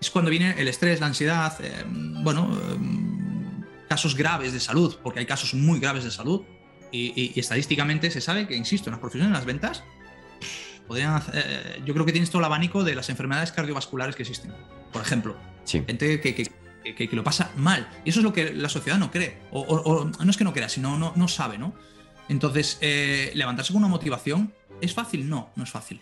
es 0.00 0.12
cuando 0.12 0.30
viene 0.30 0.54
el 0.58 0.68
estrés, 0.68 1.00
la 1.00 1.06
ansiedad, 1.06 1.58
eh, 1.60 1.84
bueno, 2.22 2.56
eh, 2.56 3.86
casos 3.88 4.14
graves 4.14 4.52
de 4.52 4.60
salud, 4.60 4.96
porque 5.02 5.18
hay 5.18 5.26
casos 5.26 5.54
muy 5.54 5.80
graves 5.80 6.04
de 6.04 6.12
salud. 6.12 6.42
Y, 6.92 7.12
y- 7.20 7.32
y 7.34 7.40
estadísticamente 7.40 8.10
se 8.10 8.20
sabe 8.20 8.46
que, 8.48 8.56
insisto, 8.56 8.88
en 8.90 8.92
las 8.92 9.00
profesiones 9.00 9.30
de 9.30 9.34
las 9.38 9.44
ventas, 9.44 9.84
podrían 10.86 11.14
hacer- 11.14 11.34
eh, 11.36 11.82
yo 11.84 11.94
creo 11.94 12.04
que 12.06 12.12
tienes 12.12 12.30
todo 12.30 12.40
el 12.40 12.46
abanico 12.46 12.82
de 12.84 12.94
las 12.94 13.08
enfermedades 13.10 13.52
cardiovasculares 13.52 14.16
que 14.16 14.22
existen. 14.22 14.52
Por 14.92 15.02
ejemplo, 15.02 15.36
Sí. 15.64 15.82
gente 15.86 16.20
que, 16.20 16.34
que- 16.34 16.50
que- 16.94 17.08
que 17.08 17.16
lo 17.16 17.22
pasa 17.22 17.50
mal. 17.56 17.88
Y 18.04 18.10
eso 18.10 18.20
es 18.20 18.24
lo 18.24 18.32
que 18.32 18.52
la 18.52 18.68
sociedad 18.68 18.98
no 18.98 19.10
cree. 19.10 19.38
O, 19.52 19.60
o- 19.60 20.00
o 20.00 20.04
no 20.24 20.30
es 20.30 20.36
que 20.36 20.44
no 20.44 20.52
crea, 20.52 20.68
sino 20.68 20.98
no, 20.98 21.12
no 21.14 21.28
sabe, 21.28 21.58
¿no? 21.58 21.74
Entonces, 22.28 22.78
eh, 22.80 23.30
levantarse 23.34 23.72
con 23.72 23.82
una 23.82 23.88
motivación, 23.90 24.52
¿es 24.80 24.94
fácil? 24.94 25.28
No, 25.28 25.50
no 25.56 25.64
es 25.64 25.70
fácil. 25.70 26.00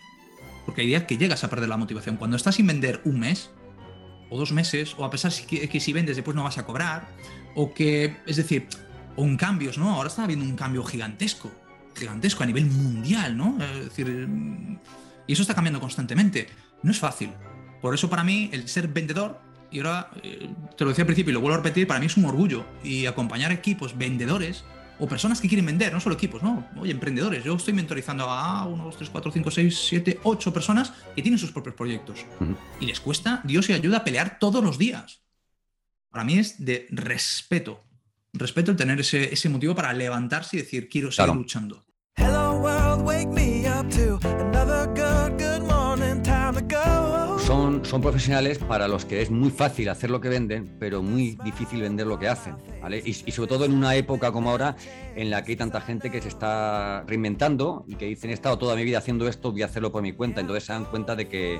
Porque 0.65 0.81
hay 0.81 0.87
días 0.87 1.03
que 1.03 1.17
llegas 1.17 1.43
a 1.43 1.49
perder 1.49 1.69
la 1.69 1.77
motivación. 1.77 2.17
Cuando 2.17 2.37
estás 2.37 2.55
sin 2.55 2.65
vender 2.67 3.01
un 3.03 3.19
mes, 3.19 3.51
o 4.31 4.37
dos 4.37 4.51
meses, 4.51 4.93
o 4.97 5.05
a 5.05 5.09
pesar 5.09 5.31
que, 5.47 5.67
que 5.67 5.79
si 5.79 5.91
vendes 5.91 6.15
después 6.15 6.35
no 6.35 6.43
vas 6.43 6.57
a 6.59 6.65
cobrar, 6.65 7.09
o 7.55 7.73
que, 7.73 8.17
es 8.27 8.37
decir, 8.37 8.67
o 9.19 9.25
en 9.25 9.35
cambios, 9.35 9.77
¿no? 9.77 9.89
Ahora 9.89 10.07
está 10.07 10.23
habiendo 10.23 10.45
un 10.45 10.55
cambio 10.55 10.81
gigantesco, 10.81 11.51
gigantesco 11.93 12.43
a 12.43 12.45
nivel 12.45 12.65
mundial, 12.67 13.35
¿no? 13.35 13.57
Es 13.61 13.85
decir, 13.85 14.29
y 15.27 15.33
eso 15.33 15.41
está 15.41 15.53
cambiando 15.53 15.81
constantemente. 15.81 16.47
No 16.83 16.91
es 16.91 16.99
fácil. 16.99 17.31
Por 17.81 17.93
eso 17.93 18.09
para 18.09 18.23
mí 18.23 18.49
el 18.53 18.69
ser 18.69 18.87
vendedor, 18.87 19.41
y 19.71 19.79
ahora 19.79 20.09
eh, 20.23 20.49
te 20.77 20.85
lo 20.85 20.91
decía 20.91 21.01
al 21.03 21.07
principio 21.07 21.31
y 21.31 21.33
lo 21.33 21.41
vuelvo 21.41 21.55
a 21.55 21.57
repetir, 21.57 21.85
para 21.85 21.99
mí 21.99 22.05
es 22.05 22.15
un 22.15 22.25
orgullo. 22.25 22.65
Y 22.81 23.07
acompañar 23.07 23.51
equipos 23.51 23.97
vendedores 23.97 24.63
o 24.99 25.07
personas 25.07 25.41
que 25.41 25.49
quieren 25.49 25.65
vender, 25.65 25.91
no 25.91 25.99
solo 25.99 26.15
equipos, 26.15 26.41
no, 26.41 26.65
oye, 26.77 26.91
emprendedores. 26.91 27.43
Yo 27.43 27.55
estoy 27.55 27.73
mentorizando 27.73 28.23
a 28.23 28.65
1, 28.65 28.85
2, 28.85 28.97
3, 28.97 29.09
4, 29.09 29.31
5, 29.33 29.51
6, 29.51 29.85
7, 29.89 30.19
8 30.23 30.53
personas 30.53 30.93
que 31.13 31.21
tienen 31.21 31.37
sus 31.37 31.51
propios 31.51 31.75
proyectos. 31.75 32.25
Y 32.79 32.85
les 32.85 33.01
cuesta 33.01 33.41
Dios 33.43 33.69
y 33.69 33.73
ayuda 33.73 33.97
a 33.97 34.03
pelear 34.05 34.39
todos 34.39 34.63
los 34.63 34.77
días. 34.77 35.23
Para 36.09 36.23
mí 36.23 36.39
es 36.39 36.63
de 36.63 36.87
respeto. 36.89 37.83
Respeto 38.33 38.71
el 38.71 38.77
tener 38.77 38.99
ese, 38.99 39.33
ese 39.33 39.49
motivo 39.49 39.73
para 39.75 39.91
levantarse 39.93 40.57
y 40.57 40.59
decir, 40.59 40.87
quiero 40.87 41.11
seguir 41.11 41.25
Claro. 41.25 41.39
luchando. 41.39 41.85
Hello 42.15 42.59
world, 42.61 43.05
wake 43.07 43.27
me 43.29 43.63
up 43.67 43.87
to 43.89 44.19
another 44.27 44.87
good, 44.89 45.37
good 45.41 45.61
morning, 45.67 46.21
time 46.21 46.53
to 46.53 46.61
go. 46.67 47.39
Son, 47.39 47.83
son 47.83 48.01
profesionales 48.01 48.59
para 48.59 48.87
los 48.87 49.05
que 49.05 49.21
es 49.23 49.31
muy 49.31 49.49
fácil 49.49 49.89
hacer 49.89 50.11
lo 50.11 50.21
que 50.21 50.29
venden, 50.29 50.75
pero 50.79 51.01
muy 51.01 51.37
difícil 51.43 51.81
vender 51.81 52.05
lo 52.05 52.19
que 52.19 52.27
hacen. 52.27 52.55
¿vale? 52.81 53.01
Y, 53.03 53.09
y 53.09 53.31
sobre 53.31 53.47
todo 53.47 53.65
en 53.65 53.73
una 53.73 53.95
época 53.95 54.31
como 54.31 54.51
ahora, 54.51 54.75
en 55.15 55.31
la 55.31 55.43
que 55.43 55.53
hay 55.53 55.55
tanta 55.55 55.81
gente 55.81 56.11
que 56.11 56.21
se 56.21 56.27
está 56.27 57.03
reinventando 57.07 57.83
y 57.87 57.95
que 57.95 58.05
dicen, 58.05 58.29
he 58.29 58.33
estado 58.33 58.59
toda 58.59 58.75
mi 58.75 58.83
vida 58.83 58.99
haciendo 58.99 59.27
esto, 59.27 59.51
voy 59.51 59.63
a 59.63 59.65
hacerlo 59.65 59.91
por 59.91 60.03
mi 60.03 60.11
cuenta. 60.13 60.41
Entonces 60.41 60.65
se 60.65 60.73
dan 60.73 60.85
cuenta 60.85 61.15
de 61.15 61.27
que, 61.27 61.59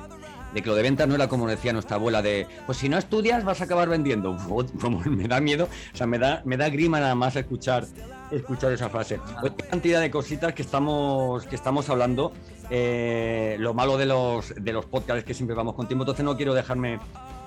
de 0.54 0.62
que 0.62 0.70
lo 0.70 0.76
de 0.76 0.84
ventas 0.84 1.08
no 1.08 1.16
era 1.16 1.28
como 1.28 1.48
decía 1.48 1.74
nuestra 1.74 1.98
abuela, 1.98 2.22
de, 2.22 2.48
pues 2.66 2.78
si 2.78 2.90
no 2.90 2.98
estudias 2.98 3.44
vas 3.44 3.62
a 3.62 3.66
acabar 3.66 3.90
vendiendo. 3.90 4.36
Como 4.82 5.00
me 5.02 5.28
da 5.28 5.40
miedo, 5.40 5.68
o 5.94 5.98
sea, 5.98 6.08
me 6.08 6.20
da, 6.20 6.42
me 6.46 6.58
da 6.58 6.70
grima 6.70 7.00
nada 7.00 7.16
más 7.16 7.36
escuchar, 7.36 7.86
escuchar 8.32 8.72
esa 8.72 8.90
frase. 8.90 9.20
Pues, 9.42 9.54
qué 9.58 9.68
cantidad 9.68 10.02
de 10.02 10.12
cositas 10.12 10.54
que 10.54 10.62
estamos, 10.62 11.46
que 11.46 11.56
estamos 11.56 11.90
hablando. 11.90 12.34
Eh, 12.70 13.58
lo 13.60 13.74
malo 13.74 13.98
de 13.98 14.06
los, 14.06 14.54
de 14.56 14.74
los 14.74 14.86
podcasts 14.86 15.20
es 15.20 15.26
que 15.26 15.34
siempre 15.34 15.56
vamos 15.56 15.76
con 15.76 15.88
tiempo, 15.88 16.04
entonces 16.04 16.24
no 16.24 16.38
quiero 16.38 16.54
dejarme, 16.54 17.00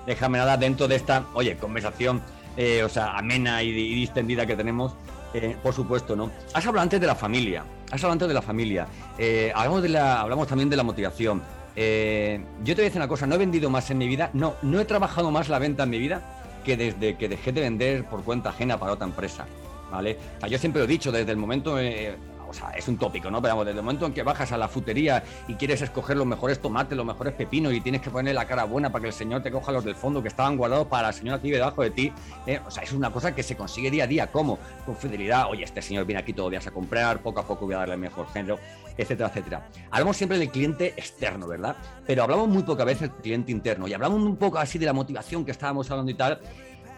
dejarme 0.05 0.37
nada 0.37 0.57
dentro 0.57 0.87
de 0.87 0.95
esta, 0.95 1.25
oye, 1.33 1.55
conversación, 1.57 2.21
eh, 2.57 2.83
o 2.83 2.89
sea, 2.89 3.17
amena 3.17 3.63
y, 3.63 3.69
y 3.69 3.95
distendida 3.95 4.45
que 4.45 4.55
tenemos, 4.55 4.93
eh, 5.33 5.57
por 5.63 5.73
supuesto, 5.73 6.15
¿no? 6.15 6.29
Has 6.53 6.65
hablado 6.67 6.83
antes 6.83 7.01
de 7.01 7.07
la 7.07 7.15
familia, 7.15 7.63
has 7.87 7.95
hablado 8.03 8.13
antes 8.13 8.27
de 8.27 8.33
la 8.35 8.41
familia, 8.41 8.87
eh, 9.17 9.51
hablamos, 9.55 9.81
de 9.81 9.89
la, 9.89 10.21
hablamos 10.21 10.47
también 10.47 10.69
de 10.69 10.77
la 10.77 10.83
motivación. 10.83 11.41
Eh, 11.75 12.43
yo 12.63 12.75
te 12.75 12.81
voy 12.81 12.85
a 12.85 12.85
decir 12.85 12.99
una 12.99 13.07
cosa, 13.07 13.25
no 13.25 13.35
he 13.35 13.37
vendido 13.37 13.69
más 13.69 13.89
en 13.89 13.97
mi 13.97 14.07
vida, 14.07 14.29
no, 14.33 14.55
no 14.61 14.79
he 14.79 14.85
trabajado 14.85 15.31
más 15.31 15.49
la 15.49 15.59
venta 15.59 15.83
en 15.83 15.89
mi 15.89 15.99
vida 15.99 16.21
que 16.63 16.77
desde 16.77 17.17
que 17.17 17.27
dejé 17.27 17.51
de 17.51 17.61
vender 17.61 18.05
por 18.05 18.23
cuenta 18.23 18.49
ajena 18.49 18.79
para 18.79 18.93
otra 18.93 19.07
empresa, 19.07 19.45
¿vale? 19.91 20.17
Sea, 20.39 20.49
yo 20.49 20.57
siempre 20.57 20.79
lo 20.79 20.85
he 20.85 20.87
dicho, 20.87 21.11
desde 21.11 21.31
el 21.31 21.37
momento, 21.37 21.79
eh, 21.79 22.15
o 22.53 22.55
sea, 22.55 22.69
es 22.71 22.87
un 22.87 22.97
tópico, 22.97 23.31
¿no? 23.31 23.41
Pero 23.41 23.55
vamos, 23.55 23.65
desde 23.65 23.79
el 23.79 23.85
momento 23.85 24.05
en 24.05 24.13
que 24.13 24.21
bajas 24.21 24.51
a 24.51 24.57
la 24.57 24.67
frutería 24.67 25.23
y 25.47 25.55
quieres 25.55 25.81
escoger 25.81 26.17
los 26.17 26.27
mejores 26.27 26.59
tomates, 26.59 26.95
los 26.95 27.05
mejores 27.05 27.33
pepinos 27.33 27.73
y 27.73 27.81
tienes 27.81 28.01
que 28.01 28.11
poner 28.11 28.35
la 28.35 28.45
cara 28.45 28.65
buena 28.65 28.91
para 28.91 29.01
que 29.01 29.07
el 29.07 29.13
señor 29.13 29.41
te 29.41 29.51
coja 29.51 29.71
los 29.71 29.83
del 29.83 29.95
fondo 29.95 30.21
que 30.21 30.27
estaban 30.27 30.55
guardados 30.55 30.87
para 30.87 31.07
la 31.07 31.13
señora 31.13 31.39
que 31.39 31.45
vive 31.45 31.57
debajo 31.57 31.81
de 31.81 31.89
ti, 31.89 32.13
eh, 32.45 32.61
o 32.65 32.69
sea, 32.69 32.83
es 32.83 32.93
una 32.93 33.11
cosa 33.11 33.33
que 33.33 33.41
se 33.41 33.57
consigue 33.57 33.89
día 33.89 34.03
a 34.03 34.07
día, 34.07 34.31
¿cómo? 34.31 34.59
Con 34.85 34.95
fidelidad, 34.95 35.49
oye, 35.49 35.63
este 35.63 35.81
señor 35.81 36.05
viene 36.05 36.21
aquí 36.21 36.33
días 36.33 36.67
a 36.67 36.71
comprar, 36.71 37.21
poco 37.21 37.39
a 37.39 37.47
poco 37.47 37.65
voy 37.65 37.75
a 37.75 37.79
darle 37.79 37.95
el 37.95 37.99
mejor 37.99 38.27
género, 38.27 38.59
etcétera, 38.97 39.29
etcétera. 39.29 39.69
Hablamos 39.91 40.17
siempre 40.17 40.37
del 40.37 40.49
cliente 40.49 40.93
externo, 40.97 41.47
¿verdad? 41.47 41.75
Pero 42.05 42.23
hablamos 42.23 42.47
muy 42.49 42.63
pocas 42.63 42.85
veces 42.85 43.09
del 43.09 43.21
cliente 43.21 43.51
interno 43.51 43.87
y 43.87 43.93
hablamos 43.93 44.21
un 44.21 44.35
poco 44.35 44.57
así 44.57 44.77
de 44.77 44.85
la 44.85 44.93
motivación 44.93 45.45
que 45.45 45.51
estábamos 45.51 45.89
hablando 45.89 46.11
y 46.11 46.15
tal. 46.15 46.39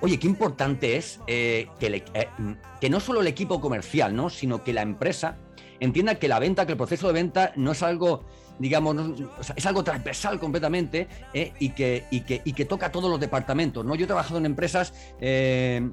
Oye, 0.02 0.20
qué 0.20 0.28
importante 0.28 0.98
es 0.98 1.20
eh, 1.26 1.68
que, 1.80 2.04
eh, 2.14 2.28
que 2.82 2.90
no 2.90 3.00
solo 3.00 3.22
el 3.22 3.28
equipo 3.28 3.62
comercial, 3.62 4.16
¿no? 4.16 4.30
sino 4.30 4.64
que 4.64 4.74
la 4.74 4.82
empresa 4.82 5.38
entienda 5.80 6.16
que 6.16 6.28
la 6.28 6.40
venta, 6.40 6.66
que 6.66 6.74
el 6.74 6.78
proceso 6.78 7.08
de 7.08 7.14
venta 7.14 7.52
no 7.56 7.72
es 7.72 7.84
algo, 7.84 8.24
digamos, 8.60 8.96
es 9.56 9.66
algo 9.66 9.84
transversal 9.84 10.40
completamente 10.40 11.08
eh, 11.34 11.54
y, 11.60 11.70
que, 11.70 12.06
y, 12.12 12.22
que, 12.22 12.42
y 12.44 12.54
que 12.54 12.66
toca 12.66 12.92
todos 12.92 13.10
los 13.10 13.20
departamentos. 13.20 13.86
¿no? 13.86 13.96
Yo 13.96 14.06
he 14.06 14.08
trabajado 14.08 14.38
en 14.40 14.46
empresas. 14.46 14.94
eh, 15.20 15.88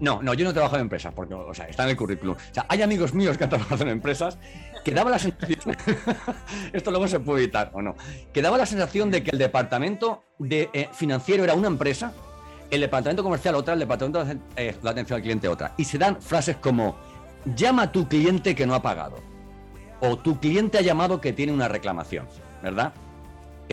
no, 0.00 0.22
no, 0.22 0.34
yo 0.34 0.44
no 0.44 0.50
he 0.50 0.52
trabajado 0.52 0.78
en 0.78 0.82
empresas, 0.82 1.12
porque, 1.14 1.34
está 1.68 1.84
en 1.84 1.90
el 1.90 1.96
currículum. 1.96 2.34
O 2.34 2.54
sea, 2.54 2.66
hay 2.68 2.82
amigos 2.82 3.14
míos 3.14 3.38
que 3.38 3.44
han 3.44 3.50
trabajado 3.50 3.84
en 3.84 3.90
empresas 3.90 4.38
que 4.84 4.92
daba 4.92 5.10
la 5.10 5.18
sensación, 5.18 5.76
esto 6.72 6.90
luego 6.90 7.08
se 7.08 7.20
puede 7.20 7.44
evitar 7.44 7.70
o 7.72 7.80
no, 7.80 7.94
que 8.32 8.42
daba 8.42 8.58
la 8.58 8.66
sensación 8.66 9.10
de 9.10 9.22
que 9.22 9.30
el 9.30 9.38
departamento 9.38 10.24
de, 10.38 10.68
eh, 10.74 10.88
financiero 10.92 11.44
era 11.44 11.54
una 11.54 11.68
empresa, 11.68 12.12
el 12.70 12.80
departamento 12.80 13.22
comercial 13.22 13.54
otra, 13.54 13.74
el 13.74 13.80
departamento 13.80 14.24
de 14.24 14.76
la 14.82 14.90
atención 14.90 15.16
al 15.16 15.22
cliente 15.22 15.48
otra. 15.48 15.72
Y 15.76 15.84
se 15.84 15.96
dan 15.96 16.20
frases 16.20 16.56
como, 16.56 16.96
llama 17.54 17.82
a 17.84 17.92
tu 17.92 18.08
cliente 18.08 18.54
que 18.54 18.66
no 18.66 18.74
ha 18.74 18.82
pagado, 18.82 19.16
o 20.00 20.16
tu 20.18 20.38
cliente 20.40 20.78
ha 20.78 20.82
llamado 20.82 21.20
que 21.20 21.32
tiene 21.32 21.52
una 21.52 21.68
reclamación, 21.68 22.26
¿verdad? 22.62 22.92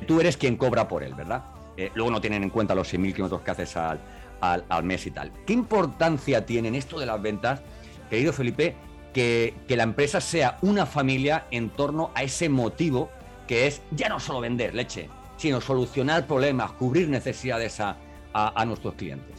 Tú 0.08 0.20
eres 0.22 0.38
quien 0.38 0.56
cobra 0.58 0.88
por 0.88 1.04
él, 1.04 1.14
¿verdad? 1.14 1.44
Eh, 1.78 1.92
luego 1.96 2.12
no 2.12 2.22
tienen 2.22 2.44
en 2.44 2.50
cuenta 2.50 2.76
los 2.76 2.92
6.000 2.94 3.14
kilómetros 3.14 3.42
que 3.42 3.52
haces 3.52 3.76
al, 3.78 4.00
al, 4.40 4.64
al 4.70 4.84
mes 4.84 5.06
y 5.08 5.12
tal. 5.12 5.32
¿Qué 5.46 5.54
importancia 5.54 6.46
tiene 6.46 6.68
en 6.70 6.76
esto 6.76 7.00
de 7.00 7.06
las 7.06 7.22
ventas, 7.22 7.62
querido 8.10 8.32
Felipe, 8.34 8.76
que, 9.14 9.54
que 9.68 9.76
la 9.76 9.84
empresa 9.84 10.22
sea 10.22 10.58
una 10.62 10.86
familia 10.86 11.46
en 11.52 11.70
torno 11.70 12.12
a 12.16 12.24
ese 12.24 12.48
motivo 12.50 13.10
que 13.48 13.68
es 13.68 13.82
ya 13.92 14.08
no 14.08 14.20
solo 14.20 14.40
vender 14.40 14.74
leche, 14.74 15.10
sino 15.38 15.60
solucionar 15.60 16.26
problemas, 16.28 16.72
cubrir 16.74 17.10
necesidades 17.10 17.80
a, 17.82 17.98
a- 18.34 18.62
a 18.62 18.66
nuestros 18.66 18.94
clientes? 18.96 19.36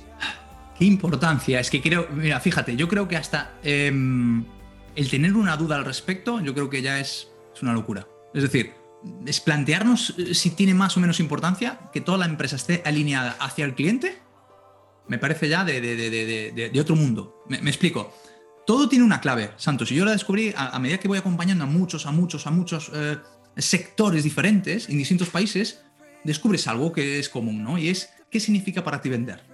Qué 0.79 0.85
importancia. 0.85 1.61
Es 1.61 1.71
que 1.71 1.81
creo, 1.81 2.09
mira, 2.13 2.41
fíjate, 2.41 2.77
yo 2.77 2.89
creo 2.89 3.09
que 3.09 3.17
hasta 3.17 3.55
em, 3.63 4.45
el 4.95 5.11
tener 5.11 5.35
una 5.35 5.57
duda 5.57 5.77
al 5.77 5.85
respecto, 5.85 6.41
yo 6.41 6.55
creo 6.55 6.71
que 6.71 6.83
ya 6.83 7.01
es, 7.01 7.29
una 7.61 7.75
locura. 7.75 8.09
Es 8.35 8.43
decir, 8.43 8.73
es 9.25 9.39
plantearnos 9.39 10.15
eh, 10.19 10.35
si 10.35 10.51
tiene 10.51 10.75
más 10.75 10.97
o 10.97 11.01
menos 11.01 11.21
importancia 11.21 11.79
que 11.93 12.01
toda 12.01 12.19
la 12.19 12.25
empresa 12.25 12.57
esté 12.57 12.83
alineada 12.85 13.37
hacia 13.39 13.65
el 13.65 13.75
cliente, 13.75 14.19
me 15.07 15.19
parece 15.19 15.49
ya 15.49 15.65
de, 15.65 16.73
otro 16.81 16.97
mundo. 16.97 17.45
Me, 17.49 17.59
explico. 17.71 18.17
Todo 18.67 18.89
tiene 18.89 19.05
una 19.05 19.21
clave, 19.21 19.51
Santos, 19.59 19.93
y 19.93 19.95
yo 19.97 20.05
la 20.05 20.13
descubrí 20.13 20.55
a, 20.57 20.69
a 20.71 20.79
medida 20.79 20.99
que 20.99 21.09
voy 21.09 21.19
acompañando 21.19 21.65
a 21.65 21.67
muchos, 21.67 22.07
a 22.07 22.11
muchos, 22.11 22.47
a 22.47 22.51
muchos 22.51 22.91
eh, 22.95 23.19
sectores 23.57 24.25
diferentes 24.25 24.89
en 24.89 24.99
distintos 24.99 25.29
países, 25.29 25.85
descubres 26.25 26.67
algo 26.67 26.93
que 26.93 27.19
es 27.19 27.29
común, 27.29 27.63
¿no? 27.63 27.79
Y 27.79 27.89
es, 27.89 28.11
¿qué 28.31 28.41
significa 28.41 28.83
para 28.83 29.01
ti 29.01 29.09
vender? 29.09 29.52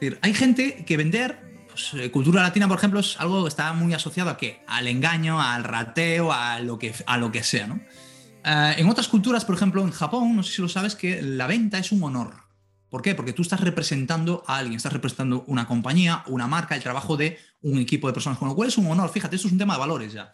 Decir, 0.00 0.18
hay 0.22 0.32
gente 0.32 0.84
que 0.86 0.96
vender, 0.96 1.38
pues, 1.68 1.92
eh, 1.94 2.10
cultura 2.10 2.42
latina, 2.42 2.66
por 2.66 2.78
ejemplo, 2.78 3.00
es 3.00 3.20
algo 3.20 3.42
que 3.42 3.48
está 3.48 3.72
muy 3.74 3.92
asociado 3.92 4.30
a 4.30 4.36
qué? 4.38 4.62
Al 4.66 4.86
engaño, 4.88 5.40
al 5.40 5.62
rateo, 5.64 6.32
a 6.32 6.60
lo 6.60 6.78
que, 6.78 6.94
a 7.06 7.18
lo 7.18 7.30
que 7.30 7.42
sea, 7.42 7.66
¿no? 7.66 7.80
Eh, 8.44 8.74
en 8.78 8.88
otras 8.88 9.08
culturas, 9.08 9.44
por 9.44 9.54
ejemplo, 9.54 9.82
en 9.82 9.90
Japón, 9.90 10.34
no 10.34 10.42
sé 10.42 10.54
si 10.54 10.62
lo 10.62 10.68
sabes, 10.68 10.94
que 10.94 11.20
la 11.20 11.46
venta 11.46 11.78
es 11.78 11.92
un 11.92 12.02
honor. 12.02 12.34
¿Por 12.88 13.02
qué? 13.02 13.14
Porque 13.14 13.32
tú 13.32 13.42
estás 13.42 13.60
representando 13.60 14.42
a 14.46 14.56
alguien, 14.56 14.76
estás 14.76 14.92
representando 14.92 15.44
una 15.46 15.66
compañía, 15.66 16.24
una 16.26 16.48
marca, 16.48 16.74
el 16.74 16.82
trabajo 16.82 17.16
de 17.16 17.38
un 17.60 17.78
equipo 17.78 18.08
de 18.08 18.14
personas, 18.14 18.38
con 18.38 18.48
lo 18.48 18.54
cual 18.54 18.68
es 18.68 18.78
un 18.78 18.86
honor. 18.86 19.10
Fíjate, 19.10 19.36
esto 19.36 19.48
es 19.48 19.52
un 19.52 19.58
tema 19.58 19.74
de 19.74 19.80
valores 19.80 20.12
ya. 20.12 20.32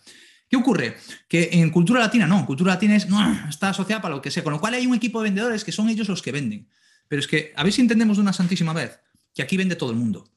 ¿Qué 0.48 0.56
ocurre? 0.56 0.96
Que 1.28 1.50
en 1.52 1.70
cultura 1.70 2.00
latina 2.00 2.26
no, 2.26 2.38
en 2.38 2.46
cultura 2.46 2.74
latina 2.74 2.96
está 2.96 3.70
asociada 3.70 4.00
para 4.00 4.14
lo 4.14 4.22
que 4.22 4.30
sea, 4.30 4.44
con 4.44 4.52
lo 4.52 4.60
cual 4.60 4.74
hay 4.74 4.86
un 4.86 4.94
equipo 4.94 5.20
de 5.20 5.24
vendedores 5.24 5.64
que 5.64 5.72
son 5.72 5.88
ellos 5.88 6.08
los 6.08 6.22
que 6.22 6.32
venden. 6.32 6.68
Pero 7.08 7.20
es 7.20 7.26
que, 7.26 7.52
a 7.56 7.62
ver 7.62 7.72
si 7.72 7.80
entendemos 7.80 8.16
de 8.16 8.22
una 8.22 8.32
santísima 8.32 8.72
vez, 8.72 9.00
que 9.36 9.42
aquí 9.42 9.56
vende 9.56 9.76
todo 9.76 9.90
el 9.90 9.96
mundo. 9.96 10.28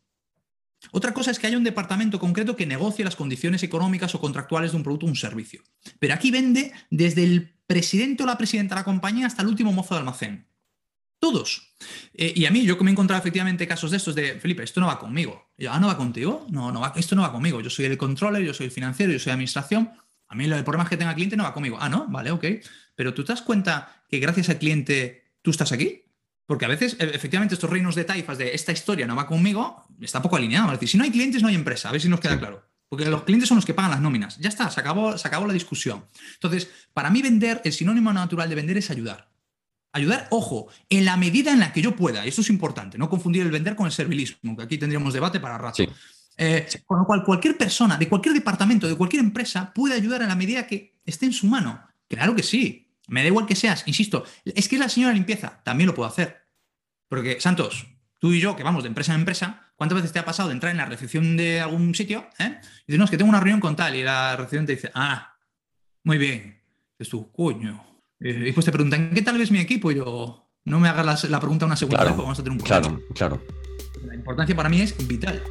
Otra 0.92 1.14
cosa 1.14 1.32
es 1.32 1.40
que 1.40 1.48
haya 1.48 1.58
un 1.58 1.64
departamento 1.64 2.20
concreto 2.20 2.56
que 2.56 2.66
negocie 2.66 3.04
las 3.04 3.16
condiciones 3.16 3.64
económicas 3.64 4.14
o 4.14 4.20
contractuales 4.20 4.72
de 4.72 4.78
un 4.78 4.84
producto 4.84 5.06
o 5.06 5.10
un 5.10 5.16
servicio. 5.16 5.64
Pero 6.00 6.14
aquí 6.14 6.32
vende 6.32 6.72
desde 6.92 7.24
el 7.24 7.56
presidente 7.66 8.24
o 8.24 8.26
la 8.26 8.38
presidenta 8.38 8.76
de 8.76 8.82
la 8.82 8.86
compañía 8.86 9.28
hasta 9.28 9.42
el 9.42 9.48
último 9.48 9.72
mozo 9.72 9.96
de 9.96 10.02
almacén. 10.02 10.48
Todos. 11.20 11.76
Eh, 12.14 12.34
y 12.36 12.46
a 12.46 12.52
mí, 12.52 12.64
yo 12.64 12.78
me 12.78 12.92
he 12.92 12.94
encontrado 12.94 13.20
efectivamente 13.20 13.68
casos 13.68 13.92
de 13.92 13.98
estos 13.98 14.16
de, 14.16 14.40
Felipe, 14.40 14.64
esto 14.64 14.80
no 14.80 14.88
va 14.88 15.00
conmigo. 15.00 15.50
Y 15.58 15.66
yo, 15.66 15.72
ah, 15.72 15.80
¿no 15.80 15.88
va 15.88 15.98
contigo? 15.98 16.46
No, 16.50 16.72
no 16.72 16.82
va, 16.82 16.94
esto 16.96 17.16
no 17.16 17.22
va 17.22 17.32
conmigo. 17.32 17.60
Yo 17.62 17.70
soy 17.70 17.86
el 17.86 17.98
controller, 17.98 18.42
yo 18.44 18.54
soy 18.54 18.68
el 18.68 18.72
financiero, 18.72 19.12
yo 19.12 19.20
soy 19.20 19.32
administración. 19.32 19.92
A 20.28 20.36
mí 20.36 20.46
el 20.46 20.64
problema 20.64 20.84
es 20.84 20.90
que 20.90 20.98
tenga 20.98 21.16
cliente 21.16 21.36
no 21.36 21.44
va 21.44 21.54
conmigo. 21.54 21.78
Ah, 21.80 21.90
no, 21.90 22.08
vale, 22.08 22.32
ok. 22.32 22.46
Pero 22.96 23.14
tú 23.14 23.24
te 23.24 23.34
das 23.34 23.42
cuenta 23.42 24.04
que 24.10 24.20
gracias 24.20 24.50
al 24.50 24.60
cliente 24.60 25.34
tú 25.42 25.52
estás 25.52 25.72
aquí. 25.72 26.04
Porque 26.50 26.66
a 26.66 26.68
veces, 26.68 26.98
e- 26.98 27.12
efectivamente, 27.14 27.54
estos 27.54 27.70
reinos 27.70 27.94
de 27.94 28.06
taifas 28.06 28.40
de 28.40 28.56
esta 28.56 28.72
historia 28.72 29.06
no 29.06 29.16
va 29.16 29.28
conmigo, 29.28 29.86
está 30.02 30.20
poco 30.20 30.36
alineado. 30.36 30.66
Es 30.70 30.80
decir, 30.80 30.90
si 30.90 30.98
no 30.98 31.04
hay 31.04 31.12
clientes, 31.12 31.44
no 31.44 31.48
hay 31.48 31.54
empresa. 31.54 31.90
A 31.90 31.92
ver 31.92 32.02
si 32.02 32.10
nos 32.10 32.20
queda 32.20 32.40
claro. 32.40 32.66
Porque 32.90 33.06
los 33.06 33.22
clientes 33.22 33.48
son 33.48 33.58
los 33.58 33.66
que 33.68 33.76
pagan 33.76 33.92
las 33.92 34.02
nóminas. 34.02 34.40
Ya 34.40 34.50
está, 34.50 34.72
se 34.72 34.80
acabó, 34.80 35.16
se 35.16 35.28
acabó 35.28 35.46
la 35.46 35.54
discusión. 35.54 36.06
Entonces, 36.34 36.68
para 36.92 37.12
mí 37.12 37.22
vender, 37.22 37.62
el 37.66 37.72
sinónimo 37.72 38.12
natural 38.12 38.50
de 38.50 38.56
vender 38.56 38.78
es 38.78 38.90
ayudar. 38.90 39.30
Ayudar, 39.94 40.26
ojo, 40.32 40.70
en 40.90 41.06
la 41.06 41.18
medida 41.18 41.52
en 41.52 41.60
la 41.60 41.72
que 41.72 41.84
yo 41.84 41.96
pueda. 41.96 42.26
Y 42.26 42.30
esto 42.30 42.42
es 42.42 42.50
importante, 42.50 42.98
no 42.98 43.12
confundir 43.12 43.44
el 43.44 43.52
vender 43.52 43.76
con 43.76 43.86
el 43.86 43.92
servilismo, 43.92 44.58
que 44.58 44.64
aquí 44.64 44.80
tendríamos 44.80 45.14
debate 45.14 45.40
para 45.40 45.60
rato. 45.60 45.84
Sí. 45.84 45.90
Eh, 46.36 46.68
Con 46.88 46.98
lo 46.98 47.06
cual, 47.06 47.24
cualquier 47.24 47.58
persona, 47.58 47.96
de 47.96 48.10
cualquier 48.10 48.34
departamento, 48.34 48.88
de 48.88 48.96
cualquier 48.96 49.24
empresa, 49.24 49.72
puede 49.72 49.94
ayudar 49.94 50.24
en 50.24 50.30
la 50.30 50.36
medida 50.36 50.66
que 50.66 50.96
esté 51.06 51.28
en 51.28 51.34
su 51.34 51.46
mano. 51.46 51.80
Claro 52.08 52.36
que 52.36 52.42
sí. 52.42 52.88
Me 53.10 53.22
da 53.22 53.28
igual 53.28 53.48
que 53.48 53.56
seas, 53.56 53.84
insisto, 53.88 54.24
es 54.46 54.70
que 54.70 54.76
es 54.76 54.80
la 54.80 54.88
señora 54.88 55.14
limpieza, 55.14 55.62
también 55.64 55.88
lo 55.88 55.96
puedo 55.96 56.08
hacer. 56.08 56.39
Porque, 57.10 57.42
Santos, 57.42 57.88
tú 58.20 58.32
y 58.32 58.40
yo, 58.40 58.56
que 58.56 58.64
vamos 58.64 58.84
de 58.84 58.90
empresa 58.90 59.14
en 59.14 59.20
empresa, 59.20 59.72
¿cuántas 59.76 59.98
veces 59.98 60.14
te 60.14 60.20
ha 60.20 60.26
pasado 60.26 60.50
de 60.50 60.54
entrar 60.54 60.72
en 60.72 60.78
la 60.78 60.86
recepción 60.86 61.36
de 61.36 61.60
algún 61.60 61.94
sitio? 61.96 62.30
¿eh? 62.38 62.60
Y 62.88 62.92
dices, 62.94 63.00
no, 63.00 63.06
es 63.06 63.12
que 63.12 63.18
tengo 63.18 63.30
una 63.30 63.40
reunión 63.40 63.60
con 63.60 63.76
tal, 63.76 63.96
y 63.96 64.04
la 64.04 64.36
recepción 64.36 64.66
te 64.66 64.76
dice, 64.76 64.92
ah, 64.94 65.36
muy 66.04 66.18
bien. 66.18 66.62
Dices 66.98 67.10
tú, 67.10 67.32
coño. 67.32 67.84
Y 68.20 68.32
después 68.34 68.66
te 68.66 68.72
preguntan, 68.72 69.12
¿qué 69.14 69.22
tal 69.22 69.38
ves 69.38 69.52
mi 69.52 69.60
equipo? 69.60 69.92
Y 69.92 69.96
yo, 69.96 70.50
no 70.66 70.80
me 70.80 70.88
hagas 70.88 71.24
la, 71.24 71.30
la 71.30 71.40
pregunta 71.40 71.66
una 71.66 71.76
segunda 71.76 71.98
Claro, 71.98 72.10
vez, 72.12 72.16
porque 72.16 72.26
vamos 72.26 72.40
a 72.40 72.44
tener 72.44 72.52
un 72.52 72.58
problema. 72.64 73.00
Claro, 73.16 73.40
claro. 73.40 74.06
La 74.06 74.16
importancia 74.16 74.56
para 74.56 74.70
mí 74.70 74.82
es 74.82 75.08
vital. 75.08 75.42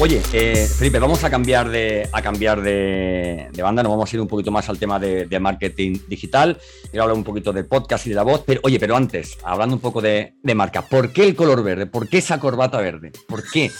Oye, 0.00 0.20
eh, 0.32 0.66
Felipe, 0.66 0.98
vamos 0.98 1.22
a 1.22 1.30
cambiar 1.30 1.70
de, 1.70 2.08
a 2.12 2.20
cambiar 2.20 2.60
de, 2.60 3.48
banda, 3.62 3.82
nos 3.82 3.90
vamos 3.92 4.12
a 4.12 4.16
ir 4.16 4.20
un 4.20 4.26
poquito 4.26 4.50
más 4.50 4.68
al 4.68 4.76
tema 4.76 4.98
de, 4.98 5.38
marketing 5.38 5.98
digital, 6.08 6.58
y 6.92 6.98
hablar 6.98 7.16
un 7.16 7.22
poquito 7.22 7.52
de 7.52 7.62
podcast 7.62 8.04
y 8.06 8.10
de 8.10 8.16
la 8.16 8.24
voz, 8.24 8.42
pero 8.44 8.60
oye, 8.64 8.80
pero 8.80 8.96
antes, 8.96 9.38
hablando 9.44 9.76
un 9.76 9.80
poco 9.80 10.02
de, 10.02 10.34
de 10.42 10.54
marca, 10.54 10.82
¿por 10.82 11.12
qué 11.12 11.24
el 11.24 11.36
color 11.36 11.62
verde? 11.62 11.86
¿Por 11.86 12.08
qué 12.08 12.18
esa 12.18 12.40
corbata 12.40 12.80
verde? 12.80 13.12
¿Por 13.28 13.48
qué? 13.48 13.70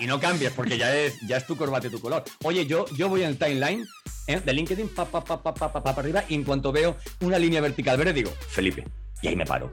y 0.00 0.06
no 0.06 0.18
cambies, 0.18 0.52
porque 0.52 0.76
ya 0.76 0.94
es, 0.94 1.14
ya 1.26 1.36
es 1.36 1.46
tu 1.46 1.56
corbata 1.56 1.86
y 1.86 1.90
tu 1.90 2.00
color. 2.00 2.24
Oye, 2.42 2.66
yo, 2.66 2.84
yo 2.96 3.08
voy 3.08 3.22
en 3.22 3.28
el 3.28 3.38
timeline 3.38 3.86
¿eh? 4.26 4.40
de 4.44 4.52
LinkedIn, 4.52 4.88
pa, 4.88 5.04
pa, 5.04 5.22
pa, 5.22 5.40
pa, 5.40 5.54
pa, 5.54 5.72
pa, 5.72 5.82
pa, 5.82 5.94
para 5.94 6.00
arriba, 6.00 6.24
y 6.28 6.34
en 6.34 6.42
cuanto 6.42 6.72
veo 6.72 6.96
una 7.20 7.38
línea 7.38 7.60
vertical 7.60 7.96
verde, 7.96 8.12
digo, 8.12 8.32
Felipe. 8.48 8.84
Y 9.22 9.28
ahí 9.28 9.36
me 9.36 9.44
paro. 9.46 9.70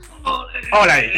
¡Hola! 0.72 0.94
ahí! 0.96 1.12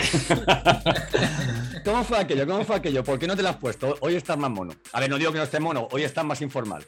¿Cómo 1.84 2.04
fue 2.04 2.18
aquello? 2.20 2.48
¿Cómo 2.48 2.66
fue 2.66 2.76
aquello? 2.78 3.04
¿Por 3.04 3.20
qué 3.20 3.28
no 3.28 3.36
te 3.36 3.44
lo 3.44 3.50
has 3.50 3.58
puesto? 3.58 3.96
Hoy 4.02 4.16
estás 4.16 4.38
más 4.38 4.50
mono. 4.50 4.74
A 4.94 5.00
ver, 5.00 5.10
no 5.10 5.18
digo 5.18 5.32
que 5.32 5.38
no 5.38 5.44
estés 5.44 5.62
mono, 5.62 5.88
hoy 5.92 6.04
estás 6.04 6.26
más 6.26 6.42
informal. 6.42 6.84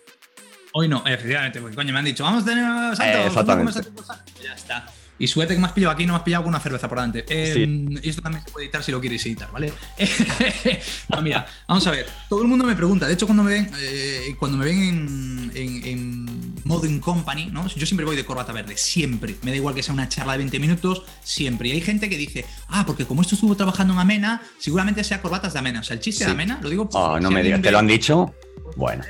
Hoy 0.73 0.87
no, 0.87 1.03
efectivamente, 1.05 1.61
porque 1.61 1.75
coño, 1.75 1.93
me 1.93 1.99
han 1.99 2.05
dicho, 2.05 2.23
vamos 2.23 2.43
a 2.43 2.45
tener 2.47 2.63
a 2.65 2.95
Santos, 2.95 3.05
Eh, 3.05 3.25
exactamente. 3.27 3.55
conversación 3.73 3.95
con 3.95 4.05
Santos. 4.05 4.33
Ya 4.43 4.53
está. 4.53 4.85
Y 5.19 5.27
suerte 5.27 5.53
que 5.55 5.59
me 5.59 5.65
has 5.67 5.73
pillado 5.73 5.93
aquí, 5.93 6.05
no 6.05 6.13
me 6.13 6.17
has 6.17 6.23
pillado 6.23 6.43
con 6.43 6.49
una 6.49 6.59
cerveza 6.59 6.87
por 6.87 6.97
delante. 6.99 7.25
Eh, 7.29 7.53
Sí. 7.53 7.99
Y 8.03 8.09
esto 8.09 8.21
también 8.21 8.43
se 8.43 8.51
puede 8.51 8.65
editar 8.65 8.83
si 8.83 8.91
lo 8.91 9.01
quieres 9.01 9.25
editar, 9.25 9.51
¿vale? 9.51 9.73
no, 11.09 11.21
mira, 11.21 11.47
vamos 11.67 11.85
a 11.87 11.91
ver. 11.91 12.05
Todo 12.29 12.41
el 12.41 12.47
mundo 12.47 12.65
me 12.65 12.75
pregunta, 12.75 13.07
de 13.07 13.13
hecho, 13.13 13.25
cuando 13.25 13.43
me 13.43 13.51
ven, 13.51 13.71
eh, 13.79 14.35
cuando 14.37 14.57
me 14.57 14.65
ven 14.65 14.77
en, 14.83 15.51
en, 15.55 15.85
en 15.85 16.55
Modern 16.65 16.99
Company, 16.99 17.47
¿no? 17.51 17.67
Yo 17.67 17.85
siempre 17.85 18.05
voy 18.05 18.15
de 18.15 18.25
corbata 18.25 18.53
verde, 18.53 18.77
siempre. 18.77 19.35
Me 19.41 19.51
da 19.51 19.57
igual 19.57 19.73
que 19.73 19.81
sea 19.83 19.93
una 19.93 20.07
charla 20.09 20.33
de 20.33 20.39
20 20.39 20.59
minutos, 20.59 21.03
siempre. 21.23 21.69
Y 21.69 21.71
hay 21.73 21.81
gente 21.81 22.09
que 22.09 22.17
dice, 22.17 22.45
ah, 22.69 22.85
porque 22.85 23.05
como 23.05 23.21
esto 23.21 23.35
estuvo 23.35 23.55
trabajando 23.55 23.93
en 23.93 23.99
Amena, 23.99 24.41
seguramente 24.59 25.03
sea 25.03 25.21
corbatas 25.21 25.53
de 25.53 25.59
Amena. 25.59 25.79
O 25.79 25.83
sea, 25.83 25.95
el 25.95 25.99
chiste 26.01 26.23
Sí. 26.23 26.25
de 26.25 26.31
Amena, 26.31 26.59
lo 26.61 26.69
digo 26.69 26.89
Oh, 26.93 27.17
si 27.17 27.23
no 27.23 27.31
me 27.31 27.41
digas, 27.43 27.61
¿te 27.61 27.71
lo 27.71 27.79
han 27.79 27.87
dicho? 27.87 28.33
Bueno. 28.75 29.03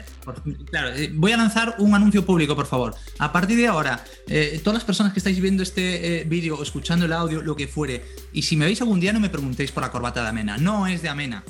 Claro, 0.70 0.90
eh, 0.90 1.12
voy 1.14 1.32
a 1.32 1.38
lanzar 1.38 1.76
un 1.80 1.94
anuncio 1.94 2.26
público, 2.26 2.56
por 2.56 2.66
favor. 2.66 2.96
A 3.20 3.32
partir 3.32 3.58
de 3.58 3.68
ahora, 3.68 4.04
eh, 4.28 4.60
todas 4.64 4.76
las 4.76 4.84
personas 4.84 5.14
que 5.14 5.20
estáis 5.20 5.40
viendo 5.40 5.64
este 5.64 6.22
eh, 6.22 6.24
vídeo 6.26 6.62
escuchando 6.62 7.06
el 7.06 7.14
audio, 7.14 7.42
lo 7.42 7.56
que 7.56 7.68
fuere, 7.68 8.06
y 8.34 8.42
si 8.44 8.58
me 8.58 8.66
veis 8.66 8.82
algún 8.82 9.00
día, 9.00 9.14
no 9.14 9.20
me 9.20 9.30
preguntéis 9.30 9.72
por 9.72 9.84
la 9.84 9.92
corbata 9.92 10.22
de 10.24 10.30
Amena. 10.30 10.58
No 10.58 10.88
es 10.88 11.02
de 11.02 11.10
Amena. 11.10 11.44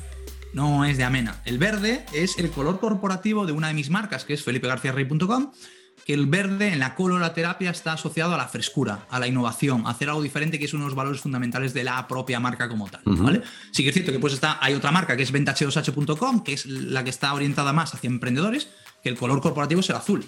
No 0.53 0.85
es 0.85 0.97
de 0.97 1.03
Amena. 1.03 1.41
El 1.45 1.57
verde 1.57 2.05
es 2.13 2.37
el 2.37 2.49
color 2.49 2.79
corporativo 2.79 3.45
de 3.45 3.51
una 3.51 3.67
de 3.67 3.73
mis 3.73 3.89
marcas, 3.89 4.25
que 4.25 4.33
es 4.33 4.43
felipegarciarrey.com, 4.43 5.51
que 6.07 6.13
el 6.13 6.25
verde 6.25 6.71
en 6.71 6.79
la 6.79 6.95
coloroterapia 6.95 7.69
está 7.69 7.91
asociado 7.91 8.33
a 8.33 8.37
la 8.37 8.47
frescura, 8.47 9.05
a 9.09 9.19
la 9.19 9.27
innovación, 9.27 9.85
a 9.85 9.89
hacer 9.89 10.07
algo 10.07 10.21
diferente, 10.23 10.57
que 10.57 10.63
es 10.63 10.73
uno 10.73 10.83
de 10.85 10.87
los 10.91 10.95
valores 10.95 11.19
fundamentales 11.19 11.73
de 11.73 11.83
la 11.83 12.07
propia 12.07 12.39
marca 12.39 12.69
como 12.69 12.87
tal. 12.89 13.01
¿vale? 13.05 13.41
Sí 13.73 13.83
que 13.83 13.89
es 13.89 13.93
cierto 13.93 14.13
que 14.13 14.19
pues 14.19 14.31
está, 14.33 14.57
hay 14.61 14.73
otra 14.73 14.91
marca 14.91 15.17
que 15.17 15.23
es 15.23 15.33
ventah2h.com, 15.33 16.43
que 16.43 16.53
es 16.53 16.65
la 16.65 17.03
que 17.03 17.09
está 17.09 17.33
orientada 17.33 17.73
más 17.73 17.93
hacia 17.93 18.07
emprendedores, 18.07 18.69
que 19.03 19.09
el 19.09 19.17
color 19.17 19.41
corporativo 19.41 19.81
es 19.81 19.89
el 19.89 19.97
azul, 19.97 20.25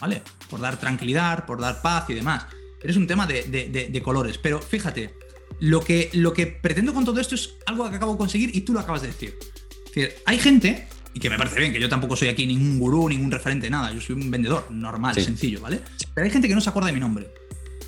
¿vale? 0.00 0.22
Por 0.50 0.58
dar 0.60 0.76
tranquilidad, 0.78 1.46
por 1.46 1.60
dar 1.60 1.80
paz 1.82 2.06
y 2.10 2.14
demás. 2.14 2.46
Pero 2.80 2.90
es 2.90 2.96
un 2.96 3.06
tema 3.06 3.24
de, 3.26 3.44
de- 3.44 3.68
de- 3.68 3.88
de 3.90 4.02
colores. 4.02 4.38
Pero 4.38 4.60
fíjate, 4.60 5.14
lo 5.60 5.80
que, 5.84 6.10
lo 6.14 6.32
que 6.32 6.48
pretendo 6.48 6.92
con 6.92 7.04
todo 7.04 7.20
esto 7.20 7.36
es 7.36 7.50
algo 7.66 7.88
que 7.88 7.94
acabo 7.96 8.12
de 8.12 8.18
conseguir 8.18 8.50
y 8.56 8.62
tú 8.62 8.72
lo 8.72 8.80
acabas 8.80 9.02
de 9.02 9.08
decir. 9.08 9.38
Es 9.86 9.94
decir, 9.94 10.14
hay 10.26 10.38
gente, 10.38 10.88
y 11.14 11.20
que 11.20 11.28
me 11.30 11.36
parece 11.38 11.58
bien, 11.60 11.72
que 11.72 11.80
yo 11.80 11.88
tampoco 11.88 12.16
soy 12.16 12.28
aquí 12.28 12.46
ningún 12.46 12.78
gurú, 12.78 13.08
ningún 13.08 13.30
referente, 13.30 13.68
nada, 13.70 13.92
yo 13.92 14.00
soy 14.00 14.16
un 14.16 14.30
vendedor 14.30 14.70
normal, 14.70 15.14
Sí. 15.14 15.22
sencillo, 15.24 15.60
¿vale? 15.60 15.80
Pero 16.14 16.24
hay 16.24 16.30
gente 16.30 16.48
que 16.48 16.54
no 16.54 16.60
se 16.60 16.70
acuerda 16.70 16.86
de 16.88 16.92
mi 16.94 17.00
nombre. 17.00 17.28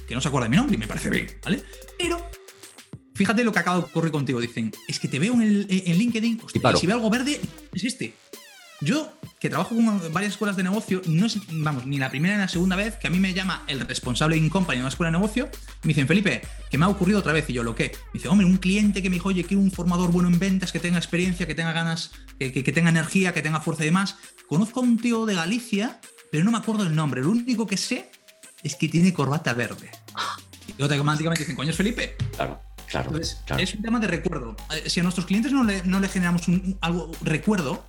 Que 0.07 0.15
no 0.15 0.21
se 0.21 0.29
acuerda 0.29 0.45
de 0.47 0.51
mi 0.51 0.57
nombre 0.57 0.77
y 0.77 0.79
me 0.79 0.87
parece 0.87 1.09
bien, 1.11 1.27
¿vale? 1.43 1.63
Pero 1.99 2.21
fíjate 3.15 3.43
lo 3.45 3.53
que 3.53 3.59
acaba 3.61 3.79
de 3.79 3.85
ocurrir 3.85 4.11
contigo. 4.13 4.41
Dicen, 4.41 4.73
es 4.89 4.99
que 4.99 5.09
te 5.09 5.19
veo 5.19 5.33
en, 5.35 5.43
el, 5.43 5.67
en 5.69 5.97
LinkedIn, 5.99 6.41
hostia, 6.45 6.73
y 6.75 6.77
si 6.77 6.87
veo 6.87 6.97
algo 6.97 7.09
verde, 7.11 7.41
es 7.73 7.85
este. 7.85 8.13
Yo, 8.81 9.11
que 9.41 9.49
trabajo 9.49 9.75
con 9.75 10.13
varias 10.13 10.33
escuelas 10.33 10.57
de 10.57 10.63
negocio, 10.63 11.01
no 11.07 11.27
es, 11.27 11.39
vamos, 11.51 11.87
ni 11.87 11.99
la 11.99 12.11
primera 12.11 12.35
ni 12.35 12.41
la 12.43 12.49
segunda 12.49 12.77
vez 12.77 12.97
que 12.97 13.07
a 13.07 13.11
mí 13.11 13.19
me 13.19 13.33
llama 13.33 13.63
el 13.67 13.81
responsable 13.81 14.37
in 14.37 14.51
company 14.51 14.77
de 14.79 14.83
una 14.83 14.89
escuela 14.89 15.11
de 15.11 15.17
negocio 15.19 15.49
me 15.85 15.89
dicen, 15.89 16.07
Felipe, 16.09 16.43
que 16.71 16.77
me 16.77 16.85
ha 16.85 16.89
ocurrido 16.89 17.19
otra 17.21 17.33
vez. 17.33 17.49
Y 17.49 17.53
yo, 17.53 17.63
¿lo 17.63 17.75
qué? 17.75 17.93
Me 18.13 18.15
dice, 18.15 18.29
hombre, 18.29 18.47
un 18.47 18.57
cliente 18.59 19.01
que 19.03 19.09
me 19.11 19.15
dijo, 19.15 19.29
oye, 19.29 19.45
quiero 19.45 19.63
un 19.63 19.71
formador 19.71 20.11
bueno 20.11 20.29
en 20.29 20.39
ventas, 20.39 20.73
que 20.73 20.81
tenga 20.81 20.99
experiencia, 20.99 21.47
que 21.47 21.55
tenga 21.55 21.73
ganas, 21.73 22.11
que, 22.39 22.53
que- 22.53 22.65
que 22.65 22.73
tenga 22.73 22.91
energía, 22.91 23.33
que 23.33 23.43
tenga 23.43 23.61
fuerza 23.61 23.85
y 23.85 23.87
demás. 23.87 24.17
Conozco 24.49 24.81
a 24.81 24.83
un 24.83 24.99
tío 24.99 25.25
de 25.25 25.35
Galicia, 25.35 26.01
pero 26.33 26.45
no 26.45 26.51
me 26.51 26.59
acuerdo 26.59 26.83
el 26.83 26.95
nombre. 26.95 27.23
Lo 27.23 27.31
único 27.31 27.67
que 27.67 27.77
sé 27.77 28.11
es 28.63 28.75
que 28.77 28.89
tiene 28.89 29.13
corbata 29.15 29.55
verde. 29.55 29.91
Y 30.79 30.83
automáticamente 30.83 31.43
dicen, 31.43 31.55
coño, 31.57 31.71
es 31.71 31.77
Felipe. 31.77 32.17
Claro, 32.35 32.59
claro. 32.89 33.09
Entonces, 33.11 33.39
claro. 33.47 33.63
es 33.63 33.75
un 33.75 33.83
tema 33.83 34.01
de 34.01 34.07
recuerdo. 34.09 34.57
Eh, 34.75 34.89
Si 34.89 34.99
a 34.99 35.03
nuestros 35.03 35.27
clientes 35.27 35.53
no 35.53 35.63
le, 35.63 35.83
no 35.85 36.01
le 36.01 36.09
generamos 36.09 36.49
un, 36.49 36.55
un- 36.55 36.79
algo 36.81 37.13
recuerdo, 37.21 37.85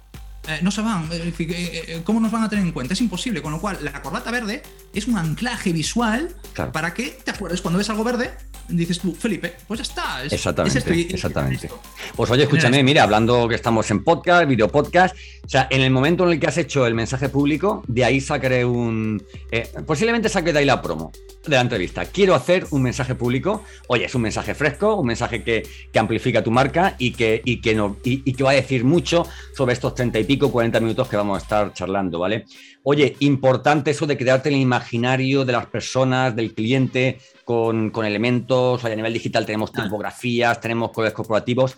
eh, 0.47 0.59
no 0.61 0.71
se 0.71 0.81
van. 0.81 1.09
Decir, 1.09 1.51
eh, 1.51 1.83
eh, 1.87 2.01
¿Cómo 2.03 2.19
nos 2.19 2.31
van 2.31 2.43
a 2.43 2.49
tener 2.49 2.65
en 2.65 2.71
cuenta? 2.71 2.93
Es 2.93 3.01
imposible. 3.01 3.41
Con 3.41 3.51
lo 3.51 3.59
cual, 3.61 3.77
la 3.81 4.01
corbata 4.01 4.31
verde 4.31 4.61
es 4.93 5.07
un 5.07 5.17
anclaje 5.17 5.71
visual 5.73 6.35
Claro. 6.53 6.71
para 6.71 6.93
que 6.93 7.17
te 7.23 7.31
acuerdes 7.31 7.61
cuando 7.61 7.77
ves 7.77 7.89
algo 7.89 8.03
verde. 8.03 8.31
Dices 8.67 8.99
tú, 8.99 9.13
Felipe, 9.13 9.53
pues 9.67 9.77
ya 9.79 9.83
está. 9.83 10.23
es- 10.23 10.33
Exactamente, 10.33 10.79
es 10.79 10.85
esto 10.87 11.13
exactamente. 11.15 11.69
Pues 12.15 12.31
oye, 12.31 12.43
escúchame, 12.43 12.81
mira, 12.83 13.03
hablando 13.03 13.47
que 13.47 13.53
estamos 13.53 13.89
en 13.91 14.03
podcast, 14.03 14.47
video 14.47 14.69
podcast, 14.69 15.15
o 15.45 15.47
sea, 15.47 15.67
en 15.69 15.81
el 15.81 15.91
momento 15.91 16.23
en 16.25 16.31
el 16.31 16.39
que 16.39 16.47
has 16.47 16.57
hecho 16.57 16.87
el 16.87 16.95
mensaje 16.95 17.29
público, 17.29 17.83
de 17.87 18.03
ahí 18.05 18.19
sacaré 18.19 18.65
un... 18.65 19.21
eh, 19.51 19.69
posiblemente 19.85 20.29
saque 20.29 20.51
de 20.51 20.59
ahí 20.59 20.65
la 20.65 20.81
promo 20.81 21.11
de 21.45 21.51
la 21.55 21.61
entrevista. 21.61 22.05
Quiero 22.05 22.33
hacer 22.33 22.65
un 22.71 22.81
mensaje 22.81 23.13
público, 23.13 23.63
oye, 23.85 24.05
es 24.05 24.15
un 24.15 24.23
mensaje 24.23 24.55
fresco, 24.55 24.95
un 24.95 25.05
mensaje 25.05 25.43
que, 25.43 25.61
que 25.93 25.99
amplifica 25.99 26.43
tu 26.43 26.49
marca 26.49 26.95
y 26.97 27.11
que, 27.11 27.43
y, 27.45 27.61
que 27.61 27.75
no, 27.75 27.97
y, 28.03 28.23
y 28.27 28.33
que 28.33 28.43
va 28.43 28.49
a 28.49 28.55
decir 28.55 28.83
mucho 28.83 29.27
sobre 29.55 29.73
estos 29.73 29.93
30 29.93 30.17
y 30.17 30.23
pico, 30.23 30.34
40 30.39 30.79
minutos 30.79 31.07
que 31.07 31.17
vamos 31.17 31.37
a 31.37 31.41
estar 31.41 31.73
charlando, 31.73 32.19
¿vale? 32.19 32.45
Oye, 32.83 33.15
importante 33.19 33.91
eso 33.91 34.05
de 34.05 34.17
crearte 34.17 34.49
el 34.49 34.55
imaginario 34.55 35.45
de 35.45 35.53
las 35.53 35.65
personas, 35.65 36.35
del 36.35 36.53
cliente, 36.53 37.19
con, 37.43 37.89
con 37.91 38.05
elementos, 38.05 38.83
a 38.85 38.89
nivel 38.89 39.13
digital 39.13 39.45
tenemos 39.45 39.71
Ah. 39.75 39.83
tipografías, 39.83 40.59
tenemos 40.61 40.91
colores 40.91 41.13
corporativos. 41.13 41.77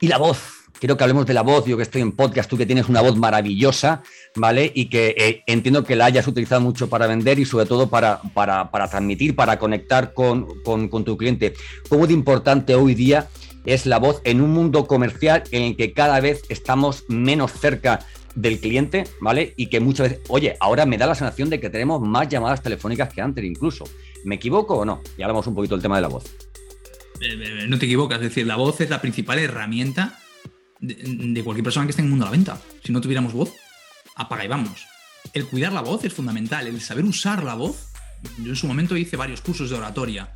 Y 0.00 0.08
la 0.08 0.18
voz, 0.18 0.38
quiero 0.78 0.96
que 0.96 1.04
hablemos 1.04 1.26
de 1.26 1.34
la 1.34 1.42
voz. 1.42 1.66
Yo 1.66 1.76
que 1.76 1.82
estoy 1.82 2.00
en 2.00 2.12
podcast, 2.12 2.48
tú 2.48 2.56
que 2.56 2.66
tienes 2.66 2.88
una 2.88 3.02
voz 3.02 3.16
maravillosa, 3.16 4.02
¿vale? 4.34 4.70
Y 4.74 4.86
que 4.86 5.14
eh, 5.16 5.42
entiendo 5.46 5.84
que 5.84 5.94
la 5.94 6.06
hayas 6.06 6.26
utilizado 6.26 6.60
mucho 6.60 6.88
para 6.88 7.06
vender 7.06 7.38
y 7.38 7.44
sobre 7.44 7.66
todo 7.66 7.88
para, 7.88 8.20
para, 8.34 8.70
para 8.70 8.88
transmitir, 8.88 9.36
para 9.36 9.58
conectar 9.58 10.14
con, 10.14 10.46
con, 10.64 10.88
con 10.88 11.04
tu 11.04 11.16
cliente. 11.16 11.54
¿Cómo 11.88 12.06
de 12.06 12.14
importante 12.14 12.74
hoy 12.74 12.94
día 12.94 13.28
es 13.64 13.86
la 13.86 13.98
voz 13.98 14.20
en 14.24 14.40
un 14.40 14.50
mundo 14.50 14.86
comercial 14.86 15.42
en 15.50 15.62
el 15.62 15.76
que 15.76 15.92
cada 15.92 16.20
vez 16.20 16.42
estamos 16.48 17.04
menos 17.08 17.52
cerca 17.52 18.06
del 18.34 18.60
cliente, 18.60 19.04
¿vale? 19.20 19.54
Y 19.56 19.66
que 19.66 19.80
muchas 19.80 20.10
veces, 20.10 20.24
oye, 20.28 20.56
ahora 20.60 20.86
me 20.86 20.98
da 20.98 21.06
la 21.06 21.14
sensación 21.14 21.50
de 21.50 21.60
que 21.60 21.70
tenemos 21.70 22.00
más 22.00 22.28
llamadas 22.28 22.62
telefónicas 22.62 23.12
que 23.12 23.20
antes 23.20 23.44
incluso. 23.44 23.84
¿Me 24.24 24.36
equivoco 24.36 24.76
o 24.76 24.84
no? 24.84 25.02
Y 25.16 25.22
hablamos 25.22 25.46
un 25.46 25.54
poquito 25.54 25.74
del 25.74 25.82
tema 25.82 25.96
de 25.96 26.02
la 26.02 26.08
voz. 26.08 26.24
Eh, 27.20 27.38
eh, 27.38 27.66
No 27.68 27.78
te 27.78 27.86
equivocas, 27.86 28.18
es 28.18 28.28
decir, 28.28 28.46
la 28.46 28.56
voz 28.56 28.80
es 28.80 28.90
la 28.90 29.00
principal 29.00 29.38
herramienta 29.38 30.18
de, 30.80 31.42
cualquier 31.44 31.64
persona 31.64 31.86
que 31.86 31.90
esté 31.90 32.02
en 32.02 32.06
el 32.06 32.10
mundo 32.10 32.24
de 32.24 32.30
la 32.30 32.36
venta. 32.36 32.60
Si 32.84 32.92
no 32.92 33.00
tuviéramos 33.00 33.32
voz, 33.32 33.52
apaga 34.16 34.44
y 34.44 34.48
vamos. 34.48 34.86
El 35.34 35.46
cuidar 35.46 35.72
la 35.72 35.82
voz 35.82 36.04
es 36.04 36.12
fundamental, 36.12 36.66
el 36.66 36.80
saber 36.80 37.04
usar 37.04 37.44
la 37.44 37.54
voz. 37.54 37.92
Yo 38.38 38.50
en 38.50 38.56
su 38.56 38.66
momento 38.66 38.96
hice 38.96 39.16
varios 39.16 39.40
cursos 39.40 39.70
de 39.70 39.76
oratoria. 39.76 40.30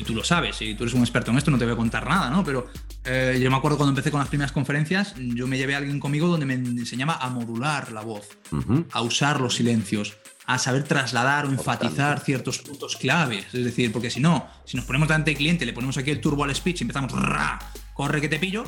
Y 0.00 0.04
tú 0.04 0.14
lo 0.14 0.24
sabes, 0.24 0.60
y 0.62 0.74
tú 0.74 0.84
eres 0.84 0.94
un 0.94 1.00
experto 1.00 1.30
en 1.30 1.38
esto, 1.38 1.50
no 1.50 1.58
te 1.58 1.64
voy 1.64 1.74
a 1.74 1.76
contar 1.76 2.08
nada, 2.08 2.30
¿no? 2.30 2.42
Pero 2.42 2.68
eh, 3.04 3.38
yo 3.42 3.50
me 3.50 3.56
acuerdo 3.56 3.76
cuando 3.76 3.90
empecé 3.90 4.10
con 4.10 4.20
las 4.20 4.28
primeras 4.28 4.52
conferencias, 4.52 5.14
yo 5.16 5.46
me 5.46 5.58
llevé 5.58 5.74
a 5.74 5.78
alguien 5.78 6.00
conmigo 6.00 6.26
donde 6.28 6.46
me 6.46 6.54
enseñaba 6.54 7.14
a 7.16 7.28
modular 7.30 7.92
la 7.92 8.00
voz, 8.02 8.26
Ujú. 8.52 8.86
a 8.92 9.02
usar 9.02 9.40
los 9.40 9.54
silencios, 9.56 10.16
a 10.46 10.58
saber 10.58 10.82
trasladar 10.84 11.46
o 11.46 11.50
enfatizar 11.50 12.20
ciertos 12.20 12.58
puntos 12.58 12.96
claves. 12.96 13.46
Es 13.52 13.64
decir, 13.64 13.92
porque 13.92 14.10
si 14.10 14.20
no, 14.20 14.48
si 14.64 14.76
nos 14.76 14.86
ponemos 14.86 15.06
delante 15.08 15.30
del 15.30 15.38
cliente, 15.38 15.64
le 15.66 15.72
ponemos 15.72 15.96
aquí 15.98 16.10
el 16.10 16.20
turbo 16.20 16.44
al 16.44 16.54
speech 16.54 16.80
y 16.80 16.84
empezamos, 16.84 17.12
"Ra, 17.12 17.58
corre 17.94 18.20
que 18.20 18.28
te 18.28 18.38
pillo, 18.38 18.64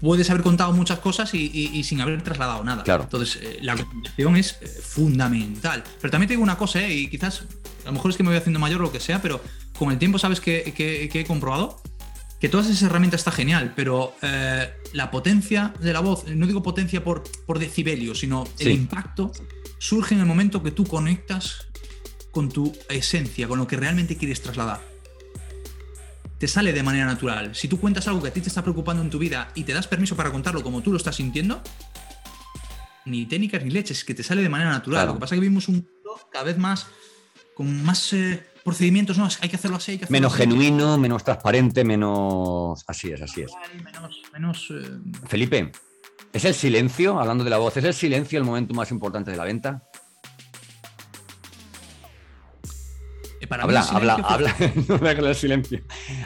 puedes 0.00 0.30
haber 0.30 0.42
contado 0.42 0.72
muchas 0.72 0.98
cosas 1.00 1.34
y, 1.34 1.50
y- 1.52 1.78
y 1.78 1.84
sin 1.84 2.00
haber 2.00 2.22
trasladado 2.22 2.64
nada. 2.64 2.82
Claro. 2.84 3.02
Entonces, 3.04 3.38
eh, 3.42 3.58
la 3.60 3.76
comunicación 3.76 4.36
es 4.36 4.56
eh, 4.62 4.66
fundamental. 4.82 5.84
Pero 6.00 6.10
también 6.10 6.28
te 6.28 6.32
digo 6.34 6.42
una 6.42 6.56
cosa, 6.56 6.80
eh, 6.80 6.94
y 6.94 7.08
quizás, 7.08 7.42
a 7.82 7.86
lo 7.86 7.92
mejor 7.92 8.10
es 8.10 8.16
que 8.16 8.22
me 8.22 8.30
voy 8.30 8.38
haciendo 8.38 8.58
mayor 8.58 8.80
o 8.80 8.84
lo 8.84 8.92
que 8.92 9.00
sea, 9.00 9.20
pero 9.20 9.42
con 9.80 9.90
el 9.90 9.98
tiempo, 9.98 10.18
¿sabes 10.18 10.40
que, 10.40 10.72
que- 10.76 11.08
que 11.10 11.20
he 11.20 11.24
comprobado? 11.24 11.82
Que 12.38 12.48
todas 12.48 12.66
esas 12.68 12.82
herramientas 12.82 13.20
está 13.22 13.32
genial, 13.32 13.72
pero 13.74 14.14
eh, 14.22 14.70
la 14.92 15.10
potencia 15.10 15.72
de 15.80 15.92
la 15.92 16.00
voz, 16.00 16.26
no 16.28 16.46
digo 16.46 16.62
potencia 16.62 17.02
por, 17.02 17.24
por 17.46 17.58
decibelios, 17.58 18.20
sino 18.20 18.46
Sí. 18.56 18.64
el 18.66 18.72
impacto, 18.72 19.32
surge 19.78 20.14
en 20.14 20.20
el 20.20 20.26
momento 20.26 20.62
que 20.62 20.70
tú 20.70 20.84
conectas 20.84 21.66
con 22.30 22.50
tu 22.50 22.72
esencia, 22.88 23.48
con 23.48 23.58
lo 23.58 23.66
que 23.66 23.76
realmente 23.76 24.16
quieres 24.16 24.40
trasladar. 24.42 24.80
Te 26.38 26.46
sale 26.48 26.72
de 26.72 26.82
manera 26.82 27.06
natural. 27.06 27.54
Si 27.54 27.68
tú 27.68 27.80
cuentas 27.80 28.06
algo 28.08 28.22
que 28.22 28.28
a 28.28 28.32
ti 28.32 28.40
te 28.40 28.48
está 28.48 28.62
preocupando 28.62 29.02
en 29.02 29.10
tu 29.10 29.18
vida 29.18 29.50
y 29.54 29.64
te 29.64 29.72
das 29.72 29.86
permiso 29.88 30.14
para 30.16 30.30
contarlo 30.30 30.62
como 30.62 30.82
tú 30.82 30.90
lo 30.92 30.96
estás 30.98 31.16
sintiendo, 31.16 31.62
ni 33.06 33.26
técnicas 33.26 33.62
ni 33.64 33.70
leches, 33.70 34.04
que 34.04 34.14
te 34.14 34.22
sale 34.22 34.42
de 34.42 34.48
manera 34.48 34.70
natural. 34.70 35.00
Claro. 35.00 35.08
Lo 35.08 35.14
que 35.14 35.20
pasa 35.20 35.34
es 35.34 35.38
que 35.38 35.42
vivimos 35.42 35.68
un 35.68 35.76
mundo 35.76 36.20
cada 36.30 36.44
vez 36.44 36.56
más 36.58 36.86
con 37.54 37.82
más 37.82 38.12
eh, 38.14 38.42
procedimientos, 38.64 39.16
no, 39.18 39.28
hay 39.40 39.48
que 39.48 39.56
hacerlo 39.56 39.76
así, 39.76 39.92
hay 39.92 39.98
que 39.98 40.04
hacerlo 40.04 40.16
Menos 40.16 40.34
así. 40.34 40.42
genuino, 40.42 40.98
menos 40.98 41.24
transparente, 41.24 41.84
menos... 41.84 42.82
Así 42.86 43.10
es, 43.10 43.20
así 43.22 43.42
es. 43.42 43.52
Menos, 43.84 44.22
menos, 44.32 44.68
eh, 44.70 44.98
Felipe, 45.26 45.72
¿es 46.32 46.44
el 46.44 46.54
silencio, 46.54 47.18
hablando 47.18 47.44
de 47.44 47.50
la 47.50 47.58
voz, 47.58 47.76
¿es 47.76 47.84
el 47.84 47.94
silencio 47.94 48.38
el 48.38 48.44
momento 48.44 48.74
más 48.74 48.90
importante 48.90 49.30
de 49.30 49.36
la 49.36 49.44
venta? 49.44 49.82
eh, 53.40 53.46
para 53.46 53.62
Habla, 53.64 53.80
habla, 53.90 54.14
fue- 54.16 54.24
habla. 54.28 54.56
No 54.88 54.98
me 54.98 55.08
hagas 55.10 55.24
el 55.24 55.34
silencio. 55.34 55.80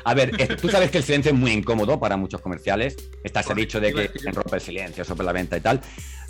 A 0.05 0.15
ver, 0.15 0.33
tú 0.61 0.69
sabes 0.69 0.91
que 0.91 0.99
el 0.99 1.05
silencio 1.05 1.31
es 1.33 1.39
muy 1.39 1.53
incómodo 1.53 2.01
para 2.01 2.17
muchos 2.17 2.41
comerciales. 2.41 2.97
Está 3.23 3.41
ese 3.41 3.55
dicho 3.55 3.79
de 3.81 3.93
que 3.95 4.11
rompe 4.33 4.57
el 4.57 4.61
silencio, 4.63 5.05
rompe 5.05 5.23
la 5.23 5.33
venta 5.33 5.57
y 5.57 5.61
tal. 5.61 5.81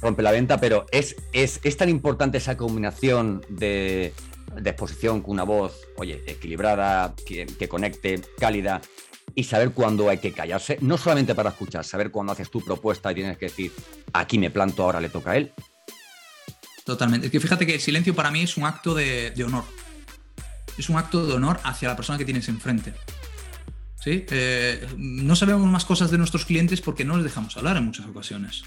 Rompe 0.03 0.23
la 0.23 0.31
venta, 0.33 0.61
pero 0.61 0.85
es, 0.93 1.17
es, 1.33 1.61
es 1.63 1.77
tan 1.79 1.89
importante 1.89 2.37
esa 2.37 2.59
combinación 2.59 3.41
de, 3.49 4.13
de 4.61 4.71
exposición 4.71 5.21
con 5.21 5.33
una 5.33 5.43
voz, 5.45 5.81
oye, 5.97 6.23
equilibrada, 6.27 7.15
que, 7.27 7.69
conecte, 7.69 8.21
cálida, 8.39 8.81
y 9.35 9.45
saber 9.45 9.73
cuándo 9.73 10.09
hay 10.09 10.19
que 10.19 10.33
callarse, 10.33 10.79
no 10.81 10.97
solamente 10.99 11.35
para 11.35 11.51
escuchar, 11.51 11.85
saber 11.85 12.11
cuándo 12.11 12.33
haces 12.33 12.51
tu 12.51 12.61
propuesta 12.61 13.11
y 13.13 13.17
tienes 13.17 13.39
que 13.39 13.47
decir, 13.47 13.73
aquí 14.13 14.39
me 14.39 14.51
planto, 14.51 14.83
ahora 14.83 15.01
le 15.01 15.09
toca 15.09 15.33
a 15.33 15.37
él. 15.37 15.53
Totalmente. 16.85 17.27
Es 17.27 17.33
que 17.33 17.41
fíjate 17.41 17.67
que 17.67 17.75
el 17.75 17.81
silencio 17.81 18.15
para 18.15 18.31
mí 18.31 18.43
es 18.43 18.57
un 18.57 18.65
acto 18.65 18.95
de, 18.95 19.31
de 19.31 19.45
honor. 19.45 19.65
Es 20.77 20.89
un 20.89 20.97
acto 20.97 21.27
de 21.27 21.33
honor 21.33 21.59
hacia 21.65 21.89
la 21.89 21.97
persona 21.97 22.19
que 22.19 22.25
tienes 22.25 22.49
enfrente. 22.49 22.93
¿Sí? 24.05 24.27
Eh, 24.31 24.87
no 24.99 25.35
sabemos 25.35 25.67
más 25.67 25.87
cosas 25.87 26.11
de 26.11 26.19
nuestros 26.19 26.45
clientes 26.45 26.83
porque 26.83 27.07
no 27.07 27.17
les 27.17 27.25
dejamos 27.25 27.57
hablar 27.57 27.79
en 27.79 27.87
muchas 27.87 28.07
ocasiones. 28.07 28.65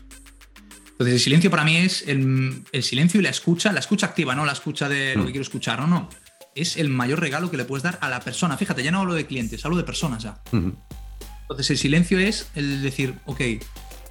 Entonces, 0.99 1.13
el 1.15 1.19
silencio 1.19 1.51
para 1.51 1.63
mí 1.63 1.77
es 1.77 2.03
el, 2.07 2.63
el 2.71 2.83
silencio 2.83 3.19
y 3.19 3.23
la 3.23 3.29
escucha, 3.29 3.71
la 3.71 3.79
escucha 3.79 4.07
activa, 4.07 4.33
no 4.33 4.45
la 4.45 4.53
escucha 4.53 4.89
de 4.89 5.13
lo 5.15 5.21
que 5.23 5.29
Mm. 5.29 5.31
quiero 5.31 5.41
escuchar, 5.43 5.79
no, 5.79 5.85
no. 5.87 6.09
Es 6.55 6.75
el 6.77 6.89
mayor 6.89 7.19
regalo 7.19 7.51
que 7.51 7.57
le 7.57 7.65
puedes 7.65 7.83
dar 7.83 7.99
a 8.01 8.09
la 8.09 8.19
persona. 8.19 8.57
Fíjate, 8.57 8.81
ya 8.83 8.89
no 8.91 9.01
hablo 9.01 9.13
de 9.13 9.27
clientes, 9.27 9.63
hablo 9.63 9.77
de 9.77 9.83
personas 9.83 10.23
ya. 10.23 10.41
Entonces 10.51 11.69
el 11.69 11.77
silencio 11.77 12.17
es 12.17 12.47
el 12.55 12.81
decir, 12.81 13.13
ok, 13.25 13.41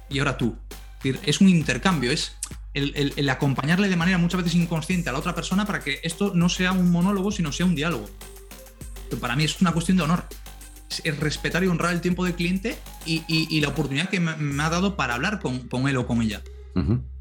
y 0.09 0.19
ahora 0.19 0.37
tú. 0.37 0.55
Es, 0.99 1.03
decir, 1.03 1.19
es 1.25 1.41
un 1.41 1.49
intercambio, 1.49 2.09
es 2.11 2.37
el, 2.73 2.93
el- 2.95 3.13
el 3.17 3.29
acompañarle 3.29 3.89
de 3.89 3.95
manera 3.97 4.17
muchas 4.17 4.41
veces 4.43 4.55
inconsciente 4.55 5.09
a 5.09 5.13
la 5.13 5.19
otra 5.19 5.35
persona 5.35 5.65
para 5.65 5.81
que 5.81 5.99
esto 6.03 6.31
no 6.35 6.47
sea 6.47 6.71
un 6.71 6.89
monólogo, 6.89 7.31
sino 7.33 7.51
sea 7.51 7.65
un 7.65 7.75
diálogo. 7.75 8.09
Para 9.19 9.35
mí 9.35 9.43
es 9.43 9.59
una 9.61 9.73
cuestión 9.73 9.97
de 9.97 10.03
honor. 10.03 10.23
Es, 10.89 11.01
es 11.03 11.19
respetar 11.19 11.63
y 11.65 11.67
honrar 11.67 11.91
el 11.93 11.99
tiempo 12.01 12.23
del 12.23 12.33
cliente 12.35 12.77
y, 13.05 13.23
y- 13.27 13.47
y 13.49 13.59
la 13.59 13.67
oportunidad 13.69 14.09
que 14.09 14.21
me, 14.21 14.35
me 14.37 14.63
ha 14.63 14.69
dado 14.69 14.95
para 14.95 15.15
hablar 15.15 15.39
con, 15.41 15.67
con 15.67 15.87
él 15.89 15.97
o 15.97 16.07
con 16.07 16.21
ella. 16.21 16.41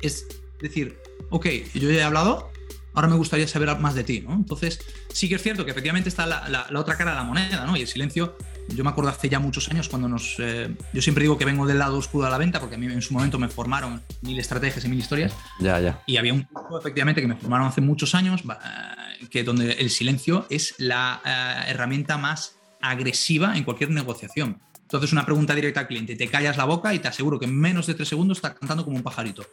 Es 0.01 0.27
decir, 0.61 0.99
ok, 1.31 1.47
yo 1.75 1.91
ya 1.91 2.01
he 2.01 2.03
hablado, 2.03 2.51
ahora 2.95 3.09
me 3.09 3.17
gustaría 3.17 3.47
saber 3.49 3.77
más 3.79 3.95
de 3.95 4.05
ti, 4.05 4.21
¿no? 4.21 4.35
Entonces, 4.35 4.79
sí 5.13 5.29
que 5.29 5.35
es 5.37 5.43
cierto 5.43 5.65
que 5.65 5.71
efectivamente 5.71 6.09
está 6.09 6.27
la, 6.27 6.49
la- 6.49 6.67
la 6.71 6.81
otra 6.81 6.97
cara 6.97 7.11
de 7.13 7.17
la 7.19 7.25
moneda, 7.25 7.67
¿no? 7.67 7.77
Y 7.77 7.83
el 7.83 7.87
silencio, 7.87 8.37
yo 8.69 8.83
me 8.85 8.91
acuerdo 8.91 9.11
hace 9.11 9.29
ya 9.29 9.39
muchos 9.39 9.69
años 9.71 9.89
cuando 9.89 10.09
nos... 10.09 10.37
eh, 10.39 10.75
yo 10.93 11.03
siempre 11.03 11.23
digo 11.23 11.37
que 11.39 11.45
vengo 11.45 11.67
del 11.67 11.79
lado 11.79 11.97
oscuro 11.99 12.25
de 12.25 12.31
la 12.31 12.39
venta, 12.39 12.59
porque 12.61 12.75
a 12.77 12.79
mí 12.79 12.87
en 12.87 13.03
su 13.03 13.13
momento 13.15 13.39
me 13.39 13.49
formaron 13.49 14.03
mil 14.23 14.39
estrategias 14.39 14.85
y 14.85 14.89
mil 14.89 14.99
historias, 14.99 15.33
Ya, 15.61 15.79
ya. 15.81 16.03
y 16.07 16.17
había 16.17 16.33
un 16.33 16.43
curso, 16.43 16.79
efectivamente, 16.81 17.21
que 17.21 17.29
me 17.29 17.37
formaron 17.37 17.67
hace 17.69 17.81
muchos 17.81 18.15
años, 18.15 18.43
eh, 18.43 19.27
que 19.31 19.45
donde 19.45 19.73
el 19.73 19.91
silencio 19.91 20.47
es 20.51 20.75
la 20.79 21.21
eh, 21.25 21.71
herramienta 21.71 22.17
más 22.19 22.57
agresiva 22.81 23.57
en 23.57 23.65
cualquier 23.65 23.91
negociación. 23.91 24.61
Entonces, 24.87 25.13
una 25.13 25.25
pregunta 25.27 25.53
directa 25.53 25.81
al 25.81 25.89
cliente, 25.89 26.15
te 26.15 26.29
callas 26.29 26.57
la 26.57 26.65
boca 26.65 26.95
y 26.95 27.01
te 27.01 27.09
aseguro 27.09 27.41
que 27.41 27.47
en 27.47 27.59
menos 27.59 27.89
de 27.89 27.95
tres 27.95 28.09
segundos 28.09 28.39
está 28.39 28.55
cantando 28.55 28.85
como 28.85 28.97
un 28.97 29.03
pajarito. 29.03 29.45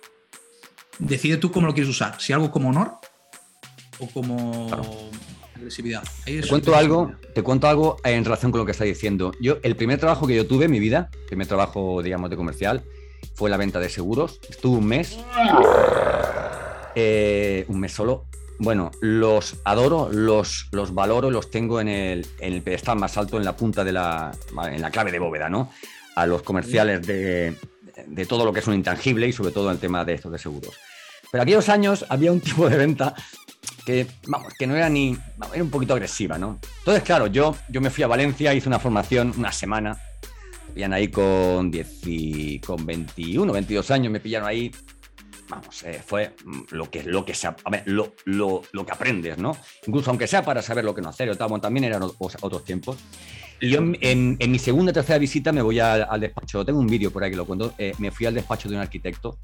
Decide 0.99 1.37
tú 1.37 1.51
cómo 1.51 1.65
lo 1.65 1.73
quieres 1.73 1.89
usar, 1.89 2.21
si 2.21 2.33
algo 2.33 2.51
como 2.51 2.69
honor 2.69 2.91
o 3.97 4.07
como 4.11 4.67
Claro. 4.67 4.83
agresividad. 5.55 6.03
Ahí 6.27 6.35
es- 6.37 6.43
Te 6.43 6.49
cuento 6.49 6.75
algo, 6.75 7.11
te 7.33 7.41
cuento 7.41 7.67
algo 7.67 7.97
en 8.03 8.23
relación 8.23 8.51
con 8.51 8.59
lo 8.59 8.65
que 8.65 8.73
está 8.73 8.83
diciendo. 8.83 9.31
Yo, 9.41 9.57
el 9.63 9.75
primer 9.75 9.99
trabajo 9.99 10.27
que 10.27 10.35
yo 10.35 10.45
tuve 10.45 10.65
en 10.65 10.71
mi 10.71 10.79
vida, 10.79 11.09
el 11.21 11.25
primer 11.25 11.47
trabajo, 11.47 12.03
digamos, 12.03 12.29
de 12.29 12.35
comercial, 12.35 12.83
fue 13.33 13.49
la 13.49 13.57
venta 13.57 13.79
de 13.79 13.89
seguros. 13.89 14.39
Estuve 14.47 14.77
un 14.77 14.85
mes, 14.85 15.17
eh, 16.93 17.65
un 17.69 17.79
mes 17.79 17.91
solo. 17.91 18.25
Bueno, 18.59 18.91
los 19.01 19.55
adoro, 19.65 20.09
los, 20.11 20.67
los 20.71 20.93
valoro, 20.93 21.29
los 21.31 21.49
tengo 21.49 21.81
en 21.81 21.87
el, 21.89 22.25
en 22.39 22.53
el 22.53 22.61
pedestal 22.61 22.97
más 22.97 23.17
alto, 23.17 23.37
en 23.37 23.45
la 23.45 23.55
punta 23.57 23.83
de 23.83 23.91
la, 23.91 24.31
en 24.71 24.81
la 24.81 24.91
clave 24.91 25.11
de 25.11 25.19
bóveda, 25.19 25.49
¿no? 25.49 25.71
A 26.15 26.25
los 26.27 26.43
comerciales 26.43 27.05
de, 27.05 27.55
de 28.07 28.25
todo 28.25 28.45
lo 28.45 28.53
que 28.53 28.59
es 28.59 28.67
un 28.67 28.75
intangible 28.75 29.27
y 29.27 29.33
sobre 29.33 29.51
todo 29.51 29.71
el 29.71 29.79
tema 29.79 30.05
de 30.05 30.13
estos 30.13 30.31
de 30.31 30.37
seguros. 30.37 30.73
Pero 31.31 31.41
aquellos 31.41 31.67
años 31.67 32.05
había 32.09 32.31
un 32.31 32.39
tipo 32.41 32.69
de 32.69 32.77
venta 32.77 33.15
que, 33.85 34.05
vamos, 34.27 34.53
que 34.57 34.67
no 34.67 34.75
era 34.75 34.87
ni, 34.87 35.17
era 35.53 35.63
un 35.63 35.71
poquito 35.71 35.93
agresiva, 35.93 36.37
¿no? 36.37 36.59
Entonces, 36.79 37.03
claro, 37.03 37.27
yo, 37.27 37.55
yo 37.69 37.81
me 37.81 37.89
fui 37.89 38.03
a 38.03 38.07
Valencia, 38.07 38.53
hice 38.53 38.69
una 38.69 38.79
formación 38.79 39.33
una 39.35 39.51
semana, 39.51 39.97
me 40.67 40.73
pillan 40.75 40.93
ahí 40.93 41.07
con, 41.09 41.69
10 41.71 42.07
y- 42.07 42.59
con 42.59 42.85
21, 42.85 43.51
22 43.51 43.91
años, 43.91 44.11
me 44.13 44.19
pillaron 44.19 44.47
ahí, 44.47 44.71
vamos, 45.49 45.83
eh, 45.83 46.01
fue 46.05 46.35
mm, 46.45 46.61
lo 46.71 46.89
que, 46.89 47.03
lo, 47.03 47.25
que 47.25 47.33
se, 47.33 47.47
a 47.47 47.55
ver, 47.71 47.83
lo, 47.85 48.13
lo, 48.25 48.61
lo 48.71 48.85
que 48.85 48.91
aprendes, 48.91 49.37
¿no? 49.37 49.55
Incluso 49.87 50.09
aunque 50.09 50.27
sea 50.27 50.43
para 50.43 50.61
saber 50.61 50.83
lo 50.85 50.93
que 50.95 51.01
no 51.01 51.09
hacer, 51.09 51.29
o 51.29 51.35
tal, 51.37 51.49
bueno, 51.49 51.61
también 51.61 51.83
eran 51.85 52.03
o- 52.03 52.15
otros 52.19 52.63
tiempos. 52.63 52.97
Y 53.59 53.69
yo 53.69 53.79
en, 53.79 53.97
en- 54.01 54.37
en 54.39 54.51
mi 54.51 54.59
segunda 54.59 54.91
o 54.91 54.93
tercera 54.93 55.17
visita 55.19 55.51
me 55.51 55.61
voy 55.61 55.79
al, 55.79 56.05
al 56.09 56.19
despacho, 56.19 56.65
tengo 56.65 56.79
un 56.79 56.87
vídeo 56.87 57.11
por 57.11 57.23
ahí 57.23 57.31
que 57.31 57.37
lo 57.37 57.45
cuento, 57.45 57.73
eh, 57.77 57.93
me 57.99 58.11
fui 58.11 58.25
al 58.25 58.33
despacho 58.33 58.67
de 58.69 58.75
un 58.75 58.81
arquitecto 58.81 59.37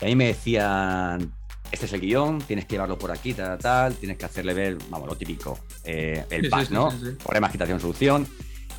y 0.00 0.04
a 0.04 0.08
mí 0.08 0.16
me 0.16 0.26
decían, 0.28 1.30
este 1.70 1.86
es 1.86 1.92
el 1.92 2.00
guion, 2.00 2.38
tienes 2.40 2.64
que 2.64 2.72
llevarlo 2.72 2.98
por 2.98 3.10
aquí, 3.10 3.34
tal, 3.34 3.58
tal, 3.58 3.94
tienes 3.96 4.16
que 4.16 4.24
hacerle 4.24 4.54
ver, 4.54 4.78
vamos, 4.88 5.08
lo 5.08 5.14
típico, 5.16 5.58
eh, 5.84 6.24
el 6.30 6.42
Sí, 6.44 6.48
pack, 6.48 6.68
sí, 6.68 6.74
¿no? 6.74 6.90
sí, 6.90 6.96
sí. 7.10 7.16
Problema, 7.22 7.46
agitación, 7.48 7.78
solución. 7.80 8.26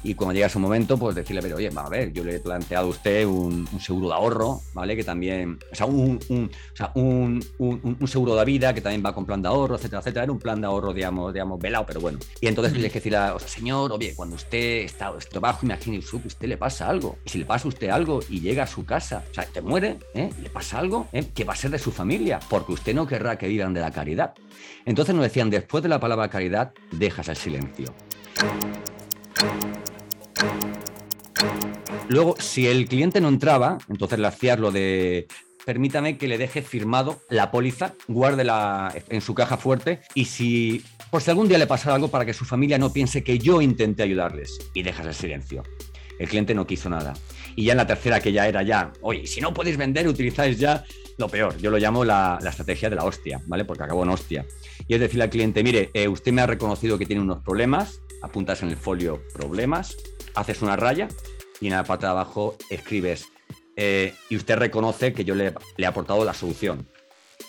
Y 0.03 0.15
cuando 0.15 0.33
llega 0.33 0.47
ese 0.47 0.59
momento, 0.59 0.97
pues 0.97 1.15
decirle, 1.15 1.41
pero 1.41 1.57
oye, 1.57 1.69
va 1.69 1.85
a 1.85 1.89
ver, 1.89 2.11
yo 2.11 2.23
le 2.23 2.35
he 2.35 2.39
planteado 2.39 2.87
a 2.87 2.89
usted 2.89 3.25
un, 3.25 3.67
un 3.71 3.79
seguro 3.79 4.07
de 4.09 4.13
ahorro, 4.15 4.61
¿vale? 4.73 4.95
Que 4.95 5.03
también, 5.03 5.59
o 5.71 5.75
sea, 5.75 5.85
un, 5.85 6.19
un- 6.29 6.51
o 6.73 6.75
sea, 6.75 6.91
un- 6.95 8.07
seguro 8.07 8.35
de 8.35 8.45
vida 8.45 8.73
que 8.73 8.81
también 8.81 9.03
va 9.05 9.13
con 9.13 9.25
plan 9.25 9.41
de 9.41 9.47
ahorro, 9.47 9.75
etcétera, 9.75 9.99
etcétera. 9.99 10.23
Era 10.23 10.31
un 10.33 10.39
plan 10.39 10.59
de 10.59 10.67
ahorro, 10.67 10.93
digamos, 10.93 11.33
digamos 11.33 11.59
velado, 11.59 11.85
pero 11.85 12.01
bueno. 12.01 12.19
Y 12.41 12.47
entonces 12.47 12.73
le 12.73 12.89
que 12.89 12.95
decirle, 12.95 13.19
o 13.19 13.39
sea, 13.39 13.47
señor, 13.47 13.91
oye, 13.91 14.13
cuando 14.15 14.35
usted 14.35 14.83
está 14.83 15.13
abajo, 15.35 15.59
imagine 15.65 15.99
usted 15.99 16.19
que 16.21 16.27
usted 16.27 16.47
le 16.47 16.57
pasa 16.57 16.89
algo. 16.89 17.17
Y 17.25 17.29
si 17.29 17.37
le 17.39 17.45
pasa 17.45 17.65
a 17.65 17.69
usted 17.69 17.89
algo 17.89 18.19
y 18.29 18.41
llega 18.41 18.63
a 18.63 18.67
su 18.67 18.83
casa, 18.85 19.23
o 19.31 19.33
sea, 19.33 19.45
te 19.45 19.61
muere, 19.61 19.97
¿eh? 20.13 20.29
le 20.41 20.49
pasa 20.49 20.79
algo, 20.79 21.07
¿eh? 21.13 21.25
¿qué 21.33 21.43
va 21.43 21.53
a 21.53 21.55
ser 21.55 21.71
de 21.71 21.79
su 21.79 21.91
familia? 21.91 22.39
Porque 22.49 22.73
usted 22.73 22.93
no 22.93 23.07
querrá 23.07 23.37
que 23.37 23.47
vivan 23.47 23.73
de 23.73 23.81
la 23.81 23.91
caridad. 23.91 24.33
Entonces 24.85 25.15
nos 25.15 25.23
decían, 25.23 25.49
después 25.49 25.83
de 25.83 25.89
la 25.89 25.99
palabra 25.99 26.27
caridad, 26.29 26.73
dejas 26.91 27.29
el 27.29 27.35
silencio. 27.37 27.93
Luego, 32.07 32.35
si 32.39 32.67
el 32.67 32.87
cliente 32.87 33.21
no 33.21 33.29
entraba, 33.29 33.77
entonces 33.89 34.19
le 34.19 34.27
hacías 34.27 34.59
lo 34.59 34.71
de 34.71 35.27
permítame 35.65 36.17
que 36.17 36.27
le 36.27 36.37
deje 36.37 36.61
firmado 36.61 37.21
la 37.29 37.51
póliza, 37.51 37.93
guárdela 38.07 38.93
en 39.09 39.21
su 39.21 39.35
caja 39.35 39.57
fuerte 39.57 40.01
y 40.15 40.25
si 40.25 40.83
por 41.09 41.21
si 41.21 41.29
algún 41.29 41.47
día 41.47 41.57
le 41.57 41.67
pasara 41.67 41.95
algo 41.95 42.07
para 42.09 42.25
que 42.25 42.33
su 42.33 42.45
familia 42.45 42.77
no 42.77 42.91
piense 42.91 43.23
que 43.23 43.37
yo 43.37 43.61
intenté 43.61 44.03
ayudarles 44.03 44.59
y 44.73 44.83
dejas 44.83 45.05
el 45.05 45.13
silencio. 45.13 45.63
El 46.19 46.29
cliente 46.29 46.53
no 46.53 46.67
quiso 46.67 46.89
nada. 46.89 47.13
Y 47.55 47.65
ya 47.65 47.73
en 47.73 47.77
la 47.77 47.87
tercera, 47.87 48.19
que 48.19 48.31
ya 48.31 48.47
era 48.47 48.61
ya, 48.63 48.93
oye, 49.01 49.25
si 49.25 49.41
no 49.41 49.53
podéis 49.53 49.77
vender, 49.77 50.07
utilizáis 50.07 50.57
ya 50.59 50.83
lo 51.17 51.27
peor. 51.27 51.57
Yo 51.57 51.71
lo 51.71 51.77
llamo 51.77 52.05
la, 52.05 52.39
estrategia 52.47 52.89
de 52.89 52.95
la 52.95 53.05
hostia, 53.05 53.41
¿vale? 53.47 53.65
Porque 53.65 53.83
acabó 53.83 54.03
en 54.03 54.09
hostia. 54.09 54.45
Y 54.87 54.93
es 54.93 54.99
decirle 54.99 55.23
al 55.23 55.29
cliente, 55.29 55.63
mire, 55.63 55.89
eh, 55.93 56.07
usted 56.07 56.31
me 56.31 56.41
ha 56.41 56.47
reconocido 56.47 56.97
que 56.97 57.05
tiene 57.05 57.21
unos 57.21 57.43
problemas, 57.43 58.01
apuntas 58.21 58.61
en 58.63 58.69
el 58.69 58.77
folio 58.77 59.21
problemas, 59.33 59.97
haces 60.35 60.61
una 60.61 60.75
raya 60.75 61.07
y 61.59 61.67
en 61.67 61.73
la 61.73 61.83
parte 61.83 62.05
de 62.05 62.11
abajo 62.11 62.57
escribes, 62.69 63.29
eh, 63.75 64.13
y 64.29 64.35
usted 64.35 64.57
reconoce 64.57 65.13
que 65.13 65.23
yo 65.23 65.35
le, 65.35 65.53
le 65.77 65.83
he 65.83 65.85
aportado 65.85 66.25
la 66.25 66.33
solución. 66.33 66.87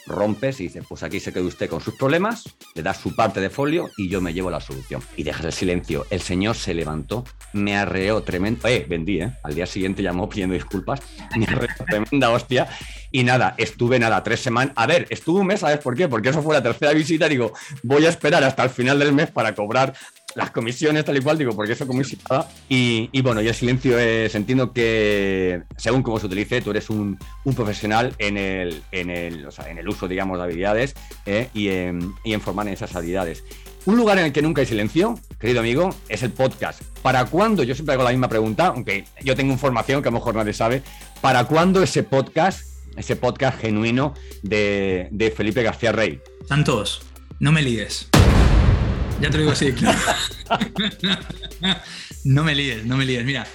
Rompes 0.07 0.61
y 0.61 0.64
dices, 0.64 0.85
pues 0.89 1.03
aquí 1.03 1.20
se 1.20 1.33
queda 1.33 1.45
usted 1.45 1.68
con 1.68 1.80
sus 1.80 1.95
problemas, 1.95 2.45
le 2.74 2.83
das 2.83 2.97
su 2.97 3.14
parte 3.14 3.41
de 3.41 3.51
folio 3.51 3.91
y 3.97 4.09
yo 4.09 4.20
me 4.20 4.33
llevo 4.33 4.51
la 4.51 4.61
solución. 4.61 5.03
Y 5.16 5.22
dejas 5.22 5.45
el 5.45 5.53
silencio. 5.53 6.07
El 6.11 6.20
señor 6.20 6.57
se 6.57 6.74
levantó, 6.74 7.24
me 7.53 7.76
arreó 7.76 8.22
tremendo. 8.22 8.66
Eh, 8.66 8.85
vendí, 8.89 9.20
¿eh? 9.20 9.33
Al 9.45 9.55
día 9.55 9.66
siguiente 9.66 10.03
llamó 10.03 10.28
pidiendo 10.28 10.55
disculpas, 10.55 11.01
me 11.37 11.45
arreó 11.45 11.68
tremenda 11.87 12.30
hostia. 12.30 12.68
Y 13.11 13.24
nada, 13.24 13.55
estuve 13.59 13.99
nada, 13.99 14.22
tres 14.22 14.41
semanas. 14.41 14.72
A 14.76 14.87
ver, 14.87 15.07
estuve 15.11 15.41
un 15.41 15.47
mes, 15.47 15.61
¿sabes 15.61 15.78
por 15.78 15.95
qué? 15.95 16.09
Porque 16.09 16.30
eso 16.30 16.43
fue 16.43 16.55
la 16.55 16.62
tercera 16.62 16.93
visita. 16.93 17.28
Digo, 17.28 17.53
voy 17.83 18.07
a 18.07 18.09
esperar 18.09 18.43
hasta 18.43 18.64
el 18.64 18.70
final 18.70 18.99
del 18.99 19.12
mes 19.12 19.30
para 19.30 19.55
cobrar 19.55 19.95
las 20.35 20.51
comisiones, 20.51 21.05
tal 21.05 21.16
y 21.16 21.20
cual, 21.20 21.39
digo, 21.39 21.55
porque 21.55 21.72
eso 21.72 21.87
comisionaba. 21.87 22.49
Y, 22.68 23.09
y 23.12 23.22
bueno, 23.22 23.41
y 23.41 23.49
el 23.49 23.55
silencio 23.55 23.99
es, 23.99 24.35
entiendo 24.35 24.72
que 24.72 25.62
según 25.76 26.03
cómo 26.03 26.18
se 26.18 26.26
utilice, 26.26 26.61
tú 26.61 26.70
eres 26.70 26.91
un, 26.91 27.18
profesional 27.57 28.14
en 28.18 28.37
el, 28.37 28.83
en, 28.93 29.11
el, 29.11 29.47
en 29.66 29.78
el 29.78 29.89
uso, 29.89 30.09
digamos, 30.09 30.39
de 30.39 30.45
habilidades 30.45 30.95
eh, 31.26 31.49
y, 31.55 31.68
en, 31.68 32.14
y 32.24 32.33
en 32.33 32.41
formar 32.41 32.66
en 32.66 32.74
esas 32.74 32.95
habilidades. 32.95 33.45
Un 33.85 33.97
lugar 33.97 34.18
en 34.18 34.26
el 34.26 34.33
que 34.33 34.43
nunca 34.43 34.61
hay 34.61 34.66
silencio, 34.66 35.18
querido 35.41 35.59
amigo, 35.59 35.93
es 36.09 36.22
el 36.22 36.30
podcast. 36.30 36.83
¿Para 37.03 37.24
cuándo? 37.24 37.64
Yo 37.64 37.74
siempre 37.74 37.95
hago 37.95 38.05
la 38.05 38.11
misma 38.11 38.28
pregunta, 38.28 38.68
aunque 38.68 39.05
yo 39.24 39.35
tengo 39.35 39.53
información 39.53 40.03
que 40.03 40.09
a 40.09 40.12
lo 40.12 40.18
mejor 40.18 40.37
nadie 40.37 40.53
sabe. 40.53 40.83
¿Para 41.20 41.45
cuándo 41.45 41.83
ese 41.83 42.05
podcast, 42.05 42.64
ese 42.97 43.16
podcast 43.16 43.61
genuino 43.61 44.14
de, 44.43 45.09
de 45.11 45.30
Felipe 45.33 45.64
García 45.64 45.91
Rey? 45.91 46.20
Santos, 46.47 47.03
no 47.41 47.51
me 47.51 47.62
líes. 47.62 48.09
Ya 49.23 49.31
te 49.31 49.37
lo 49.37 49.43
digo 49.45 49.53
así, 49.53 49.73
claro. 49.73 49.99
no 52.25 52.43
me 52.43 52.55
líes, 52.57 52.85
no 52.85 52.97
me 52.97 53.05
líes. 53.05 53.25
Mira, 53.25 53.47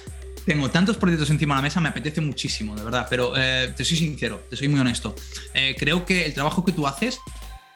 tengo 0.46 0.70
tantos 0.70 0.96
proyectos 0.96 1.28
encima 1.28 1.56
de 1.56 1.58
la 1.58 1.62
mesa, 1.62 1.78
me 1.78 1.90
apetece 1.90 2.22
muchísimo, 2.22 2.74
de 2.74 2.82
verdad, 2.84 3.06
pero 3.10 3.34
eh, 3.36 3.74
te 3.76 3.84
soy 3.84 3.98
sincero, 3.98 4.46
te 4.48 4.56
soy 4.56 4.68
muy 4.68 4.80
honesto. 4.80 5.14
Eh, 5.52 5.76
creo 5.78 6.06
que 6.06 6.24
el 6.24 6.32
trabajo 6.32 6.64
que 6.64 6.72
tú 6.72 6.86
haces, 6.86 7.20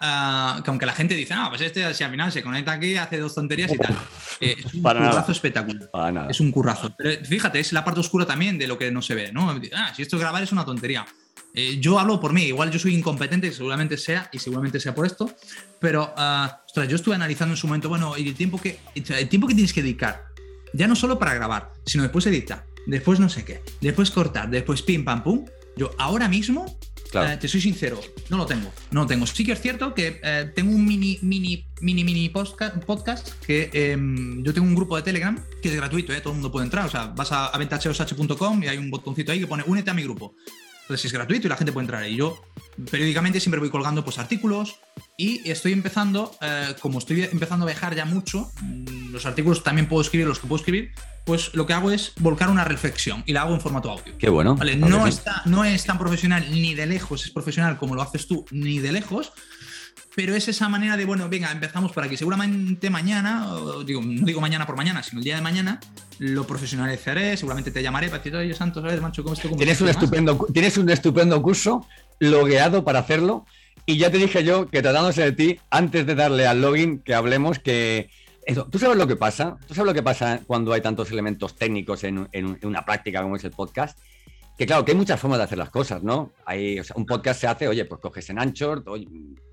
ah, 0.00 0.62
que 0.64 0.70
aunque 0.70 0.86
la 0.86 0.94
gente 0.94 1.14
dice, 1.14 1.34
ah, 1.34 1.48
pues 1.50 1.60
este 1.60 1.92
si 1.92 2.02
al 2.02 2.10
final 2.10 2.32
se 2.32 2.42
conecta 2.42 2.72
aquí, 2.72 2.96
hace 2.96 3.18
dos 3.18 3.34
tonterías 3.34 3.70
y 3.74 3.76
tal, 3.76 3.94
eh, 4.40 4.56
es 4.58 4.72
un 4.72 4.82
Para 4.82 5.00
nada. 5.00 5.12
currazo 5.12 5.32
espectacular. 5.32 5.90
Para 5.90 6.12
nada. 6.12 6.30
Es 6.30 6.40
un 6.40 6.50
currazo. 6.50 6.94
Pero 6.96 7.22
fíjate, 7.26 7.60
es 7.60 7.74
la 7.74 7.84
parte 7.84 8.00
oscura 8.00 8.24
también 8.24 8.56
de 8.56 8.66
lo 8.66 8.78
que 8.78 8.90
no 8.90 9.02
se 9.02 9.14
ve, 9.14 9.32
¿no? 9.32 9.54
Ah, 9.74 9.92
si 9.94 10.00
esto 10.00 10.16
es 10.16 10.20
grabar 10.22 10.42
es 10.42 10.52
una 10.52 10.64
tontería. 10.64 11.04
Eh, 11.54 11.78
yo 11.80 11.98
hablo 11.98 12.18
por 12.18 12.32
mí, 12.32 12.44
igual 12.44 12.70
yo 12.70 12.78
soy 12.78 12.94
incompetente, 12.94 13.52
seguramente 13.52 13.96
sea, 13.98 14.30
y 14.32 14.38
seguramente 14.38 14.80
sea 14.80 14.94
por 14.94 15.04
esto, 15.06 15.30
pero 15.80 16.12
ah, 16.16 16.62
ostras, 16.66 16.88
yo 16.88 16.96
estuve 16.96 17.14
analizando 17.14 17.52
en 17.52 17.58
su 17.58 17.66
momento, 17.66 17.88
bueno, 17.90 18.16
y 18.16 18.26
el 18.28 18.34
tiempo 18.34 18.58
que 18.58 18.78
el 18.94 19.28
tiempo 19.28 19.46
que 19.46 19.54
tienes 19.54 19.72
que 19.72 19.82
dedicar, 19.82 20.24
ya 20.72 20.86
no 20.88 20.96
solo 20.96 21.18
para 21.18 21.34
grabar, 21.34 21.72
sino 21.84 22.02
después 22.04 22.24
editar, 22.26 22.64
después 22.86 23.20
no 23.20 23.28
sé 23.28 23.44
qué, 23.44 23.62
después 23.82 24.10
cortar, 24.10 24.48
después 24.48 24.82
pim 24.82 25.04
pam 25.04 25.22
pum. 25.22 25.44
Yo 25.76 25.90
ahora 25.98 26.28
mismo, 26.28 26.78
Claro. 27.10 27.30
eh, 27.32 27.36
te 27.36 27.48
soy 27.48 27.60
sincero, 27.60 28.00
no 28.30 28.38
lo 28.38 28.46
tengo, 28.46 28.72
no 28.90 29.02
lo 29.02 29.06
tengo. 29.06 29.26
Sí 29.26 29.44
que 29.44 29.52
es 29.52 29.60
cierto 29.60 29.92
que 29.94 30.20
eh, 30.22 30.50
tengo 30.54 30.74
un 30.74 30.86
mini, 30.86 31.18
mini, 31.20 31.66
mini, 31.82 32.04
mini 32.04 32.28
podcast 32.30 33.28
que 33.44 33.68
em, 33.72 34.42
yo 34.42 34.54
tengo 34.54 34.66
un 34.66 34.74
grupo 34.74 34.96
de 34.96 35.02
Telegram 35.02 35.38
que 35.62 35.68
es 35.68 35.76
gratuito, 35.76 36.12
eh, 36.14 36.20
todo 36.20 36.30
el 36.32 36.36
mundo 36.36 36.50
puede 36.50 36.64
entrar, 36.64 36.86
o 36.86 36.90
sea, 36.90 37.06
vas 37.06 37.32
a 37.32 37.48
aventacheosh.com 37.48 38.62
y 38.62 38.68
hay 38.68 38.78
un 38.78 38.90
botoncito 38.90 39.32
ahí 39.32 39.40
que 39.40 39.46
pone 39.46 39.62
únete 39.66 39.90
a 39.90 39.94
mi 39.94 40.02
grupo. 40.02 40.34
Entonces 40.82 41.06
es 41.06 41.12
gratuito 41.12 41.46
y 41.46 41.50
la 41.50 41.56
gente 41.56 41.72
puede 41.72 41.84
entrar 41.84 42.02
ahí. 42.02 42.16
Yo 42.16 42.42
periódicamente 42.90 43.40
siempre 43.40 43.60
voy 43.60 43.70
colgando 43.70 44.04
pues, 44.04 44.18
artículos 44.18 44.76
y 45.16 45.48
estoy 45.48 45.72
empezando, 45.72 46.32
eh, 46.40 46.74
como 46.80 46.98
estoy 46.98 47.22
empezando 47.24 47.64
a 47.64 47.68
viajar 47.68 47.94
ya 47.94 48.04
mucho, 48.04 48.50
mm, 48.60 49.12
los 49.12 49.26
artículos 49.26 49.62
también 49.62 49.88
puedo 49.88 50.02
escribir 50.02 50.26
los 50.26 50.38
que 50.38 50.46
puedo 50.46 50.58
escribir, 50.58 50.92
pues 51.24 51.54
lo 51.54 51.66
que 51.66 51.72
hago 51.72 51.90
es 51.90 52.12
volcar 52.18 52.50
una 52.50 52.64
reflexión 52.64 53.22
y 53.26 53.32
la 53.32 53.42
hago 53.42 53.54
en 53.54 53.60
formato 53.60 53.90
audio. 53.90 54.16
Qué 54.18 54.28
bueno. 54.28 54.56
Vale, 54.56 54.76
no, 54.76 55.06
está, 55.06 55.42
no 55.44 55.64
es 55.64 55.84
tan 55.84 55.98
profesional 55.98 56.46
ni 56.50 56.74
de 56.74 56.86
lejos, 56.86 57.24
es 57.24 57.30
profesional 57.30 57.78
como 57.78 57.94
lo 57.94 58.02
haces 58.02 58.26
tú, 58.26 58.44
ni 58.50 58.78
de 58.80 58.92
lejos, 58.92 59.32
pero 60.14 60.34
es 60.34 60.46
esa 60.48 60.68
manera 60.68 60.96
de, 60.96 61.04
bueno, 61.04 61.28
venga, 61.28 61.50
empezamos 61.50 61.92
por 61.92 62.04
aquí. 62.04 62.16
Seguramente 62.16 62.90
mañana, 62.90 63.52
o 63.52 63.82
digo, 63.84 64.00
no 64.04 64.26
digo 64.26 64.40
mañana 64.40 64.66
por 64.66 64.76
mañana, 64.76 65.02
sino 65.02 65.20
el 65.20 65.24
día 65.24 65.36
de 65.36 65.42
mañana, 65.42 65.80
lo 66.18 66.46
profesionalizaré, 66.46 67.36
seguramente 67.36 67.70
te 67.70 67.82
llamaré 67.82 68.08
para 68.08 68.18
decir, 68.18 68.36
oye, 68.36 68.54
Santos, 68.54 68.82
ver, 68.82 69.00
macho, 69.00 69.22
¿cómo 69.22 69.34
estoy? 69.34 69.50
¿Cómo 69.50 69.58
Tienes 69.58 69.80
un, 69.80 69.88
estás?" 69.88 70.02
estupendo, 70.02 70.46
tienes 70.52 70.76
un 70.76 70.90
estupendo 70.90 71.40
curso 71.42 71.86
logueado 72.18 72.84
para 72.84 72.98
hacerlo. 73.00 73.46
Y 73.86 73.96
ya 73.98 74.10
te 74.10 74.18
dije 74.18 74.44
yo 74.44 74.68
que 74.68 74.80
tratándose 74.82 75.22
de 75.22 75.32
ti, 75.32 75.58
antes 75.70 76.06
de 76.06 76.14
darle 76.14 76.46
al 76.46 76.60
login, 76.62 77.00
que 77.00 77.14
hablemos 77.14 77.58
que. 77.58 78.08
Eso, 78.46 78.66
¿Tú 78.70 78.78
sabes 78.78 78.96
lo 78.96 79.06
que 79.06 79.16
pasa? 79.16 79.56
¿Tú 79.66 79.74
sabes 79.74 79.86
lo 79.88 79.94
que 79.94 80.02
pasa 80.02 80.40
cuando 80.46 80.72
hay 80.72 80.80
tantos 80.80 81.10
elementos 81.10 81.56
técnicos 81.56 82.04
en, 82.04 82.28
en- 82.32 82.58
en 82.60 82.68
una 82.68 82.84
práctica 82.84 83.22
como 83.22 83.36
es 83.36 83.44
el 83.44 83.50
podcast? 83.52 83.98
Que 84.58 84.66
claro, 84.66 84.84
que 84.84 84.92
hay 84.92 84.98
muchas 84.98 85.18
formas 85.18 85.38
de 85.38 85.44
hacer 85.44 85.58
las 85.58 85.70
cosas, 85.70 86.02
¿no? 86.02 86.32
Hay, 86.44 86.78
o 86.78 86.84
sea, 86.84 86.94
un 86.96 87.06
podcast 87.06 87.40
se 87.40 87.46
hace, 87.46 87.66
oye, 87.68 87.84
pues 87.86 88.00
coges 88.00 88.28
en 88.30 88.38
Anchor, 88.38 88.82
oye, 88.86 89.08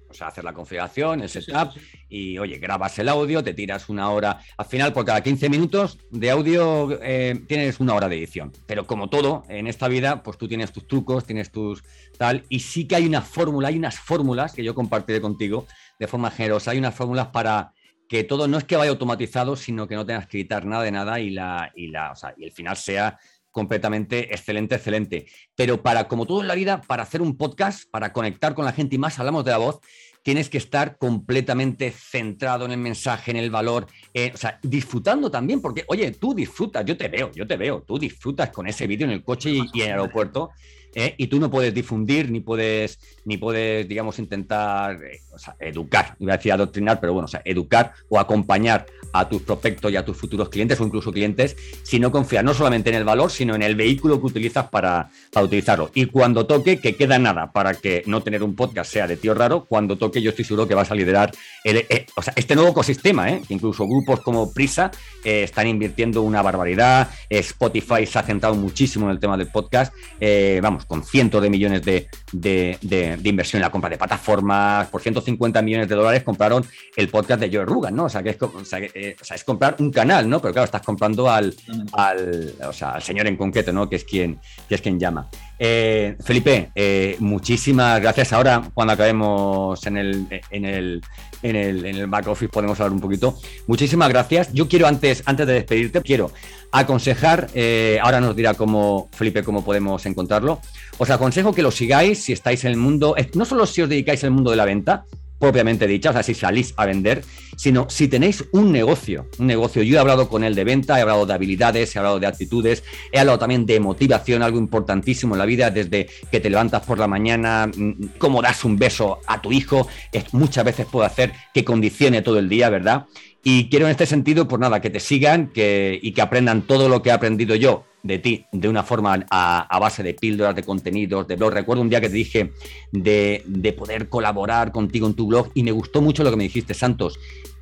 o 0.09 0.13
sea, 0.13 0.27
hacer 0.27 0.43
la 0.43 0.53
configuración, 0.53 1.21
el 1.21 1.29
setup, 1.29 1.71
y 2.09 2.37
oye, 2.37 2.57
grabas 2.57 2.97
el 2.99 3.09
audio, 3.09 3.43
te 3.43 3.53
tiras 3.53 3.89
una 3.89 4.09
hora. 4.09 4.39
Al 4.57 4.65
final, 4.65 4.91
por 4.93 5.05
cada 5.05 5.21
15 5.21 5.49
minutos 5.49 5.99
de 6.09 6.31
audio 6.31 6.99
eh, 7.01 7.39
tienes 7.47 7.79
una 7.79 7.93
hora 7.93 8.09
de 8.09 8.17
edición. 8.17 8.51
Pero 8.65 8.87
como 8.87 9.09
todo 9.09 9.43
en 9.49 9.67
esta 9.67 9.87
vida, 9.87 10.23
pues 10.23 10.37
tú 10.37 10.47
tienes 10.47 10.71
tus 10.71 10.87
trucos, 10.87 11.25
tienes 11.25 11.51
tus 11.51 11.83
tal. 12.17 12.43
Y 12.49 12.59
sí 12.59 12.87
que 12.87 12.95
hay 12.95 13.05
una 13.05 13.21
fórmula, 13.21 13.67
hay 13.67 13.77
unas 13.77 13.99
fórmulas 13.99 14.53
que 14.53 14.63
yo 14.63 14.73
compartiré 14.73 15.21
contigo 15.21 15.67
de 15.99 16.07
forma 16.07 16.31
generosa. 16.31 16.71
Hay 16.71 16.79
unas 16.79 16.95
fórmulas 16.95 17.27
para 17.27 17.73
que 18.07 18.23
todo 18.23 18.47
no 18.47 18.57
es 18.57 18.63
que 18.63 18.75
vaya 18.75 18.89
automatizado, 18.89 19.55
sino 19.55 19.87
que 19.87 19.95
no 19.95 20.05
tengas 20.05 20.25
que 20.25 20.39
editar 20.39 20.65
nada 20.65 20.83
de 20.83 20.91
nada 20.91 21.19
y, 21.19 21.29
la, 21.29 21.71
y, 21.75 21.87
la, 21.87 22.11
o 22.11 22.15
sea, 22.15 22.33
y 22.35 22.45
el 22.45 22.51
final 22.51 22.75
sea 22.75 23.19
completamente 23.51 24.33
excelente, 24.33 24.75
excelente. 24.75 25.25
Pero 25.55 25.81
para, 25.81 26.07
como 26.07 26.25
todo 26.25 26.41
en 26.41 26.47
la 26.47 26.55
vida, 26.55 26.81
para 26.81 27.03
hacer 27.03 27.21
un 27.21 27.37
podcast, 27.37 27.89
para 27.89 28.13
conectar 28.13 28.53
con 28.53 28.65
la 28.65 28.71
gente 28.71 28.95
y 28.95 28.99
más 28.99 29.19
hablamos 29.19 29.45
de 29.45 29.51
la 29.51 29.57
voz, 29.57 29.79
tienes 30.23 30.49
que 30.49 30.57
estar 30.57 30.97
completamente 30.97 31.91
centrado 31.91 32.65
en 32.65 32.71
el 32.71 32.77
mensaje, 32.77 33.31
en 33.31 33.37
el 33.37 33.49
valor, 33.49 33.87
o 34.33 34.37
sea, 34.37 34.59
disfrutando 34.61 35.31
también, 35.31 35.61
porque, 35.61 35.85
oye, 35.87 36.11
tú 36.11 36.33
disfrutas, 36.33 36.83
yo 36.85 36.97
te 36.97 37.07
veo, 37.07 37.31
yo 37.31 37.47
te 37.47 37.55
veo, 37.55 37.81
tú 37.81 37.97
disfrutas 37.97 38.49
con 38.49 38.67
ese 38.67 38.85
vídeo 38.85 39.07
en 39.07 39.13
el 39.13 39.23
coche 39.23 39.49
y, 39.49 39.61
y 39.73 39.81
en 39.81 39.87
el 39.87 39.93
aeropuerto, 39.93 40.51
eh, 40.95 41.13
y 41.17 41.27
tú 41.27 41.39
no 41.39 41.51
puedes 41.51 41.73
difundir, 41.73 42.31
ni 42.31 42.39
puedes, 42.39 42.99
ni 43.25 43.37
puedes, 43.37 43.87
digamos, 43.87 44.17
intentar 44.19 45.03
eh, 45.03 45.19
o 45.39 45.43
sea, 45.43 45.55
educar, 45.59 46.15
iba 46.19 46.33
a 46.33 46.37
decir 46.37 46.51
adoctrinar, 46.51 46.99
pero 46.99 47.13
bueno, 47.13 47.25
o 47.25 47.29
sea, 47.29 47.41
educar 47.45 47.93
o 48.09 48.19
acompañar 48.19 48.85
a 49.13 49.27
tus 49.27 49.41
prospectos 49.41 49.91
y 49.91 49.95
a 49.95 50.05
tus 50.05 50.15
futuros 50.17 50.49
clientes 50.49 50.79
o 50.79 50.85
incluso 50.85 51.11
clientes, 51.11 51.55
si 51.83 51.99
no 51.99 52.11
confías 52.11 52.43
no 52.43 52.53
solamente 52.53 52.89
en 52.89 52.95
el 52.95 53.03
valor, 53.05 53.31
sino 53.31 53.55
en 53.55 53.63
el 53.63 53.75
vehículo 53.75 54.19
que 54.19 54.27
utilizas 54.27 54.67
para, 54.69 55.09
utilizarlo. 55.41 55.89
Y 55.93 56.05
cuando 56.05 56.45
toque, 56.45 56.79
que 56.79 56.95
queda 56.95 57.17
nada 57.17 57.51
para 57.51 57.73
que 57.73 58.03
no 58.05 58.21
tener 58.21 58.43
un 58.43 58.55
podcast 58.55 58.91
sea 58.91 59.07
de 59.07 59.17
tío 59.17 59.33
raro, 59.33 59.65
cuando 59.65 59.97
toque 59.97 60.21
yo 60.21 60.29
estoy 60.31 60.45
seguro 60.45 60.67
que 60.67 60.75
vas 60.75 60.91
a 60.91 60.95
liderar 60.95 61.31
el- 61.63 61.77
eh, 61.89 62.05
este 62.35 62.55
nuevo 62.55 62.71
ecosistema, 62.71 63.29
¿eh? 63.29 63.41
incluso 63.49 63.87
grupos 63.87 64.19
como 64.21 64.51
Prisa 64.53 64.91
eh, 65.23 65.43
están 65.43 65.67
invirtiendo 65.67 66.21
una 66.21 66.41
barbaridad, 66.41 67.09
Spotify 67.29 68.05
se 68.05 68.19
ha 68.19 68.23
centrado 68.23 68.55
muchísimo 68.55 69.05
en 69.05 69.11
el 69.11 69.19
tema 69.19 69.37
del 69.37 69.47
podcast, 69.47 69.93
eh, 70.19 70.59
vamos, 70.61 70.85
con 70.85 71.03
cientos 71.03 71.41
de 71.41 71.49
millones 71.49 71.83
de, 71.83 72.07
de- 72.31 72.77
inversión 73.23 73.59
en 73.59 73.63
la 73.63 73.71
compra 73.71 73.89
de 73.89 73.97
plataformas, 73.97 74.87
por 74.87 75.01
150 75.29 75.61
millones 75.61 75.89
de 75.89 75.95
dólares 75.95 76.23
compraron 76.23 76.65
el 76.95 77.09
podcast 77.09 77.41
de 77.41 77.49
Joe 77.51 77.65
Rogan, 77.65 77.95
¿no? 77.95 78.05
O 78.05 78.09
sea, 78.09 78.23
que 78.23 78.29
es, 78.31 78.41
o 78.41 78.65
sea, 78.65 78.79
que, 78.79 78.91
eh, 78.93 79.15
o 79.19 79.23
sea, 79.23 79.35
es 79.35 79.43
comprar 79.43 79.75
un 79.79 79.91
canal, 79.91 80.29
¿no? 80.29 80.41
Pero 80.41 80.53
claro, 80.53 80.65
estás 80.65 80.81
comprando 80.81 81.29
al, 81.29 81.53
al, 81.93 82.53
o 82.67 82.73
sea, 82.73 82.91
al 82.91 83.01
señor 83.01 83.27
en 83.27 83.37
concreto, 83.37 83.71
¿no? 83.71 83.89
Que 83.89 83.97
es 83.97 84.03
quien, 84.03 84.39
que 84.67 84.75
es 84.75 84.81
quien 84.81 84.99
llama. 84.99 85.29
Eh, 85.61 86.15
Felipe, 86.23 86.71
eh, 86.73 87.17
muchísimas 87.19 87.99
gracias. 87.99 88.31
Ahora, 88.31 88.71
cuando 88.73 88.93
acabemos 88.93 89.85
en 89.85 89.97
el, 89.97 90.41
en, 90.49 90.65
el, 90.65 91.01
en, 91.41 91.55
el, 91.55 92.07
back 92.07 92.27
office, 92.27 92.49
podemos 92.49 92.79
hablar 92.79 92.93
un 92.93 93.01
poquito. 93.01 93.37
Muchísimas 93.67 94.09
gracias. 94.09 94.51
Yo 94.53 94.67
quiero, 94.67 94.87
antes, 94.87 95.23
antes 95.25 95.47
de 95.47 95.53
despedirte, 95.53 96.01
quiero 96.01 96.31
aconsejar, 96.71 97.47
eh, 97.53 97.99
ahora 98.01 98.21
nos 98.21 98.35
dirá 98.35 98.53
cómo, 98.53 99.09
Felipe, 99.13 99.43
cómo 99.43 99.63
podemos 99.63 100.05
encontrarlo. 100.05 100.59
Os 100.97 101.09
aconsejo 101.09 101.53
que 101.53 101.61
lo 101.61 101.71
sigáis 101.71 102.23
si 102.23 102.33
estáis 102.33 102.63
en 102.65 102.71
el 102.71 102.77
mundo, 102.77 103.15
no 103.33 103.45
solo 103.45 103.65
si 103.65 103.81
os 103.81 103.89
dedicáis 103.89 104.23
al 104.23 104.31
mundo 104.31 104.51
de 104.51 104.57
la 104.57 104.65
venta, 104.65 105.05
propiamente 105.39 105.87
dicha, 105.87 106.11
o 106.11 106.23
si 106.23 106.33
salís 106.33 106.73
a 106.77 106.85
vender, 106.85 107.23
sino 107.55 107.89
si 107.89 108.07
tenéis 108.07 108.45
un 108.51 108.71
negocio, 108.71 109.27
un 109.37 109.47
negocio. 109.47 109.81
Yo 109.83 109.95
he 109.95 109.99
hablado 109.99 110.29
con 110.29 110.43
él 110.43 110.55
de 110.55 110.63
venta, 110.63 110.97
he 110.97 111.01
hablado 111.01 111.25
de 111.25 111.33
habilidades, 111.33 111.95
he 111.95 111.99
hablado 111.99 112.19
de 112.19 112.27
actitudes, 112.27 112.83
he 113.11 113.19
hablado 113.19 113.39
también 113.39 113.65
de 113.65 113.79
motivación, 113.79 114.43
algo 114.43 114.57
importantísimo 114.59 115.35
en 115.35 115.39
la 115.39 115.45
vida, 115.45 115.71
desde 115.71 116.07
que 116.31 116.39
te 116.39 116.49
levantas 116.49 116.83
por 116.85 116.99
la 116.99 117.07
mañana, 117.07 117.67
mm, 117.73 118.17
cómo 118.17 118.41
das 118.41 118.63
un 118.63 118.77
beso 118.77 119.19
a 119.27 119.41
tu 119.41 119.51
hijo, 119.51 119.87
es- 120.11 120.33
muchas 120.33 120.63
veces 120.65 120.85
puede 120.85 121.07
hacer 121.07 121.31
que 121.53 121.63
condicione 121.63 122.21
todo 122.21 122.39
el 122.39 122.49
día, 122.49 122.69
¿verdad? 122.69 123.05
Y 123.43 123.69
quiero 123.69 123.85
en 123.85 123.91
este 123.91 124.05
sentido, 124.05 124.47
pues 124.47 124.59
nada, 124.59 124.81
que 124.81 124.89
te 124.89 124.99
sigan 124.99 125.47
que, 125.47 125.97
y 126.01 126.11
que 126.11 126.21
aprendan 126.21 126.63
todo 126.63 126.89
lo 126.89 127.01
que 127.01 127.09
he 127.09 127.13
aprendido 127.13 127.55
yo 127.55 127.85
de 128.03 128.17
ti 128.19 128.45
de 128.51 128.67
una 128.69 128.83
forma 128.83 129.25
a, 129.29 129.79
base 129.79 130.03
de 130.03 130.13
píldoras, 130.13 130.55
de 130.55 130.63
contenidos, 130.63 131.27
de 131.27 131.35
blog. 131.35 131.53
Recuerdo 131.53 131.81
un 131.81 131.89
día 131.89 132.01
que 132.01 132.09
te 132.09 132.15
dije 132.15 132.51
de, 132.91 133.43
de 133.45 133.73
poder 133.73 134.09
colaborar 134.09 134.71
contigo 134.71 135.07
en 135.07 135.13
tu 135.13 135.27
blog 135.27 135.49
y 135.53 135.63
me 135.63 135.71
gustó 135.71 136.01
mucho 136.01 136.23
lo 136.23 136.31
que 136.31 136.37
me 136.37 136.43
dijiste, 136.43 136.73
Santos. 136.73 137.17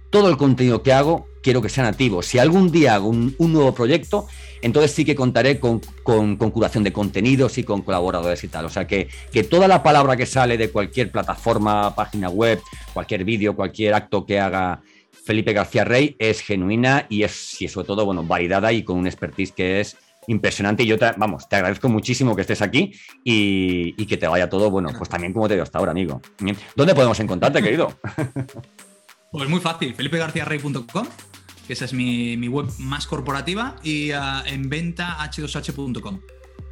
Todo 0.10 0.30
el 0.30 0.38
contenido 0.38 0.82
que 0.84 0.94
hago 0.94 1.28
quiero 1.44 1.62
que 1.62 1.70
sea 1.70 1.84
nativo. 1.84 2.22
Si 2.22 2.40
algún 2.40 2.72
día 2.72 2.96
hago 2.96 3.10
un, 3.10 3.36
un 3.38 3.54
nuevo 3.54 3.74
proyecto, 3.74 4.28
entonces 4.62 4.92
sí 4.92 5.06
que 5.06 5.16
contaré 5.16 5.60
con, 5.60 5.82
con- 6.04 6.38
con 6.38 6.50
curación 6.52 6.84
de 6.84 6.92
contenidos 6.94 7.58
y 7.58 7.64
con 7.64 7.82
colaboradores 7.82 8.44
y 8.44 8.48
tal. 8.48 8.66
O 8.66 8.70
sea 8.70 8.88
que, 8.88 9.10
que 9.32 9.44
toda 9.44 9.68
la 9.68 9.84
palabra 9.84 10.16
que 10.18 10.26
sale 10.26 10.58
de 10.58 10.72
cualquier 10.72 11.12
plataforma, 11.12 11.94
página 11.94 12.30
web, 12.30 12.60
cualquier 12.94 13.24
vídeo, 13.26 13.56
cualquier 13.56 13.94
acto 13.94 14.26
que 14.26 14.40
haga 14.40 14.82
Felipe 15.28 15.52
García 15.52 15.84
Rey 15.84 16.16
es 16.20 16.40
genuina 16.40 17.06
y 17.10 17.24
es 17.24 17.62
y 17.62 17.68
sobre 17.68 17.86
todo 17.86 18.06
bueno, 18.06 18.24
validada 18.24 18.72
y 18.72 18.84
con 18.84 18.98
un 18.98 19.08
expertise 19.08 19.52
que 19.52 19.82
es 19.82 19.98
impresionante. 20.28 20.84
Y 20.84 20.88
yo, 20.88 20.98
te, 20.98 21.12
vamos, 21.18 21.50
te 21.50 21.58
agradezco 21.58 21.90
muchísimo 21.90 22.34
que 22.34 22.42
estés 22.42 22.62
aquí 22.62 22.94
y, 23.26 24.06
que 24.06 24.16
te 24.16 24.26
vaya 24.28 24.50
todo, 24.50 24.72
bueno, 24.72 24.90
pues 24.98 25.10
también 25.10 25.34
como 25.34 25.50
te 25.50 25.56
veo 25.56 25.64
hasta 25.64 25.80
ahora, 25.80 25.92
amigo. 25.92 26.22
¿Dónde 26.76 26.96
podemos 26.96 27.20
encontrarte, 27.20 27.62
querido? 27.62 27.94
Pues 29.30 29.50
muy 29.50 29.60
fácil, 29.60 29.94
felipegarciarrey.com, 29.94 31.06
que 31.68 31.74
esa 31.74 31.84
es 31.84 31.92
mi, 31.92 32.48
web 32.48 32.68
más 32.80 33.06
corporativa, 33.06 33.76
y 33.84 34.12
ah, 34.12 34.42
en 34.48 34.70
venta 34.70 35.18
h2h.com, 35.20 36.22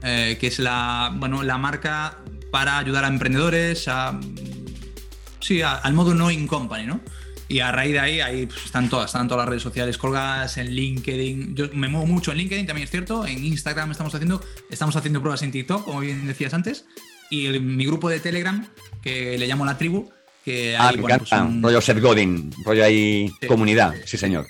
eh, 0.02 0.38
que 0.40 0.48
es 0.48 0.60
la, 0.60 1.14
bueno, 1.18 1.44
la 1.44 1.58
marca 1.58 2.18
para 2.52 2.78
ayudar 2.78 3.04
a 3.04 3.10
emprendedores, 3.10 3.90
a, 3.90 4.18
sí, 5.42 5.62
al 5.62 5.94
modo 5.94 6.16
no 6.16 6.32
in 6.32 6.48
company, 6.48 6.86
¿no? 6.86 7.02
Y 7.48 7.60
a 7.60 7.72
raíz 7.72 7.94
de 7.94 8.00
ahí, 8.00 8.20
ahí 8.22 8.46
pues, 8.48 8.66
están 8.66 8.90
todas, 8.90 9.08
están 9.08 9.28
todas 9.28 9.44
las 9.44 9.50
redes 9.50 9.64
sociales 9.64 9.98
colgadas, 9.98 10.58
en 10.58 10.74
LinkedIn. 10.74 11.56
Yo 11.56 11.66
me 11.74 11.88
muevo 11.88 12.08
mucho 12.08 12.32
en 12.32 12.38
LinkedIn, 12.40 12.66
también 12.66 12.86
es 12.86 12.92
cierto. 12.92 13.26
En 13.28 13.44
Instagram 13.46 13.92
estamos 13.92 14.14
haciendo, 14.16 14.44
estamos 14.72 14.96
haciendo 14.96 15.22
pruebas 15.22 15.44
en 15.44 15.52
TikTok, 15.52 15.86
como 15.86 16.00
bien 16.00 16.26
decías 16.26 16.54
antes. 16.54 16.86
Y 17.30 17.46
el- 17.46 17.62
mi 17.62 17.86
grupo 17.86 18.10
de 18.10 18.20
Telegram, 18.20 18.66
que 19.02 19.38
le 19.38 19.48
llamo 19.48 19.64
la 19.66 19.78
tribu, 19.78 20.10
que 20.44 20.76
Ah, 20.76 20.90
ahí, 20.90 20.96
me 20.98 21.02
bueno, 21.04 21.20
pues 21.20 21.32
Rollo 21.62 21.82
Seth 21.82 22.00
Godin, 22.00 22.52
rollo 22.64 22.84
ahí 22.84 23.30
Sí. 23.42 23.48
comunidad. 23.48 23.94
Sí, 24.06 24.18
señor. 24.18 24.46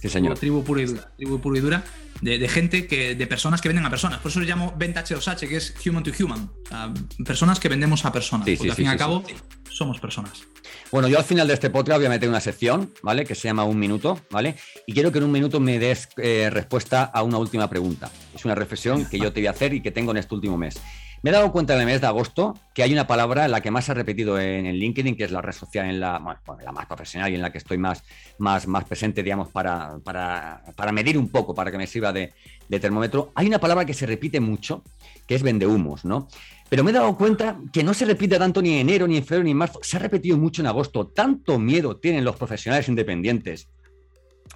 Sí, 0.00 0.08
señor. 0.08 0.38
Tribu 0.38 0.64
pura 0.64 0.80
y 0.82 0.86
dura. 0.86 1.10
Tribu 1.16 1.40
pura 1.40 1.58
y 1.58 1.60
dura 1.60 1.84
de, 2.24 2.38
de 2.38 2.48
gente 2.48 2.86
que, 2.86 3.14
de 3.14 3.26
personas 3.26 3.60
que 3.60 3.68
venden 3.68 3.84
a 3.84 3.90
personas. 3.90 4.18
Por 4.20 4.30
eso 4.30 4.40
le 4.40 4.46
llamo 4.46 4.74
venta 4.78 5.04
H2H, 5.04 5.46
que 5.46 5.56
es 5.56 5.74
human 5.86 6.02
to 6.02 6.10
human. 6.18 6.50
Sea, 6.66 6.92
personas 7.24 7.60
que 7.60 7.68
vendemos 7.68 8.06
a 8.06 8.12
personas. 8.12 8.46
Sí, 8.46 8.56
porque 8.56 8.64
sí, 8.64 8.70
al 8.70 8.76
fin 8.76 8.86
y 8.86 8.88
al 8.88 8.96
cabo 8.96 9.22
somos 9.70 10.00
personas. 10.00 10.44
Bueno, 10.90 11.06
yo 11.08 11.18
al 11.18 11.24
final 11.24 11.46
de 11.46 11.54
este 11.54 11.68
podcast 11.68 11.98
voy 11.98 12.06
a 12.06 12.08
meter 12.08 12.28
una 12.28 12.40
sección, 12.40 12.94
¿vale? 13.02 13.26
Que 13.26 13.34
se 13.34 13.48
llama 13.48 13.64
Un 13.64 13.78
Minuto, 13.78 14.18
¿vale? 14.30 14.56
Y 14.86 14.94
quiero 14.94 15.12
que 15.12 15.18
en 15.18 15.24
un 15.24 15.32
minuto 15.32 15.60
me 15.60 15.78
des 15.78 16.08
eh, 16.16 16.48
respuesta 16.50 17.04
a 17.04 17.22
una 17.22 17.36
última 17.36 17.68
pregunta. 17.68 18.10
Es 18.34 18.44
una 18.46 18.54
reflexión 18.54 19.04
que 19.04 19.18
yo 19.18 19.30
te 19.30 19.40
voy 19.40 19.48
a 19.48 19.50
hacer 19.50 19.74
y 19.74 19.82
que 19.82 19.90
tengo 19.90 20.12
en 20.12 20.16
este 20.16 20.34
último 20.34 20.56
mes. 20.56 20.76
Me 21.24 21.30
he 21.30 21.32
dado 21.32 21.52
cuenta 21.52 21.72
en 21.72 21.80
el 21.80 21.86
mes 21.86 22.02
de 22.02 22.06
agosto 22.06 22.54
que 22.74 22.82
hay 22.82 22.92
una 22.92 23.06
palabra 23.06 23.48
la 23.48 23.62
que 23.62 23.70
más 23.70 23.86
se 23.86 23.92
ha 23.92 23.94
repetido 23.94 24.38
en, 24.38 24.66
en 24.66 24.74
LinkedIn, 24.74 25.16
que 25.16 25.24
es 25.24 25.30
la 25.30 25.40
red 25.40 25.54
social 25.54 25.86
en 25.86 25.98
la, 25.98 26.18
bueno, 26.18 26.38
la 26.62 26.70
más 26.70 26.84
profesional 26.84 27.32
y 27.32 27.34
en 27.34 27.40
la 27.40 27.50
que 27.50 27.56
estoy 27.56 27.78
más, 27.78 28.04
más, 28.36 28.66
más 28.66 28.84
presente, 28.84 29.22
digamos, 29.22 29.48
para, 29.48 29.96
para, 30.04 30.62
para 30.76 30.92
medir 30.92 31.16
un 31.16 31.30
poco, 31.30 31.54
para 31.54 31.70
que 31.70 31.78
me 31.78 31.86
sirva 31.86 32.12
de, 32.12 32.34
de 32.68 32.78
termómetro. 32.78 33.32
Hay 33.36 33.46
una 33.46 33.58
palabra 33.58 33.86
que 33.86 33.94
se 33.94 34.04
repite 34.04 34.38
mucho, 34.38 34.82
que 35.26 35.34
es 35.34 35.42
vendehumos, 35.42 36.04
¿no? 36.04 36.28
Pero 36.68 36.84
me 36.84 36.90
he 36.90 36.94
dado 36.94 37.16
cuenta 37.16 37.58
que 37.72 37.82
no 37.82 37.94
se 37.94 38.04
repite 38.04 38.38
tanto 38.38 38.60
ni 38.60 38.74
en 38.74 38.80
enero, 38.80 39.06
ni 39.08 39.16
en 39.16 39.24
febrero, 39.24 39.44
ni 39.44 39.52
en 39.52 39.56
marzo. 39.56 39.80
Se 39.82 39.96
ha 39.96 40.00
repetido 40.00 40.36
mucho 40.36 40.60
en 40.60 40.66
agosto. 40.66 41.06
Tanto 41.06 41.58
miedo 41.58 41.96
tienen 41.96 42.22
los 42.22 42.36
profesionales 42.36 42.86
independientes 42.90 43.70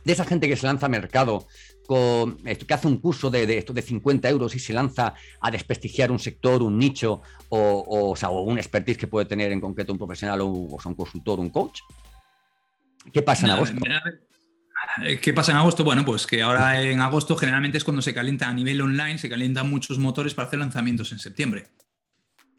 de 0.05 0.13
esa 0.13 0.27
gente 0.27 0.47
que 0.49 0.57
se 0.57 0.67
lanza 0.67 0.85
a 0.85 0.91
mercado, 0.91 1.47
con, 1.89 2.37
que 2.37 2.75
hace 2.75 2.87
un 2.87 2.99
curso 2.99 3.31
de, 3.31 3.47
de 3.47 3.57
esto 3.57 3.73
de 3.73 3.81
50 3.81 4.29
euros 4.29 4.55
y 4.55 4.59
se 4.59 4.75
lanza 4.75 5.15
a 5.41 5.51
desprestigiar 5.51 6.13
un 6.13 6.19
sector, 6.19 6.63
un 6.63 6.79
nicho 6.79 7.23
o, 7.49 7.59
o, 7.59 8.11
o 8.11 8.15
sea, 8.15 8.29
o 8.29 8.43
un 8.43 8.59
expertise 8.59 8.99
que 8.99 9.07
puede 9.07 9.25
tener 9.25 9.51
en 9.53 9.61
concreto 9.61 9.91
un 9.91 9.99
profesional 9.99 10.39
o, 10.43 10.77
sea, 10.83 10.91
un 10.91 10.95
consultor, 10.95 11.41
un 11.41 11.49
coach. 11.49 11.81
¿Qué 13.11 13.23
pasa 13.23 13.47
en 13.47 13.53
agosto? 13.53 13.75
eh, 15.03 15.19
¿Qué 15.19 15.33
pasa 15.33 15.53
en 15.53 15.59
agosto? 15.59 15.83
Bueno, 15.83 16.05
pues 16.05 16.27
que 16.27 16.43
ahora 16.43 16.83
en 16.83 17.01
agosto 17.01 17.35
generalmente 17.37 17.79
es 17.79 17.85
cuando 17.85 18.03
se 18.03 18.13
calienta 18.13 18.51
a 18.51 18.53
nivel 18.53 18.83
online, 18.83 19.17
se 19.17 19.31
calientan 19.31 19.71
muchos 19.71 19.99
motores 19.99 20.35
para 20.35 20.47
hacer 20.49 20.59
lanzamientos 20.59 21.11
en 21.13 21.19
septiembre. 21.19 21.69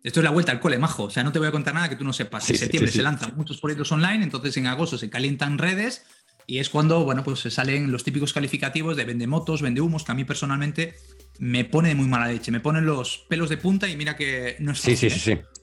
Esto 0.02 0.22
es 0.22 0.24
la 0.24 0.32
vuelta 0.32 0.52
al 0.52 0.60
cole, 0.60 0.80
majo. 0.80 1.04
O 1.04 1.10
sea, 1.12 1.24
no 1.24 1.32
te 1.32 1.38
voy 1.38 1.50
a 1.50 1.52
contar 1.52 1.76
nada 1.76 1.88
que 1.88 1.98
tú 1.98 2.04
no 2.04 2.14
sepas. 2.14 2.46
Sí, 2.46 2.54
en 2.54 2.60
septiembre 2.60 2.88
sí, 2.88 2.94
sí. 2.94 2.98
se 2.98 3.04
lanzan 3.04 3.34
muchos 3.36 3.62
proyectos 3.62 3.92
online, 3.92 4.24
entonces 4.24 4.58
en 4.58 4.66
agosto 4.66 4.98
se 4.98 5.08
calientan 5.08 5.60
redes 5.60 6.04
y 6.50 6.58
es 6.58 6.72
cuando, 6.72 7.04
bueno, 7.04 7.24
pues 7.24 7.42
se 7.42 7.52
salen 7.52 7.92
los 7.92 8.04
típicos 8.04 8.34
calificativos 8.34 8.98
de 8.98 9.06
vende 9.06 9.28
motos, 9.28 9.62
vende 9.62 9.82
humos, 9.82 10.04
que 10.04 10.14
a 10.14 10.16
mí 10.16 10.26
personalmente 10.26 10.96
me 11.38 11.64
pone 11.64 11.90
de 11.90 11.96
muy 11.96 12.08
mala 12.08 12.26
leche. 12.26 12.50
Me 12.52 12.60
ponen 12.60 12.88
los 12.88 13.20
pelos 13.30 13.50
de 13.50 13.58
punta 13.58 13.88
y 13.88 13.96
mira 13.96 14.16
que 14.16 14.56
no 14.58 14.72
es 14.72 14.80
Sí, 14.80 14.98
sí, 14.98 15.12
fácil, 15.12 15.22
sí, 15.22 15.32
¿eh? 15.34 15.36
sí. 15.36 15.60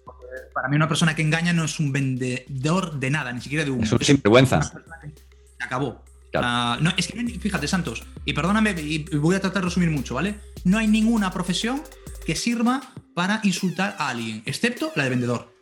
Para 0.55 0.69
mí 0.69 0.77
una 0.77 0.87
persona 0.87 1.17
que 1.17 1.23
engaña 1.23 1.53
no 1.53 1.65
es 1.65 1.81
un 1.81 1.91
vendedor 1.91 3.01
de 3.01 3.11
nada, 3.11 3.33
ni 3.33 3.41
siquiera 3.41 3.65
de 3.65 3.73
humo. 3.73 3.83
Es 3.83 3.91
un 3.91 3.99
sinvergüenza. 3.99 4.63
se 4.63 5.65
acabó. 5.65 6.05
Claro. 6.31 6.47
Ah, 6.49 6.79
no, 6.81 6.93
es 6.97 7.09
que 7.09 7.21
fíjate, 7.41 7.67
Santos, 7.67 8.05
y 8.25 8.33
perdóname, 8.33 8.71
y 8.81 8.99
voy 9.17 9.35
a 9.35 9.41
tratar 9.41 9.63
de 9.63 9.67
resumir 9.67 9.91
mucho, 9.91 10.15
¿vale? 10.15 10.37
No 10.63 10.79
hay 10.79 10.87
ninguna 10.87 11.33
profesión 11.33 11.83
que 12.25 12.37
sirva 12.37 12.93
para 13.13 13.41
insultar 13.43 13.97
a 13.99 14.11
alguien, 14.11 14.45
excepto 14.47 14.93
la 14.95 15.03
de 15.03 15.11
vendedor. 15.11 15.56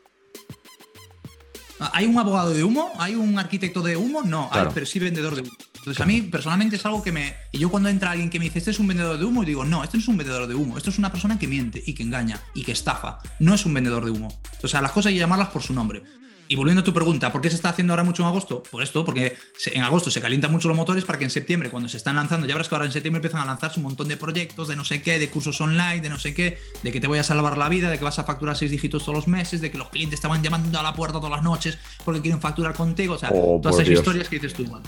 ¿Hay 1.92 2.06
un 2.06 2.18
abogado 2.18 2.50
de 2.50 2.62
humo? 2.64 2.92
¿Hay 2.98 3.14
un 3.14 3.38
arquitecto 3.38 3.82
de 3.82 3.96
humo? 3.96 4.22
No, 4.22 4.48
hay- 4.52 4.60
pero 4.74 4.86
sí 4.86 4.98
vendedor 4.98 5.34
de 5.34 5.42
humo. 5.42 5.50
Entonces, 5.76 6.00
a 6.00 6.06
mí 6.06 6.22
personalmente 6.22 6.76
es 6.76 6.86
algo 6.86 7.02
que 7.02 7.12
me. 7.12 7.34
Y 7.52 7.58
yo 7.58 7.68
cuando 7.70 7.88
entra 7.90 8.12
alguien 8.12 8.30
que 8.30 8.38
me 8.38 8.46
dice, 8.46 8.58
este 8.58 8.70
es 8.70 8.78
un 8.78 8.86
vendedor 8.86 9.18
de 9.18 9.24
humo, 9.24 9.42
y 9.42 9.46
digo, 9.46 9.64
no, 9.64 9.84
este 9.84 9.98
no 9.98 10.02
es 10.02 10.08
un 10.08 10.16
vendedor 10.16 10.46
de 10.46 10.54
humo, 10.54 10.78
esto 10.78 10.88
es 10.90 10.98
una 10.98 11.10
persona 11.10 11.38
que 11.38 11.46
miente 11.46 11.82
y 11.84 11.92
que 11.92 12.02
engaña 12.02 12.40
y 12.54 12.62
que 12.64 12.72
estafa. 12.72 13.18
No 13.38 13.54
es 13.54 13.66
un 13.66 13.74
vendedor 13.74 14.04
de 14.04 14.10
humo. 14.12 14.28
O 14.62 14.68
sea, 14.68 14.80
las 14.80 14.92
cosas 14.92 15.08
hay 15.10 15.14
que 15.14 15.20
llamarlas 15.20 15.48
por 15.48 15.62
su 15.62 15.74
nombre. 15.74 16.02
Y 16.46 16.56
volviendo 16.56 16.82
a 16.82 16.84
tu 16.84 16.92
pregunta, 16.92 17.32
¿por 17.32 17.40
qué 17.40 17.48
se 17.48 17.56
está 17.56 17.70
haciendo 17.70 17.92
ahora 17.94 18.04
mucho 18.04 18.22
en 18.22 18.28
agosto? 18.28 18.62
Por 18.62 18.82
esto, 18.82 19.02
porque 19.04 19.36
en 19.66 19.82
agosto 19.82 20.10
se 20.10 20.20
calientan 20.20 20.52
mucho 20.52 20.68
los 20.68 20.76
motores 20.76 21.04
para 21.04 21.18
que 21.18 21.24
en 21.24 21.30
septiembre, 21.30 21.70
cuando 21.70 21.88
se 21.88 21.96
están 21.96 22.16
lanzando, 22.16 22.46
ya 22.46 22.54
verás 22.54 22.68
que 22.68 22.74
ahora 22.74 22.84
en 22.86 22.92
septiembre 22.92 23.18
empiezan 23.18 23.40
a 23.40 23.46
lanzarse 23.46 23.78
un 23.80 23.84
montón 23.84 24.08
de 24.08 24.16
proyectos, 24.18 24.68
de 24.68 24.76
no 24.76 24.84
sé 24.84 25.00
qué, 25.00 25.18
de 25.18 25.30
cursos 25.30 25.58
online, 25.62 26.00
de 26.02 26.10
no 26.10 26.18
sé 26.18 26.34
qué, 26.34 26.58
de 26.82 26.92
que 26.92 27.00
te 27.00 27.06
voy 27.06 27.18
a 27.18 27.22
salvar 27.22 27.56
la 27.56 27.68
vida, 27.70 27.88
de 27.88 27.96
que 27.98 28.04
vas 28.04 28.18
a 28.18 28.24
facturar 28.24 28.56
seis 28.56 28.70
dígitos 28.70 29.02
todos 29.04 29.16
los 29.16 29.26
meses, 29.28 29.60
de 29.62 29.70
que 29.70 29.78
los 29.78 29.88
clientes 29.88 30.20
te 30.20 30.28
van 30.28 30.42
llamando 30.42 30.78
a 30.78 30.82
la 30.82 30.94
puerta 30.94 31.14
todas 31.18 31.30
las 31.30 31.42
noches 31.42 31.78
porque 32.04 32.20
quieren 32.20 32.40
facturar 32.40 32.74
contigo. 32.74 33.14
O 33.14 33.18
sea, 33.18 33.30
Oh, 33.32 33.58
todas 33.62 33.76
esas 33.76 33.88
Dios. 33.88 34.00
historias 34.00 34.28
que 34.28 34.36
dices 34.36 34.52
tú, 34.52 34.64
bueno, 34.66 34.84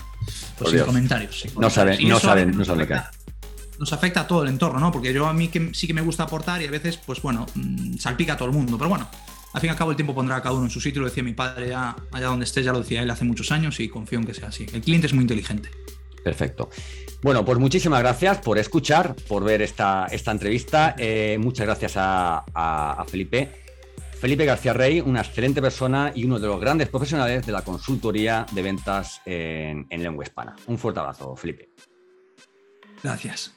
pues 0.59 0.71
sin 0.71 0.81
comentarios. 0.81 1.39
sin 1.39 1.51
No 1.59 1.69
saben, 1.71 2.07
no 2.07 2.19
saben, 2.19 2.55
no 2.55 2.63
saben 2.65 2.81
afecta- 2.83 3.11
nos 3.79 3.93
afecta 3.93 4.21
a 4.21 4.27
todo 4.27 4.43
el 4.43 4.49
entorno, 4.49 4.79
¿no? 4.79 4.91
Porque 4.91 5.13
yo 5.13 5.25
a 5.27 5.33
mí 5.33 5.49
que 5.49 5.71
sí 5.73 5.85
que 5.87 5.93
me 5.93 6.01
gusta 6.01 6.23
aportar 6.23 6.61
y 6.61 6.65
a 6.67 6.71
veces, 6.71 6.97
pues 6.97 7.21
bueno, 7.21 7.45
mm, 7.55 7.97
salpica 7.97 8.33
a 8.33 8.37
todo 8.37 8.47
el 8.47 8.53
mundo. 8.55 8.75
Pero 8.77 8.89
bueno, 8.89 9.07
al 9.57 9.61
fin 9.61 9.69
y 9.69 9.71
al 9.71 9.77
cabo 9.77 9.89
el 9.89 9.97
tiempo 9.97 10.13
pondrá 10.13 10.35
a 10.35 10.41
cada 10.41 10.53
uno 10.53 10.65
en 10.65 10.69
su 10.69 10.79
sitio, 10.79 11.01
lo 11.01 11.07
decía 11.07 11.23
mi 11.23 11.33
padre 11.33 11.69
ya, 11.69 11.95
allá 12.11 12.27
donde 12.27 12.45
esté, 12.45 12.61
ya 12.61 12.71
lo 12.71 12.79
decía 12.79 13.01
él 13.01 13.09
hace 13.09 13.25
muchos 13.25 13.51
años 13.51 13.79
y 13.79 13.89
confío 13.89 14.19
en 14.19 14.25
que 14.25 14.33
sea 14.35 14.49
así. 14.49 14.67
El 14.71 14.81
cliente 14.81 15.07
es 15.07 15.13
muy 15.13 15.23
inteligente. 15.23 15.69
Perfecto. 16.23 16.69
Bueno, 17.23 17.43
pues 17.43 17.57
muchísimas 17.57 17.99
gracias 18.01 18.37
por 18.37 18.59
escuchar, 18.59 19.15
por 19.27 19.43
ver 19.43 19.63
esta, 19.63 20.05
esta 20.11 20.31
entrevista. 20.31 20.93
Eh, 20.97 21.37
muchas 21.39 21.65
gracias 21.65 21.97
a, 21.97 22.43
a- 22.53 23.01
a 23.01 23.05
Felipe. 23.05 23.63
Felipe 24.19 24.45
García 24.45 24.73
Rey, 24.73 24.99
una 25.01 25.21
excelente 25.21 25.61
persona 25.61 26.11
y 26.13 26.25
uno 26.25 26.39
de 26.39 26.47
los 26.47 26.59
grandes 26.59 26.89
profesionales 26.89 27.45
de 27.45 27.51
la 27.51 27.61
consultoría 27.63 28.45
de 28.51 28.61
ventas 28.61 29.21
en, 29.25 29.87
en 29.89 30.03
lengua 30.03 30.23
hispana. 30.23 30.55
Un 30.67 30.77
fuerte 30.77 30.99
abrazo, 30.99 31.35
Felipe. 31.35 31.69
Gracias. 33.03 33.53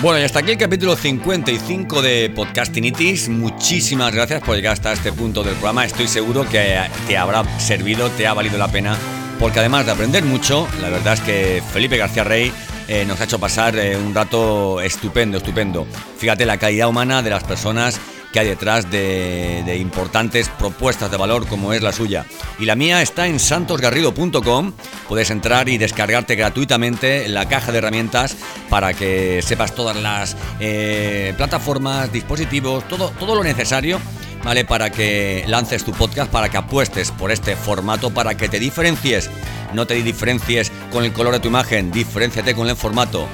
Bueno, 0.00 0.20
y 0.20 0.22
hasta 0.22 0.38
aquí 0.38 0.52
el 0.52 0.58
capítulo 0.58 0.94
55 0.94 2.02
de 2.02 2.30
Podcastinitis. 2.30 3.28
Muchísimas 3.28 4.14
gracias 4.14 4.40
por 4.44 4.54
llegar 4.54 4.74
hasta 4.74 4.92
este 4.92 5.12
punto 5.12 5.42
del 5.42 5.54
programa. 5.54 5.84
Estoy 5.84 6.06
seguro 6.06 6.48
que 6.48 6.78
te 7.08 7.18
habrá 7.18 7.42
servido, 7.58 8.08
te 8.10 8.28
ha 8.28 8.32
valido 8.32 8.58
la 8.58 8.68
pena, 8.68 8.96
porque 9.40 9.58
además 9.58 9.86
de 9.86 9.92
aprender 9.92 10.24
mucho, 10.24 10.68
la 10.80 10.88
verdad 10.88 11.14
es 11.14 11.20
que 11.22 11.62
Felipe 11.72 11.96
García 11.96 12.22
Rey 12.22 12.52
eh, 12.86 13.04
nos 13.06 13.20
ha 13.20 13.24
hecho 13.24 13.40
pasar 13.40 13.76
eh, 13.76 13.96
un 13.96 14.14
rato 14.14 14.80
estupendo, 14.80 15.38
estupendo. 15.38 15.84
Fíjate 16.16 16.46
la 16.46 16.58
calidad 16.58 16.88
humana 16.88 17.20
de 17.20 17.30
las 17.30 17.42
personas 17.42 18.00
que 18.32 18.40
hay 18.40 18.48
detrás 18.48 18.90
de, 18.90 19.62
de, 19.64 19.76
importantes 19.76 20.48
propuestas 20.48 21.10
de 21.10 21.16
valor 21.16 21.46
como 21.46 21.72
es 21.72 21.82
la 21.82 21.92
suya. 21.92 22.26
Y 22.58 22.64
la 22.64 22.76
mía 22.76 23.02
está 23.02 23.26
en 23.26 23.40
santosgarrido.com. 23.40 24.72
Puedes 25.08 25.30
entrar 25.30 25.68
y 25.68 25.78
descargarte 25.78 26.34
gratuitamente 26.36 27.28
la 27.28 27.48
caja 27.48 27.72
de 27.72 27.78
herramientas 27.78 28.36
para 28.68 28.94
que 28.94 29.40
sepas 29.42 29.74
todas 29.74 29.96
las 29.96 30.36
eh, 30.60 31.34
plataformas, 31.36 32.12
dispositivos, 32.12 32.86
todo, 32.88 33.10
todo 33.18 33.34
lo 33.34 33.44
necesario. 33.44 34.00
¿Vale? 34.44 34.64
Para 34.64 34.90
que 34.90 35.44
lances 35.48 35.84
tu 35.84 35.90
podcast, 35.90 36.30
para 36.30 36.48
que 36.48 36.56
apuestes 36.56 37.10
por 37.10 37.32
este 37.32 37.56
formato, 37.56 38.10
para 38.10 38.36
que 38.36 38.48
te 38.48 38.60
diferencies. 38.60 39.28
No 39.74 39.84
te 39.84 39.94
diferencies 39.94 40.70
con 40.92 41.04
el 41.04 41.12
color 41.12 41.34
de 41.34 41.40
tu 41.40 41.48
imagen, 41.48 41.90
diferenciate 41.90 42.54
con 42.54 42.68
el 42.68 42.76
formato 42.76 43.26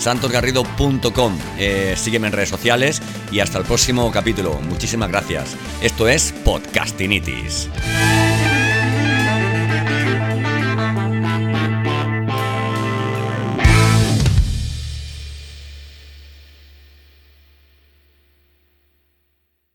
santosgarrido.com. 0.00 1.38
Eh, 1.58 1.94
sígueme 1.96 2.26
en 2.26 2.32
redes 2.32 2.48
sociales 2.48 3.00
y 3.30 3.40
hasta 3.40 3.58
el 3.58 3.64
próximo 3.64 4.10
capítulo. 4.10 4.60
Muchísimas 4.62 5.08
gracias. 5.10 5.56
Esto 5.82 6.08
es 6.08 6.32
Podcastinitis. 6.44 7.68